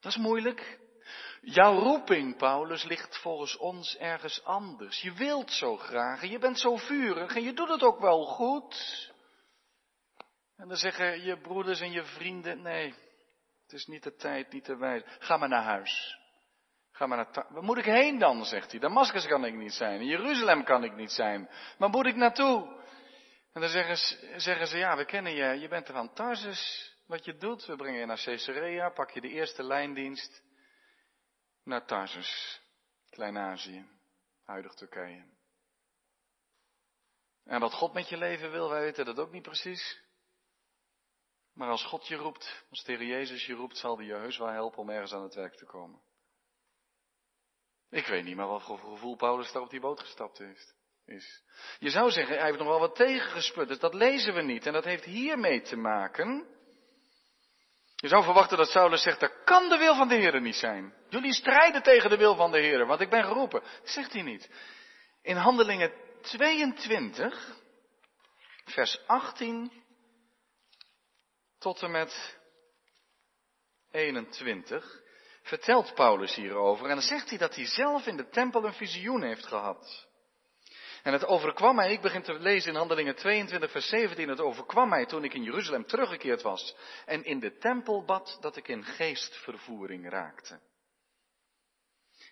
Dat 0.00 0.12
is 0.12 0.18
moeilijk. 0.18 0.78
Jouw 1.40 1.78
roeping, 1.78 2.36
Paulus, 2.36 2.84
ligt 2.84 3.18
volgens 3.18 3.56
ons 3.56 3.96
ergens 3.96 4.44
anders. 4.44 5.00
Je 5.00 5.12
wilt 5.12 5.50
zo 5.50 5.76
graag 5.76 6.22
en 6.22 6.30
je 6.30 6.38
bent 6.38 6.58
zo 6.58 6.76
vurig 6.76 7.34
en 7.34 7.42
je 7.42 7.52
doet 7.52 7.68
het 7.68 7.82
ook 7.82 8.00
wel 8.00 8.24
goed. 8.24 9.08
En 10.56 10.68
dan 10.68 10.76
zeggen 10.76 11.22
je 11.24 11.40
broeders 11.40 11.80
en 11.80 11.92
je 11.92 12.04
vrienden, 12.04 12.62
nee, 12.62 12.94
het 13.62 13.72
is 13.72 13.86
niet 13.86 14.02
de 14.02 14.14
tijd, 14.14 14.52
niet 14.52 14.66
de 14.66 14.76
wijze. 14.76 15.06
Ga 15.18 15.36
maar 15.36 15.48
naar 15.48 15.62
huis. 15.62 16.18
Ga 16.92 17.06
maar 17.06 17.16
naar 17.16 17.46
Waar 17.48 17.62
moet 17.62 17.78
ik 17.78 17.84
heen 17.84 18.18
dan, 18.18 18.44
zegt 18.44 18.70
hij. 18.70 18.80
Damascus 18.80 19.26
kan 19.26 19.44
ik 19.44 19.54
niet 19.54 19.72
zijn. 19.72 20.00
In 20.00 20.06
Jeruzalem 20.06 20.64
kan 20.64 20.84
ik 20.84 20.94
niet 20.94 21.12
zijn. 21.12 21.50
Maar 21.78 21.88
moet 21.88 22.06
ik 22.06 22.16
naartoe? 22.16 22.78
En 23.52 23.60
dan 23.60 23.70
zeggen 23.70 23.96
ze, 23.96 24.34
zeggen 24.36 24.66
ze, 24.66 24.78
ja, 24.78 24.96
we 24.96 25.04
kennen 25.04 25.34
je. 25.34 25.60
Je 25.60 25.68
bent 25.68 25.88
er 25.88 25.94
van 25.94 26.12
Tarsus. 26.12 26.94
Wat 27.10 27.24
je 27.24 27.36
doet, 27.36 27.66
we 27.66 27.76
brengen 27.76 28.00
je 28.00 28.06
naar 28.06 28.22
Caesarea, 28.24 28.90
pak 28.90 29.10
je 29.10 29.20
de 29.20 29.28
eerste 29.28 29.62
lijndienst 29.62 30.42
naar 31.64 31.86
Tarsus, 31.86 32.60
Klein-Azië, 33.08 33.88
huidig 34.44 34.74
Turkije. 34.74 35.24
En 37.44 37.60
wat 37.60 37.72
God 37.72 37.92
met 37.92 38.08
je 38.08 38.16
leven 38.16 38.50
wil, 38.50 38.68
wij 38.68 38.80
weten 38.80 39.04
dat 39.04 39.18
ook 39.18 39.32
niet 39.32 39.42
precies. 39.42 40.02
Maar 41.52 41.68
als 41.68 41.84
God 41.84 42.06
je 42.06 42.16
roept, 42.16 42.64
als 42.70 42.84
de 42.84 43.06
Jezus 43.06 43.46
je 43.46 43.54
roept, 43.54 43.76
zal 43.76 43.96
hij 43.96 44.06
je 44.06 44.14
heus 44.14 44.38
wel 44.38 44.48
helpen 44.48 44.78
om 44.78 44.90
ergens 44.90 45.12
aan 45.12 45.22
het 45.22 45.34
werk 45.34 45.54
te 45.54 45.64
komen. 45.64 46.00
Ik 47.88 48.06
weet 48.06 48.24
niet 48.24 48.36
maar 48.36 48.48
wat 48.48 48.62
voor 48.62 48.78
gevoel 48.78 49.16
Paulus 49.16 49.52
daar 49.52 49.62
op 49.62 49.70
die 49.70 49.80
boot 49.80 50.00
gestapt 50.00 50.40
is. 50.40 50.74
is. 51.04 51.44
Je 51.78 51.90
zou 51.90 52.10
zeggen, 52.10 52.36
hij 52.36 52.46
heeft 52.46 52.58
nog 52.58 52.68
wel 52.68 52.80
wat 52.80 52.96
tegengesput, 52.96 53.68
dus 53.68 53.78
dat 53.78 53.94
lezen 53.94 54.34
we 54.34 54.42
niet. 54.42 54.66
En 54.66 54.72
dat 54.72 54.84
heeft 54.84 55.04
hiermee 55.04 55.60
te 55.60 55.76
maken 55.76 56.58
je 58.00 58.08
zou 58.08 58.24
verwachten 58.24 58.56
dat 58.56 58.68
Saulus 58.68 59.02
zegt, 59.02 59.20
dat 59.20 59.44
kan 59.44 59.68
de 59.68 59.76
wil 59.76 59.94
van 59.94 60.08
de 60.08 60.14
Heer 60.14 60.40
niet 60.40 60.56
zijn. 60.56 60.94
Jullie 61.08 61.34
strijden 61.34 61.82
tegen 61.82 62.10
de 62.10 62.16
wil 62.16 62.34
van 62.34 62.50
de 62.50 62.58
Heer, 62.58 62.86
want 62.86 63.00
ik 63.00 63.10
ben 63.10 63.24
geroepen. 63.24 63.60
Dat 63.60 63.90
zegt 63.90 64.12
hij 64.12 64.22
niet. 64.22 64.50
In 65.22 65.36
Handelingen 65.36 65.92
22, 66.20 67.56
vers 68.64 69.06
18 69.06 69.72
tot 71.58 71.82
en 71.82 71.90
met 71.90 72.38
21, 73.90 75.00
vertelt 75.42 75.94
Paulus 75.94 76.34
hierover. 76.34 76.84
En 76.86 76.94
dan 76.94 77.04
zegt 77.04 77.28
hij 77.28 77.38
dat 77.38 77.54
hij 77.54 77.66
zelf 77.66 78.06
in 78.06 78.16
de 78.16 78.28
tempel 78.28 78.64
een 78.64 78.72
visioen 78.72 79.22
heeft 79.22 79.46
gehad. 79.46 80.08
En 81.02 81.12
het 81.12 81.26
overkwam 81.26 81.74
mij, 81.74 81.92
ik 81.92 82.00
begin 82.00 82.22
te 82.22 82.38
lezen 82.38 82.70
in 82.70 82.76
Handelingen 82.78 83.14
22, 83.14 83.70
vers 83.70 83.88
17, 83.88 84.28
het 84.28 84.40
overkwam 84.40 84.88
mij 84.88 85.06
toen 85.06 85.24
ik 85.24 85.34
in 85.34 85.42
Jeruzalem 85.42 85.86
teruggekeerd 85.86 86.42
was 86.42 86.76
en 87.06 87.24
in 87.24 87.40
de 87.40 87.56
tempel 87.56 88.04
bad 88.04 88.38
dat 88.40 88.56
ik 88.56 88.68
in 88.68 88.84
geestvervoering 88.84 90.08
raakte. 90.08 90.60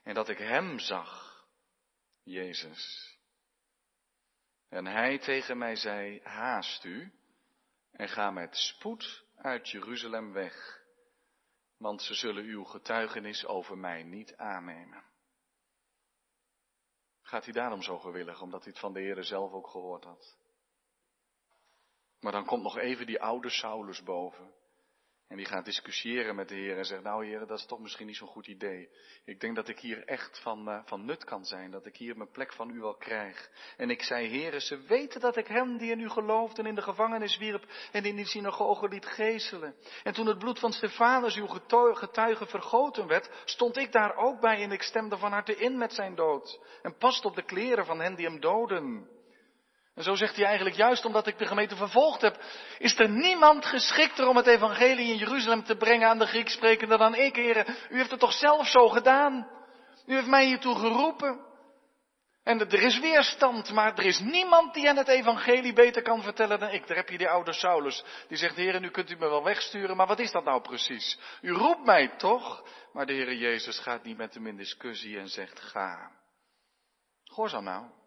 En 0.03 0.15
dat 0.15 0.29
ik 0.29 0.39
hem 0.39 0.79
zag, 0.79 1.45
Jezus. 2.23 3.17
En 4.69 4.87
hij 4.87 5.19
tegen 5.19 5.59
mij 5.59 5.77
zei, 5.77 6.21
haast 6.23 6.85
u 6.85 7.13
en 7.93 8.09
ga 8.09 8.31
met 8.31 8.57
spoed 8.57 9.25
uit 9.37 9.71
Jeruzalem 9.71 10.33
weg, 10.33 10.83
want 11.77 12.03
ze 12.03 12.15
zullen 12.15 12.45
uw 12.45 12.65
getuigenis 12.65 13.47
over 13.47 13.79
mij 13.79 14.03
niet 14.03 14.37
aannemen. 14.37 15.08
Gaat 17.29 17.45
hij 17.45 17.53
daarom 17.53 17.83
zo 17.83 17.99
gewillig, 17.99 18.43
omdat 18.43 18.63
hij 18.63 18.71
het 18.71 18.81
van 18.81 18.93
de 18.93 19.01
Heer 19.01 19.25
zelf 19.25 19.53
ook 19.53 19.69
gehoord 19.69 20.05
had. 20.05 20.37
Maar 22.21 22.33
dan 22.33 22.45
komt 22.45 22.63
nog 22.63 22.79
even 22.79 23.07
die 23.07 23.23
oude 23.23 23.51
Saulus 23.51 24.03
boven. 24.03 24.55
En 25.29 25.37
die 25.37 25.47
gaat 25.47 25.65
discussiëren 25.65 26.35
met 26.35 26.49
de 26.49 26.55
Heer 26.55 26.79
en 26.79 26.85
zegt, 26.85 27.03
nou 27.03 27.27
Heer, 27.27 27.47
dat 27.47 27.59
is 27.59 27.67
toch 27.67 27.79
misschien 27.79 28.07
niet 28.07 28.17
zo'n 28.17 28.29
goed 28.29 28.47
idee. 28.47 28.89
Ik 29.25 29.41
denk 29.41 29.57
dat 29.57 29.69
ik 29.69 29.79
hier 29.79 30.05
echt 30.05 30.41
van, 30.43 30.69
uh, 30.69 30.81
van 30.85 31.05
nut 31.05 31.25
kan 31.25 31.45
zijn, 31.45 31.71
dat 31.71 31.87
ik 31.87 31.97
hier 31.97 32.17
mijn 32.17 32.31
plek 32.31 32.53
van 32.53 32.71
u 32.71 32.81
wel 32.81 32.95
krijg. 32.95 33.51
En 33.77 33.91
ik 33.91 34.03
zei, 34.03 34.27
Heer, 34.27 34.61
ze 34.61 34.81
weten 34.81 35.21
dat 35.21 35.37
ik 35.37 35.47
hem 35.47 35.79
die 35.79 35.91
in 35.91 36.01
u 36.01 36.09
geloofde 36.09 36.63
en 36.63 36.69
in 36.69 36.75
de 36.75 36.83
gevangenis 36.83 37.39
wierp 37.39 37.67
en 37.93 38.05
in 38.05 38.17
die 38.17 38.27
synagoge 38.27 38.89
liet 38.89 39.07
geeselen. 39.07 39.75
En 40.03 40.13
toen 40.13 40.27
het 40.27 40.39
bloed 40.39 40.59
van 40.59 40.73
Stefanus, 40.73 41.37
uw 41.37 41.47
getuige, 41.47 42.47
vergoten 42.47 43.07
werd, 43.07 43.31
stond 43.45 43.77
ik 43.77 43.93
daar 43.93 44.17
ook 44.17 44.41
bij 44.41 44.63
en 44.63 44.73
ik 44.73 44.83
stemde 44.83 45.17
van 45.19 45.33
harte 45.33 45.57
in 45.57 45.79
met 45.79 45.93
zijn 45.93 46.15
dood. 46.15 46.61
En 46.83 46.97
past 46.97 47.25
op 47.25 47.35
de 47.35 47.45
kleren 47.45 47.87
van 47.87 48.01
hen 48.01 48.15
die 48.15 48.27
hem 48.27 48.41
doden. 48.41 49.17
En 49.99 50.05
zo 50.05 50.15
zegt 50.15 50.37
hij 50.37 50.45
eigenlijk, 50.45 50.77
juist 50.77 51.05
omdat 51.05 51.27
ik 51.27 51.39
de 51.39 51.47
gemeente 51.47 51.77
vervolgd 51.77 52.21
heb, 52.21 52.43
is 52.79 52.99
er 52.99 53.09
niemand 53.09 53.67
geschikter 53.67 54.29
om 54.29 54.37
het 54.37 54.47
evangelie 54.47 55.13
in 55.13 55.17
Jeruzalem 55.17 55.65
te 55.65 55.77
brengen 55.77 56.09
aan 56.09 56.19
de 56.19 56.27
Grieks 56.27 56.53
sprekende 56.53 56.97
dan 56.97 57.15
ik, 57.15 57.37
heren. 57.37 57.77
U 57.91 57.97
heeft 57.97 58.11
het 58.11 58.21
toch 58.21 58.33
zelf 58.33 58.67
zo 58.67 58.89
gedaan? 58.89 59.49
U 60.07 60.15
heeft 60.15 60.27
mij 60.27 60.47
hiertoe 60.47 60.75
geroepen. 60.75 61.47
En 62.43 62.61
er 62.61 62.83
is 62.83 62.99
weerstand, 62.99 63.71
maar 63.71 63.99
er 63.99 64.05
is 64.05 64.19
niemand 64.19 64.75
die 64.75 64.89
aan 64.89 64.97
het 64.97 65.09
evangelie 65.09 65.73
beter 65.73 66.03
kan 66.03 66.23
vertellen 66.23 66.59
dan 66.59 66.71
ik. 66.71 66.87
Daar 66.87 66.97
heb 66.97 67.09
je 67.09 67.19
die 67.19 67.29
oude 67.29 67.53
Saulus, 67.53 68.05
die 68.29 68.37
zegt, 68.37 68.57
heren, 68.57 68.81
nu 68.81 68.91
kunt 68.91 69.11
u 69.11 69.17
me 69.17 69.29
wel 69.29 69.45
wegsturen, 69.45 69.97
maar 69.97 70.07
wat 70.07 70.19
is 70.19 70.31
dat 70.31 70.45
nou 70.45 70.61
precies? 70.61 71.19
U 71.41 71.53
roept 71.53 71.85
mij 71.85 72.09
toch? 72.09 72.69
Maar 72.93 73.07
de 73.07 73.13
Heere 73.13 73.39
Jezus 73.39 73.79
gaat 73.79 74.05
niet 74.05 74.17
met 74.17 74.35
hem 74.35 74.47
in 74.47 74.57
discussie 74.57 75.19
en 75.19 75.29
zegt, 75.29 75.61
ga. 75.61 76.11
Gehoorzaam 77.25 77.65
nou. 77.65 77.98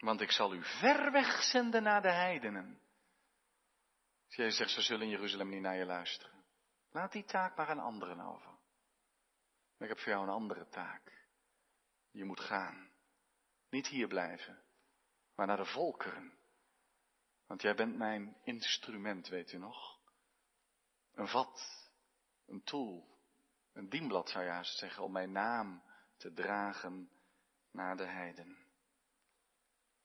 Want 0.00 0.20
ik 0.20 0.30
zal 0.30 0.54
u 0.54 0.62
ver 0.64 1.12
weg 1.12 1.42
zenden 1.42 1.82
naar 1.82 2.02
de 2.02 2.12
heidenen. 2.12 2.80
Jezus 4.26 4.56
zegt, 4.56 4.70
ze 4.70 4.82
zullen 4.82 5.02
in 5.02 5.08
Jeruzalem 5.08 5.48
niet 5.48 5.60
naar 5.60 5.76
je 5.76 5.84
luisteren. 5.84 6.44
Laat 6.90 7.12
die 7.12 7.24
taak 7.24 7.56
maar 7.56 7.68
aan 7.68 7.78
anderen 7.78 8.20
over. 8.20 8.50
ik 9.78 9.88
heb 9.88 9.98
voor 9.98 10.12
jou 10.12 10.22
een 10.22 10.34
andere 10.34 10.68
taak. 10.68 11.28
Je 12.10 12.24
moet 12.24 12.40
gaan. 12.40 12.90
Niet 13.70 13.86
hier 13.86 14.08
blijven, 14.08 14.62
maar 15.34 15.46
naar 15.46 15.56
de 15.56 15.64
volkeren. 15.64 16.38
Want 17.46 17.62
jij 17.62 17.74
bent 17.74 17.96
mijn 17.96 18.36
instrument, 18.44 19.28
weet 19.28 19.52
u 19.52 19.58
nog? 19.58 20.00
Een 21.14 21.28
vat, 21.28 21.88
een 22.46 22.62
tool, 22.62 23.18
een 23.72 23.88
dienblad 23.88 24.28
zou 24.30 24.44
je 24.44 24.50
haast 24.50 24.78
zeggen, 24.78 25.04
om 25.04 25.12
mijn 25.12 25.32
naam 25.32 25.82
te 26.16 26.32
dragen 26.32 27.10
naar 27.70 27.96
de 27.96 28.06
heiden. 28.06 28.69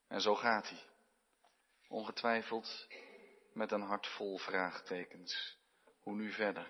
En 0.07 0.21
zo 0.21 0.35
gaat 0.35 0.69
hij. 0.69 0.83
Ongetwijfeld 1.87 2.87
met 3.53 3.71
een 3.71 3.81
hart 3.81 4.07
vol 4.07 4.37
vraagtekens. 4.37 5.57
Hoe 5.99 6.15
nu 6.15 6.31
verder? 6.31 6.67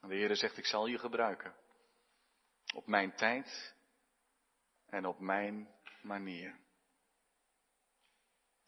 De 0.00 0.14
Heer 0.14 0.36
zegt, 0.36 0.56
ik 0.56 0.66
zal 0.66 0.86
je 0.86 0.98
gebruiken. 0.98 1.54
Op 2.74 2.86
mijn 2.86 3.16
tijd 3.16 3.74
en 4.86 5.06
op 5.06 5.18
mijn 5.18 5.74
manier. 6.02 6.60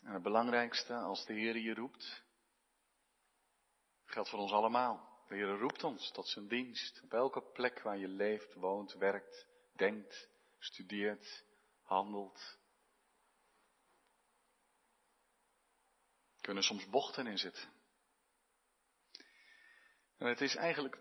En 0.02 0.12
het 0.12 0.22
belangrijkste, 0.22 0.94
als 0.94 1.26
de 1.26 1.32
Heer 1.32 1.56
je 1.56 1.74
roept, 1.74 2.24
geldt 4.04 4.28
voor 4.28 4.38
ons 4.38 4.52
allemaal. 4.52 5.24
De 5.28 5.34
Heer 5.34 5.58
roept 5.58 5.84
ons 5.84 6.10
tot 6.10 6.28
zijn 6.28 6.48
dienst. 6.48 7.02
Op 7.02 7.12
elke 7.12 7.42
plek 7.42 7.80
waar 7.80 7.98
je 7.98 8.08
leeft, 8.08 8.54
woont, 8.54 8.92
werkt, 8.92 9.46
denkt, 9.72 10.28
studeert, 10.58 11.44
handelt. 11.86 12.58
Kunnen 16.40 16.62
soms 16.62 16.88
bochten 16.88 17.26
in 17.26 17.38
zitten. 17.38 17.72
En 20.16 20.26
het 20.26 20.40
is 20.40 20.54
eigenlijk, 20.54 20.98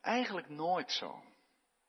eigenlijk 0.00 0.48
nooit 0.48 0.92
zo. 0.92 1.24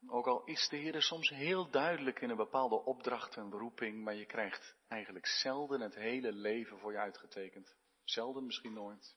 Ook 0.07 0.27
al 0.27 0.43
is 0.43 0.67
de 0.69 0.77
Heer 0.77 1.01
soms 1.01 1.29
heel 1.29 1.69
duidelijk 1.69 2.21
in 2.21 2.29
een 2.29 2.37
bepaalde 2.37 2.75
opdracht 2.75 3.37
en 3.37 3.49
beroeping, 3.49 4.03
maar 4.03 4.15
je 4.15 4.25
krijgt 4.25 4.75
eigenlijk 4.87 5.27
zelden 5.27 5.81
het 5.81 5.95
hele 5.95 6.31
leven 6.31 6.79
voor 6.79 6.91
je 6.91 6.97
uitgetekend. 6.97 7.75
Zelden, 8.03 8.45
misschien 8.45 8.73
nooit. 8.73 9.15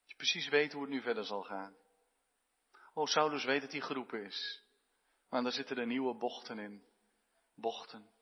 Dat 0.00 0.10
je 0.10 0.16
precies 0.16 0.48
weet 0.48 0.72
hoe 0.72 0.82
het 0.82 0.90
nu 0.90 1.02
verder 1.02 1.24
zal 1.24 1.42
gaan. 1.42 1.76
Oh, 2.94 3.06
Saulus 3.06 3.44
weet 3.44 3.60
dat 3.60 3.72
hij 3.72 3.80
geroepen 3.80 4.24
is. 4.24 4.62
Maar 5.28 5.42
daar 5.42 5.52
zitten 5.52 5.76
er 5.76 5.86
nieuwe 5.86 6.14
bochten 6.14 6.58
in 6.58 6.84
bochten. 7.54 8.12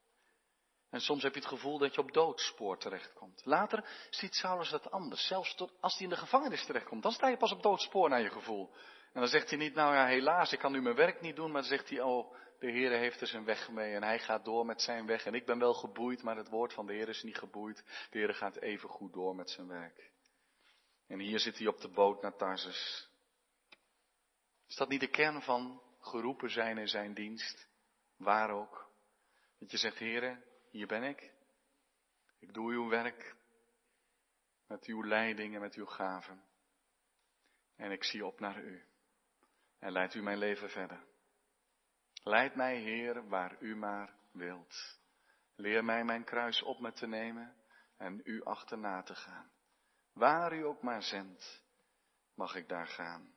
En 0.90 1.01
soms 1.01 1.23
heb 1.23 1.35
je 1.35 1.40
het 1.40 1.49
gevoel 1.49 1.79
dat 1.79 1.95
je 1.95 2.01
op 2.01 2.12
doodspoor 2.12 2.79
terechtkomt. 2.79 3.40
Later 3.45 4.07
ziet 4.11 4.35
Saulus 4.35 4.71
dat 4.71 4.90
anders. 4.90 5.27
Zelfs 5.27 5.55
tot, 5.55 5.73
als 5.81 5.92
hij 5.92 6.03
in 6.03 6.09
de 6.09 6.16
gevangenis 6.16 6.66
terechtkomt, 6.66 7.03
dan 7.03 7.12
sta 7.12 7.29
je 7.29 7.37
pas 7.37 7.53
op 7.53 7.62
doodspoor 7.62 8.09
naar 8.09 8.23
je 8.23 8.31
gevoel. 8.31 8.71
En 9.12 9.21
dan 9.21 9.29
zegt 9.29 9.49
hij 9.51 9.59
niet, 9.59 9.75
nou 9.75 9.95
ja, 9.95 10.07
helaas, 10.07 10.53
ik 10.53 10.59
kan 10.59 10.73
nu 10.73 10.83
mijn 10.83 10.97
werk 10.97 11.21
niet 11.21 11.37
doen. 11.37 11.51
Maar 11.51 11.61
dan 11.61 11.71
zegt 11.71 11.88
hij, 11.88 12.01
oh, 12.01 12.35
de 12.59 12.71
Heer 12.71 12.90
heeft 12.90 13.21
er 13.21 13.27
zijn 13.27 13.45
weg 13.45 13.71
mee 13.71 13.95
en 13.95 14.03
hij 14.03 14.18
gaat 14.18 14.45
door 14.45 14.66
met 14.66 14.83
zijn 14.83 15.07
weg. 15.07 15.27
En 15.27 15.35
ik 15.35 15.47
ben 15.47 15.59
wel 15.59 15.75
geboeid, 15.75 16.23
maar 16.23 16.37
het 16.37 16.49
woord 16.49 16.73
van 16.73 16.87
de 16.87 16.92
Heer 16.92 17.09
is 17.09 17.23
niet 17.23 17.38
geboeid. 17.38 17.85
De 18.11 18.18
Heer 18.18 18.35
gaat 18.35 18.57
even 18.57 18.88
goed 18.88 19.12
door 19.12 19.35
met 19.35 19.51
zijn 19.51 19.68
werk. 19.68 20.11
En 21.07 21.18
hier 21.18 21.38
zit 21.38 21.59
hij 21.59 21.66
op 21.66 21.81
de 21.81 21.88
boot 21.88 22.23
naar 22.23 22.37
Tarsus. 22.37 23.09
Is 24.68 24.77
dat 24.77 24.88
niet 24.88 25.01
de 25.01 25.11
kern 25.11 25.42
van 25.42 25.83
geroepen 26.01 26.51
zijn 26.51 26.79
in 26.79 26.88
zijn 26.88 27.14
dienst? 27.14 27.68
Waar 28.16 28.51
ook? 28.51 28.91
Dat 29.62 29.70
je 29.70 29.77
zegt, 29.77 29.98
heren, 29.98 30.44
hier 30.70 30.87
ben 30.87 31.03
ik. 31.03 31.33
Ik 32.38 32.55
doe 32.55 32.72
uw 32.72 32.88
werk 32.88 33.37
met 34.66 34.85
uw 34.85 35.05
leiding 35.05 35.55
en 35.55 35.61
met 35.61 35.75
uw 35.75 35.87
gaven. 35.87 36.44
En 37.77 37.90
ik 37.90 38.05
zie 38.05 38.27
op 38.27 38.40
naar 38.40 38.62
u. 38.62 38.85
En 39.79 39.92
leidt 39.92 40.14
u 40.14 40.22
mijn 40.22 40.38
leven 40.38 40.70
verder. 40.70 41.05
Leid 42.22 42.55
mij, 42.55 42.77
Heer, 42.77 43.29
waar 43.29 43.57
u 43.61 43.77
maar 43.77 44.14
wilt. 44.33 45.01
Leer 45.55 45.85
mij 45.85 46.05
mijn 46.05 46.25
kruis 46.25 46.62
op 46.62 46.81
me 46.81 46.92
te 46.92 47.07
nemen 47.07 47.57
en 47.96 48.20
u 48.25 48.42
achterna 48.44 49.03
te 49.03 49.14
gaan. 49.14 49.53
Waar 50.12 50.53
u 50.53 50.64
ook 50.64 50.83
maar 50.83 51.03
zendt, 51.03 51.62
mag 52.35 52.55
ik 52.55 52.68
daar 52.68 52.88
gaan. 52.88 53.35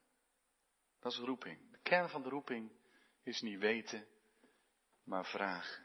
Dat 1.00 1.12
is 1.12 1.18
roeping. 1.18 1.72
De 1.72 1.80
kern 1.82 2.10
van 2.10 2.24
de 2.24 2.30
roeping 2.30 2.72
is 3.24 3.42
niet 3.42 3.60
weten, 3.60 4.08
maar 5.04 5.26
vragen 5.26 5.85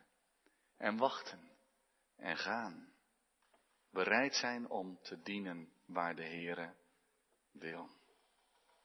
en 0.81 0.97
wachten 0.97 1.51
en 2.17 2.37
gaan. 2.37 2.93
Bereid 3.91 4.35
zijn 4.35 4.69
om 4.69 4.99
te 5.03 5.23
dienen 5.23 5.73
waar 5.87 6.15
de 6.15 6.25
Heere 6.25 6.75
wil. 7.53 7.91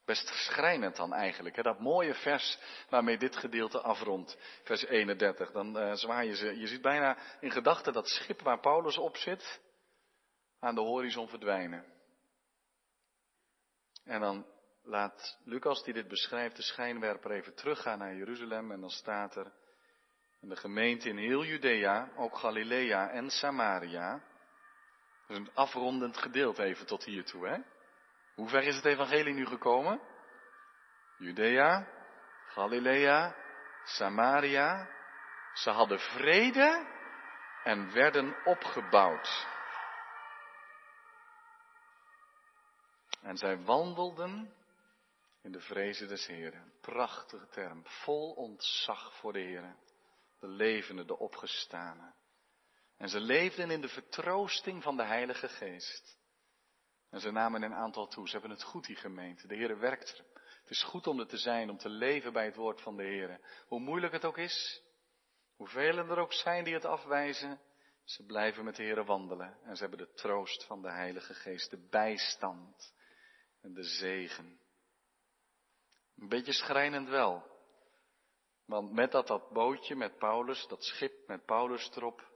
Best 0.06 0.28
schrijnend 0.28 0.96
dan 0.96 1.14
eigenlijk, 1.14 1.56
hè? 1.56 1.62
dat 1.62 1.80
mooie 1.80 2.14
vers 2.14 2.60
waarmee 2.90 3.18
dit 3.18 3.36
gedeelte 3.36 3.82
afrondt, 3.82 4.38
vers 4.64 4.86
31. 4.86 5.52
Dan 5.52 5.78
uh, 5.78 5.94
zwaai 5.94 6.30
je 6.30 6.36
ze, 6.36 6.60
je 6.60 6.68
ziet 6.68 6.82
bijna 6.82 7.18
in 7.40 7.52
gedachten 7.52 7.94
dat 7.94 8.08
schip 8.08 8.42
waar 8.42 8.60
Paulus 8.60 8.98
op 8.98 9.18
zit, 9.18 9.62
aan 10.60 10.76
de 10.76 10.82
horizon 10.82 11.28
verdwijnen. 11.28 11.86
En 14.04 14.20
dan 14.20 14.46
laat 14.84 15.38
Lucas, 15.44 15.84
die 15.84 15.94
dit 15.94 16.08
beschrijft, 16.08 16.56
de 16.56 16.62
schijnwerper 16.62 17.32
even 17.32 17.56
teruggaan 17.56 17.98
naar 17.98 18.16
Jeruzalem 18.16 18.72
en 18.72 18.80
dan 18.80 18.90
staat 18.90 19.36
er, 19.36 19.54
en 20.46 20.52
de 20.52 20.58
gemeente 20.58 21.10
in 21.10 21.18
heel 21.18 21.44
Judea, 21.46 22.10
ook 22.16 22.38
Galilea 22.38 23.10
en 23.10 23.30
Samaria. 23.30 24.12
Dat 25.28 25.38
is 25.38 25.38
een 25.38 25.54
afrondend 25.54 26.18
gedeelte 26.18 26.64
even 26.64 26.86
tot 26.86 27.04
hiertoe, 27.04 27.48
hè? 27.48 27.58
Hoe 28.36 28.50
ver 28.50 28.64
is 28.64 28.76
het 28.76 28.86
evangelie 28.86 29.34
nu 29.34 29.46
gekomen? 29.46 30.02
Judea, 31.18 31.88
Galilea, 32.48 33.36
Samaria. 33.84 34.90
Ze 35.54 35.70
hadden 35.70 36.00
vrede 36.00 36.88
en 37.64 37.94
werden 37.94 38.36
opgebouwd. 38.44 39.48
En 43.22 43.38
zij 43.38 43.58
wandelden 43.58 44.54
in 45.42 45.52
de 45.52 45.62
vrezen 45.62 46.08
des 46.08 46.28
Heren. 46.28 46.74
Prachtige 46.82 47.48
term, 47.48 47.82
vol 47.86 48.32
ontzag 48.32 49.16
voor 49.16 49.34
de 49.34 49.40
Heren 49.40 49.78
de 50.46 50.52
levende, 50.52 51.06
de 51.06 51.18
opgestane. 51.18 52.14
En 52.98 53.10
ze 53.10 53.20
leefden 53.20 53.72
in 53.72 53.82
de 53.82 53.88
vertroosting 53.88 54.84
van 54.84 54.98
de 54.98 55.04
Heilige 55.04 55.48
Geest. 55.48 56.18
En 57.10 57.20
ze 57.20 57.32
namen 57.32 57.62
een 57.62 57.74
aantal 57.74 58.08
toe. 58.08 58.28
Ze 58.28 58.32
hebben 58.32 58.52
het 58.52 58.64
goed, 58.64 58.86
die 58.86 58.96
gemeente. 58.96 59.48
De 59.48 59.56
Heer 59.56 59.80
werkt 59.80 60.18
er. 60.18 60.26
Het 60.62 60.70
is 60.70 60.84
goed 60.84 61.08
om 61.08 61.20
er 61.20 61.28
te 61.28 61.38
zijn, 61.38 61.70
om 61.70 61.78
te 61.78 61.90
leven 61.90 62.34
bij 62.34 62.46
het 62.46 62.56
woord 62.56 62.82
van 62.82 62.96
de 62.96 63.04
Heer. 63.04 63.40
Hoe 63.68 63.80
moeilijk 63.80 64.14
het 64.14 64.26
ook 64.26 64.38
is, 64.38 64.82
hoeveel 65.56 65.98
er 65.98 66.18
ook 66.18 66.34
zijn 66.34 66.64
die 66.64 66.74
het 66.74 66.86
afwijzen, 66.86 67.60
ze 68.04 68.26
blijven 68.26 68.64
met 68.64 68.76
de 68.76 68.84
Heer 68.84 69.06
wandelen. 69.06 69.58
En 69.64 69.76
ze 69.76 69.82
hebben 69.82 70.08
de 70.08 70.14
troost 70.14 70.66
van 70.66 70.82
de 70.82 70.92
Heilige 70.92 71.34
Geest, 71.34 71.70
de 71.70 71.88
bijstand 71.90 72.94
en 73.62 73.74
de 73.74 73.84
zegen. 73.84 74.60
Een 76.16 76.30
beetje 76.30 76.54
schrijnend 76.54 77.10
wel. 77.10 77.55
Want 78.66 78.92
met 78.92 79.12
dat 79.12 79.28
dat 79.28 79.50
bootje 79.50 79.96
met 79.96 80.18
Paulus, 80.18 80.68
dat 80.68 80.84
schip 80.84 81.28
met 81.28 81.46
Paulus 81.46 81.92
erop, 81.96 82.34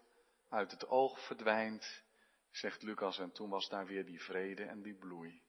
uit 0.50 0.72
het 0.72 0.88
oog 0.88 1.26
verdwijnt, 1.26 2.04
zegt 2.52 2.82
Lucas, 2.82 3.20
en 3.20 3.32
toen 3.32 3.50
was 3.50 3.70
daar 3.70 3.86
weer 3.86 4.06
die 4.06 4.22
vrede 4.22 4.64
en 4.64 4.82
die 4.82 4.96
bloei. 4.96 5.42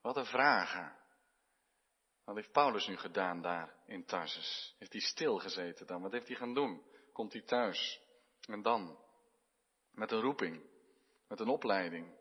Wat 0.00 0.16
een 0.16 0.26
vragen. 0.26 0.96
Wat 2.24 2.36
heeft 2.36 2.52
Paulus 2.52 2.86
nu 2.86 2.96
gedaan 2.96 3.42
daar 3.42 3.74
in 3.86 4.04
Tarsus? 4.04 4.74
Heeft 4.78 4.92
hij 4.92 5.00
stilgezeten 5.00 5.86
dan? 5.86 6.02
Wat 6.02 6.12
heeft 6.12 6.26
hij 6.26 6.36
gaan 6.36 6.54
doen? 6.54 6.82
Komt 7.12 7.32
hij 7.32 7.42
thuis? 7.42 8.00
En 8.40 8.62
dan? 8.62 8.98
Met 9.90 10.12
een 10.12 10.20
roeping, 10.20 10.62
met 11.28 11.40
een 11.40 11.48
opleiding, 11.48 12.16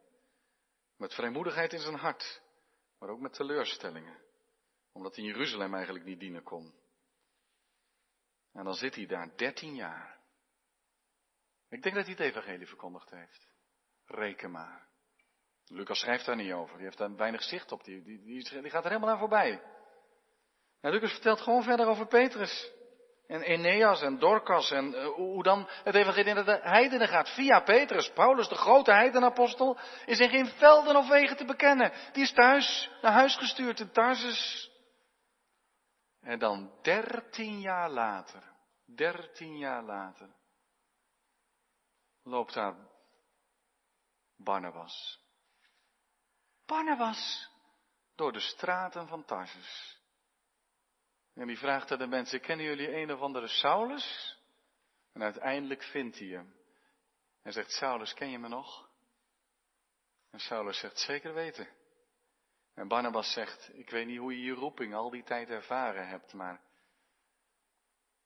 met 0.98 1.14
vrijmoedigheid 1.14 1.74
in 1.74 1.80
zijn 1.80 1.96
hart, 1.96 2.42
maar 3.00 3.10
ook 3.10 3.20
met 3.20 3.34
teleurstellingen, 3.34 4.18
omdat 4.92 5.16
hij 5.16 5.26
in 5.26 5.32
Jeruzalem 5.32 5.74
eigenlijk 5.74 6.06
niet 6.06 6.20
dienen 6.20 6.44
kon. 6.44 6.74
En 8.56 8.64
dan 8.64 8.74
zit 8.74 8.96
hij 8.96 9.06
daar 9.06 9.30
dertien 9.36 9.76
jaar. 9.76 10.18
Ik 11.70 11.82
denk 11.84 11.96
dat 11.96 12.06
hij 12.06 12.14
het 12.14 12.24
evangelie 12.24 12.68
verkondigd 12.68 13.10
heeft. 13.10 13.48
Reken 14.06 14.52
maar. 14.52 14.88
Lucas 15.68 16.00
schrijft 16.00 16.26
daar 16.26 16.36
niet 16.36 16.52
over. 16.52 16.76
Die 16.76 16.86
heeft 16.86 16.98
daar 16.98 17.16
weinig 17.16 17.44
zicht 17.44 17.72
op. 17.72 17.84
Die, 17.84 18.04
die, 18.04 18.24
die, 18.24 18.70
gaat 18.70 18.84
er 18.84 18.90
helemaal 18.90 19.10
aan 19.10 19.20
voorbij. 19.20 19.62
En 20.82 20.92
Lucas 20.92 21.12
vertelt 21.12 21.42
gewoon 21.42 21.64
verder 21.64 21.88
over 21.88 22.08
Petrus. 22.08 22.72
En 23.28 23.42
Eneas 23.42 24.02
en 24.02 24.20
Dorcas 24.20 24.72
en 24.72 24.94
uh, 24.94 25.06
hoe 25.06 25.44
dan 25.44 25.70
het 25.84 25.96
evangelie 25.96 26.34
naar 26.34 26.46
de 26.46 26.60
heidenen 26.62 27.08
gaat. 27.08 27.30
Via 27.30 27.60
Petrus, 27.60 28.12
Paulus, 28.12 28.48
de 28.48 28.56
grote 28.56 28.92
heidenapostel, 28.92 29.80
is 30.06 30.20
in 30.20 30.30
geen 30.30 30.48
velden 30.48 30.96
of 30.96 31.08
wegen 31.08 31.38
te 31.38 31.46
bekennen. 31.46 31.92
Die 32.12 32.24
is 32.24 32.34
thuis, 32.34 32.92
naar 33.02 33.12
huis 33.12 33.36
gestuurd 33.36 33.80
in 33.80 33.92
Tarsus. 33.92 34.72
En 36.26 36.40
dan 36.40 36.80
dertien 36.82 37.60
jaar 37.60 37.90
later, 37.90 38.44
dertien 38.86 39.58
jaar 39.58 39.84
later, 39.84 40.30
loopt 42.24 42.54
daar 42.54 42.76
Barnabas. 44.36 45.20
Barnabas 46.66 47.50
door 48.16 48.32
de 48.32 48.40
straten 48.40 49.08
van 49.08 49.26
Tarsus. 49.26 50.00
En 51.34 51.48
die 51.48 51.58
vraagt 51.58 51.92
aan 51.92 51.98
de 52.00 52.08
mensen, 52.08 52.42
kennen 52.42 52.66
jullie 52.66 52.96
een 52.96 53.12
of 53.12 53.20
andere 53.20 53.48
Saulus? 53.48 54.38
En 55.14 55.24
uiteindelijk 55.24 55.84
vindt 55.84 56.20
hij 56.20 56.28
hem. 56.28 56.56
En 57.42 57.52
zegt, 57.52 57.72
Saulus, 57.72 58.14
ken 58.14 58.30
je 58.30 58.40
me 58.40 58.48
nog? 58.48 58.90
En 60.32 60.40
Saulus 60.40 60.80
zegt, 60.80 61.00
zeker 61.00 61.34
weten. 61.34 61.68
En 62.76 62.88
Barnabas 62.88 63.32
zegt, 63.32 63.70
ik 63.74 63.90
weet 63.90 64.08
niet 64.08 64.20
hoe 64.20 64.38
je 64.38 64.44
je 64.44 64.54
roeping 64.54 64.94
al 64.94 65.10
die 65.10 65.24
tijd 65.24 65.50
ervaren 65.50 66.08
hebt, 66.08 66.34
maar 66.34 66.62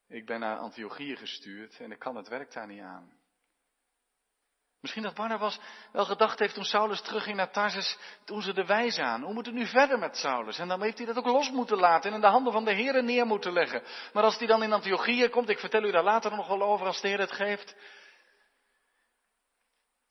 ik 0.08 0.26
ben 0.26 0.40
naar 0.40 0.58
Antiochië 0.58 1.16
gestuurd 1.16 1.80
en 1.80 1.92
ik 1.92 2.00
kan 2.00 2.16
het 2.16 2.28
werk 2.28 2.54
daar 2.54 2.68
niet 2.68 2.82
aan. 2.82 3.18
Misschien 4.82 5.04
dat 5.04 5.14
Barnabas 5.14 5.60
wel 5.92 6.06
gedacht 6.06 6.40
heeft 6.40 6.54
toen 6.54 6.64
Saulus 6.64 7.02
terugging 7.02 7.36
naar 7.36 7.52
Tarsus, 7.52 7.98
toen 8.26 8.42
ze 8.42 8.54
de 8.54 8.66
wijze 8.66 9.02
aan. 9.02 9.22
Hoe 9.22 9.34
moet 9.34 9.46
het 9.46 9.56
nu 9.56 9.66
verder 9.66 10.00
met 10.00 10.18
Saulus? 10.18 10.60
En 10.60 10.68
dan 10.68 10.82
heeft 10.82 10.98
hij 10.98 11.08
dat 11.08 11.18
ook 11.18 11.26
los 11.26 11.52
moeten 11.52 11.78
laten 11.78 12.10
en 12.10 12.16
in 12.16 12.22
de 12.22 12.28
handen 12.28 12.54
van 12.54 12.66
de 12.66 12.74
Heer 12.74 13.04
neer 13.04 13.26
moeten 13.26 13.54
leggen. 13.54 13.84
Maar 14.14 14.24
als 14.24 14.38
hij 14.38 14.48
dan 14.48 14.64
in 14.64 14.74
Antiochië 14.74 15.30
komt, 15.30 15.50
ik 15.50 15.60
vertel 15.60 15.84
u 15.84 15.92
daar 15.92 16.04
later 16.04 16.36
nog 16.36 16.48
wel 16.48 16.62
over 16.62 16.86
als 16.86 17.02
de 17.02 17.08
Heer 17.08 17.20
het 17.20 17.32
geeft. 17.32 17.76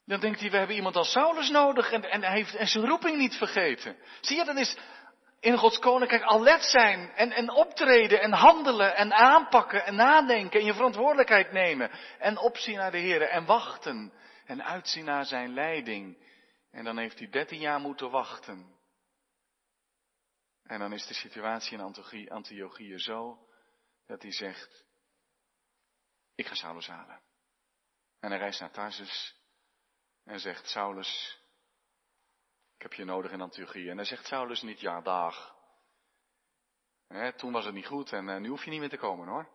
Dan 0.09 0.20
denkt 0.20 0.40
hij, 0.40 0.50
we 0.50 0.56
hebben 0.56 0.76
iemand 0.76 0.96
als 0.96 1.11
Saulus 1.11 1.50
nodig 1.50 1.90
en, 1.90 2.02
en 2.02 2.22
hij 2.22 2.34
heeft 2.34 2.54
en 2.54 2.66
zijn 2.66 2.86
roeping 2.86 3.16
niet 3.16 3.34
vergeten. 3.34 3.96
Zie 4.20 4.36
je, 4.36 4.44
dan 4.44 4.59
is 4.59 4.76
in 5.40 5.56
Gods 5.56 5.78
koninkrijk 5.78 6.22
alert 6.22 6.62
zijn 6.62 7.12
en, 7.14 7.32
en 7.32 7.50
optreden 7.50 8.20
en 8.20 8.32
handelen 8.32 8.96
en 8.96 9.12
aanpakken 9.12 9.84
en 9.84 9.94
nadenken 9.94 10.61
en 10.61 10.66
je 10.66 10.74
verantwoordelijkheid 10.74 11.52
nemen. 11.52 11.90
En 12.18 12.38
opzien 12.38 12.76
naar 12.76 12.90
de 12.90 12.98
Heer 12.98 13.22
en 13.22 13.44
wachten 13.44 14.12
en 14.46 14.64
uitzien 14.64 15.04
naar 15.04 15.24
zijn 15.24 15.54
leiding. 15.54 16.26
En 16.70 16.84
dan 16.84 16.98
heeft 16.98 17.18
hij 17.18 17.28
dertien 17.28 17.61
jaar 17.61 17.80
moeten 17.80 18.11
wachten. 18.11 18.76
En 20.62 20.78
dan 20.78 20.92
is 20.92 21.06
de 21.06 21.14
situatie 21.14 21.78
in 21.78 22.28
Antiochieën 22.28 22.98
zo 23.00 23.38
dat 24.06 24.22
hij 24.22 24.32
zegt, 24.32 24.84
ik 26.34 26.46
ga 26.46 26.54
Saulus 26.54 26.86
halen. 26.86 27.20
En 28.20 28.30
hij 28.30 28.38
reist 28.38 28.61
naar 28.61 28.70
Tarsus 28.70 29.38
en 30.29 30.41
zegt, 30.41 30.68
Saulus, 30.68 31.41
ik 32.76 32.83
heb 32.83 32.93
je 32.93 33.05
nodig 33.05 33.31
in 33.31 33.41
Antiochieën. 33.41 33.91
En 33.91 33.97
dan 33.97 34.05
zegt 34.05 34.26
Saulus 34.26 34.62
niet, 34.62 34.81
ja, 34.81 35.01
dag. 35.01 35.57
toen 37.37 37.53
was 37.53 37.64
het 37.64 37.74
niet 37.74 37.87
goed 37.87 38.12
en 38.12 38.29
uh, 38.29 38.37
nu 38.37 38.49
hoef 38.49 38.64
je 38.64 38.70
niet 38.70 38.81
meer 38.81 38.89
te 38.89 38.97
komen 38.97 39.29
hoor. 39.29 39.49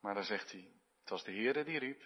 Maar 0.00 0.14
dan 0.14 0.24
zegt 0.24 0.52
hij, 0.52 0.72
het 1.00 1.10
was 1.10 1.24
de 1.24 1.32
Heer 1.32 1.64
die 1.64 1.78
riep. 1.78 2.02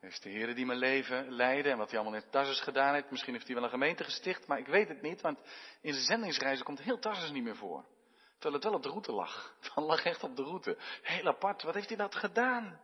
Het 0.00 0.12
is 0.12 0.20
de 0.20 0.28
Heer 0.28 0.54
die 0.54 0.66
mijn 0.66 0.78
leven 0.78 1.30
leidde 1.30 1.70
en 1.70 1.78
wat 1.78 1.90
hij 1.90 2.00
allemaal 2.00 2.20
in 2.20 2.30
Tarsus 2.30 2.60
gedaan 2.60 2.94
heeft. 2.94 3.10
Misschien 3.10 3.32
heeft 3.32 3.46
hij 3.46 3.54
wel 3.54 3.64
een 3.64 3.70
gemeente 3.70 4.04
gesticht, 4.04 4.46
maar 4.46 4.58
ik 4.58 4.66
weet 4.66 4.88
het 4.88 5.02
niet, 5.02 5.20
want 5.20 5.40
in 5.80 5.92
zijn 5.92 6.06
zendingsreizen 6.06 6.64
komt 6.64 6.80
heel 6.80 6.98
Tarsus 6.98 7.30
niet 7.30 7.44
meer 7.44 7.56
voor. 7.56 7.84
Terwijl 8.32 8.54
het 8.54 8.64
wel 8.64 8.74
op 8.74 8.82
de 8.82 8.88
route 8.88 9.12
lag. 9.12 9.56
Het 9.60 9.84
lag 9.84 10.04
echt 10.04 10.22
op 10.22 10.36
de 10.36 10.42
route. 10.42 10.78
Heel 11.02 11.26
apart, 11.26 11.62
wat 11.62 11.74
heeft 11.74 11.88
hij 11.88 11.96
dat 11.96 12.14
gedaan? 12.14 12.80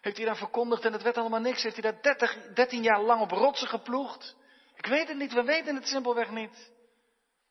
Heeft 0.00 0.16
hij 0.16 0.26
daar 0.26 0.36
verkondigd 0.36 0.84
en 0.84 0.92
het 0.92 1.02
werd 1.02 1.16
allemaal 1.16 1.40
niks? 1.40 1.62
Heeft 1.62 1.82
hij 1.82 1.92
daar 1.92 2.02
30, 2.02 2.36
13 2.54 2.82
jaar 2.82 3.02
lang 3.02 3.20
op 3.20 3.30
rotsen 3.30 3.68
geploegd? 3.68 4.36
Ik 4.74 4.86
weet 4.86 5.08
het 5.08 5.16
niet, 5.16 5.32
we 5.32 5.42
weten 5.42 5.74
het 5.74 5.86
simpelweg 5.86 6.30
niet. 6.30 6.72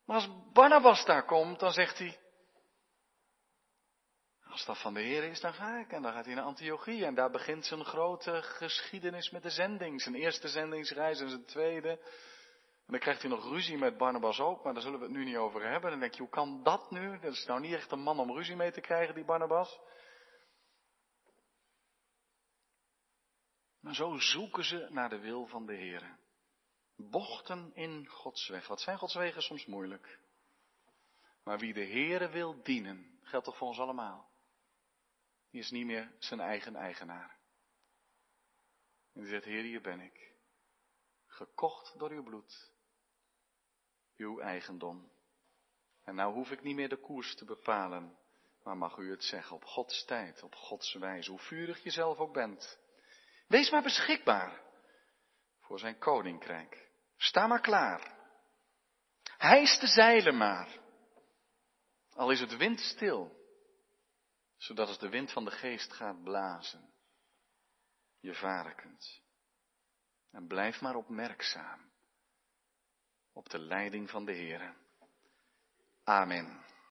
Maar 0.05 0.15
als 0.15 0.29
Barnabas 0.53 1.05
daar 1.05 1.25
komt, 1.25 1.59
dan 1.59 1.71
zegt 1.71 1.97
hij, 1.97 2.17
als 4.49 4.65
dat 4.65 4.81
van 4.81 4.93
de 4.93 5.01
Heer 5.01 5.23
is, 5.23 5.39
dan 5.39 5.53
ga 5.53 5.77
ik. 5.77 5.91
En 5.91 6.01
dan 6.01 6.13
gaat 6.13 6.25
hij 6.25 6.33
naar 6.33 6.43
Antiochie. 6.43 7.05
En 7.05 7.15
daar 7.15 7.31
begint 7.31 7.65
zijn 7.65 7.85
grote 7.85 8.41
geschiedenis 8.41 9.29
met 9.29 9.43
de 9.43 9.49
zending. 9.49 10.01
Zijn 10.01 10.15
eerste 10.15 10.47
zendingsreis 10.47 11.19
en 11.19 11.29
zijn 11.29 11.45
tweede. 11.45 11.89
En 11.89 12.95
dan 12.95 12.99
krijgt 12.99 13.21
hij 13.21 13.29
nog 13.29 13.43
ruzie 13.43 13.77
met 13.77 13.97
Barnabas 13.97 14.39
ook, 14.39 14.63
maar 14.63 14.73
daar 14.73 14.81
zullen 14.81 14.99
we 14.99 15.05
het 15.05 15.13
nu 15.13 15.23
niet 15.23 15.37
over 15.37 15.69
hebben. 15.69 15.89
Dan 15.91 15.99
denk 15.99 16.13
je, 16.13 16.21
hoe 16.21 16.29
kan 16.29 16.63
dat 16.63 16.91
nu? 16.91 17.19
Dat 17.19 17.33
is 17.33 17.45
nou 17.45 17.59
niet 17.59 17.73
echt 17.73 17.91
een 17.91 17.99
man 17.99 18.19
om 18.19 18.31
ruzie 18.31 18.55
mee 18.55 18.71
te 18.71 18.81
krijgen, 18.81 19.15
die 19.15 19.25
Barnabas. 19.25 19.79
Zo 23.91 24.17
zoeken 24.17 24.63
ze 24.63 24.87
naar 24.89 25.09
de 25.09 25.19
wil 25.19 25.45
van 25.47 25.65
de 25.65 25.73
Heer. 25.73 26.17
Bochten 26.95 27.71
in 27.73 28.07
Gods 28.07 28.47
weg. 28.47 28.67
Wat 28.67 28.81
zijn 28.81 28.97
Gods 28.97 29.13
wegen 29.13 29.41
soms 29.41 29.65
moeilijk. 29.65 30.19
Maar 31.43 31.59
wie 31.59 31.73
de 31.73 31.85
Heere 31.85 32.29
wil 32.29 32.63
dienen, 32.63 33.19
geldt 33.21 33.45
toch 33.45 33.57
voor 33.57 33.67
ons 33.67 33.79
allemaal. 33.79 34.29
Die 35.49 35.61
is 35.61 35.71
niet 35.71 35.85
meer 35.85 36.11
zijn 36.19 36.39
eigen 36.39 36.75
eigenaar. 36.75 37.37
En 39.13 39.21
die 39.21 39.29
zegt, 39.29 39.45
Heer, 39.45 39.63
hier 39.63 39.81
ben 39.81 39.99
ik. 39.99 40.33
Gekocht 41.25 41.99
door 41.99 42.09
uw 42.09 42.23
bloed. 42.23 42.71
Uw 44.17 44.39
eigendom. 44.39 45.11
En 46.03 46.15
nou 46.15 46.33
hoef 46.33 46.51
ik 46.51 46.63
niet 46.63 46.75
meer 46.75 46.89
de 46.89 46.99
koers 46.99 47.35
te 47.35 47.45
bepalen. 47.45 48.17
Maar 48.63 48.77
mag 48.77 48.97
u 48.97 49.11
het 49.11 49.23
zeggen 49.23 49.55
op 49.55 49.63
Gods 49.63 50.05
tijd, 50.05 50.43
op 50.43 50.55
Gods 50.55 50.93
wijze, 50.93 51.29
hoe 51.29 51.39
vurig 51.39 51.83
je 51.83 51.91
zelf 51.91 52.17
ook 52.17 52.33
bent. 52.33 52.79
Wees 53.49 53.69
maar 53.69 53.81
beschikbaar 53.81 54.61
voor 55.59 55.79
zijn 55.79 55.97
koninkrijk. 55.97 56.91
Sta 57.17 57.47
maar 57.47 57.61
klaar. 57.61 58.17
Hijs 59.37 59.79
de 59.79 59.87
zeilen 59.87 60.37
maar. 60.37 60.79
Al 62.09 62.31
is 62.31 62.39
het 62.39 62.57
windstil, 62.57 63.31
zodat 64.57 64.87
als 64.87 64.99
de 64.99 65.09
wind 65.09 65.31
van 65.31 65.45
de 65.45 65.51
geest 65.51 65.93
gaat 65.93 66.23
blazen, 66.23 66.93
je 68.19 68.33
varen. 68.33 68.97
En 70.31 70.47
blijf 70.47 70.81
maar 70.81 70.95
opmerkzaam 70.95 71.91
op 73.33 73.49
de 73.49 73.59
leiding 73.59 74.09
van 74.09 74.25
de 74.25 74.31
Heer. 74.31 74.75
Amen. 76.03 76.63